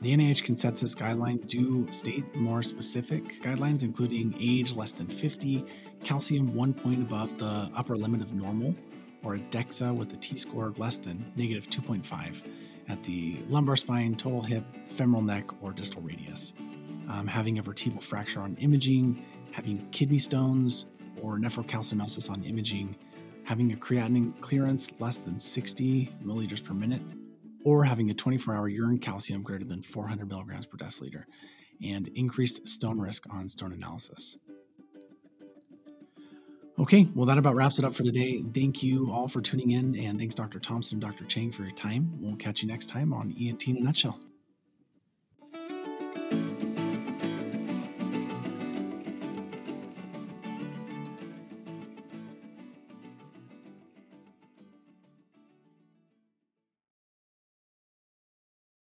The 0.01 0.17
NIH 0.17 0.45
consensus 0.45 0.95
guideline 0.95 1.47
do 1.47 1.87
state 1.93 2.35
more 2.35 2.63
specific 2.63 3.43
guidelines, 3.43 3.83
including 3.83 4.35
age 4.41 4.75
less 4.75 4.93
than 4.93 5.07
50, 5.07 5.67
calcium 6.05 6.55
one 6.55 6.73
point 6.73 7.03
above 7.03 7.37
the 7.37 7.71
upper 7.77 7.97
limit 7.97 8.23
of 8.23 8.33
normal, 8.33 8.75
or 9.23 9.35
a 9.35 9.39
DEXA 9.39 9.95
with 9.95 10.11
a 10.15 10.17
T 10.17 10.39
score 10.39 10.73
less 10.79 10.97
than 10.97 11.31
negative 11.37 11.69
2.5 11.69 12.43
at 12.89 13.05
the 13.05 13.41
lumbar 13.51 13.77
spine, 13.77 14.15
total 14.15 14.41
hip, 14.41 14.65
femoral 14.87 15.21
neck, 15.21 15.45
or 15.63 15.75
distal 15.75 16.01
radius. 16.01 16.55
Um, 17.11 17.27
having 17.27 17.59
a 17.59 17.63
vertebral 17.63 18.01
fracture 18.01 18.41
on 18.41 18.57
imaging, 18.57 19.23
having 19.53 19.87
kidney 19.91 20.19
stones 20.19 20.87
or 21.21 21.39
nephrocalcinosis 21.39 22.31
on 22.31 22.43
imaging, 22.45 22.97
having 23.45 23.71
a 23.73 23.77
creatinine 23.77 24.41
clearance 24.41 24.93
less 24.99 25.19
than 25.19 25.39
60 25.39 26.11
milliliters 26.25 26.65
per 26.65 26.73
minute, 26.73 27.03
or 27.65 27.85
having 27.85 28.11
a 28.11 28.15
24 28.15 28.55
hour 28.55 28.69
urine 28.69 28.99
calcium 28.99 29.43
greater 29.43 29.65
than 29.65 29.83
400 29.83 30.29
milligrams 30.29 30.67
per 30.67 30.77
deciliter, 30.77 31.25
and 31.85 32.09
increased 32.09 32.69
stone 32.69 32.99
risk 32.99 33.25
on 33.31 33.49
stone 33.49 33.73
analysis. 33.73 34.37
Okay, 36.79 37.07
well, 37.15 37.27
that 37.27 37.37
about 37.37 37.57
wraps 37.57 37.79
it 37.79 37.85
up 37.85 37.95
for 37.95 38.05
today. 38.05 38.43
Thank 38.55 38.83
you 38.83 39.13
all 39.13 39.29
for 39.29 39.43
tuning 39.43 39.73
in, 39.73 39.95
and 39.99 40.19
thanks, 40.19 40.35
Dr. 40.35 40.59
Thompson 40.59 40.99
Dr. 40.99 41.27
Chang, 41.27 41.51
for 41.53 41.63
your 41.63 41.75
time. 41.75 42.11
We'll 42.19 42.37
catch 42.37 42.63
you 42.63 42.69
next 42.69 42.87
time 42.87 43.13
on 43.13 43.35
ENT 43.39 43.69
in 43.69 43.77
a 43.77 43.81
Nutshell. 43.81 44.19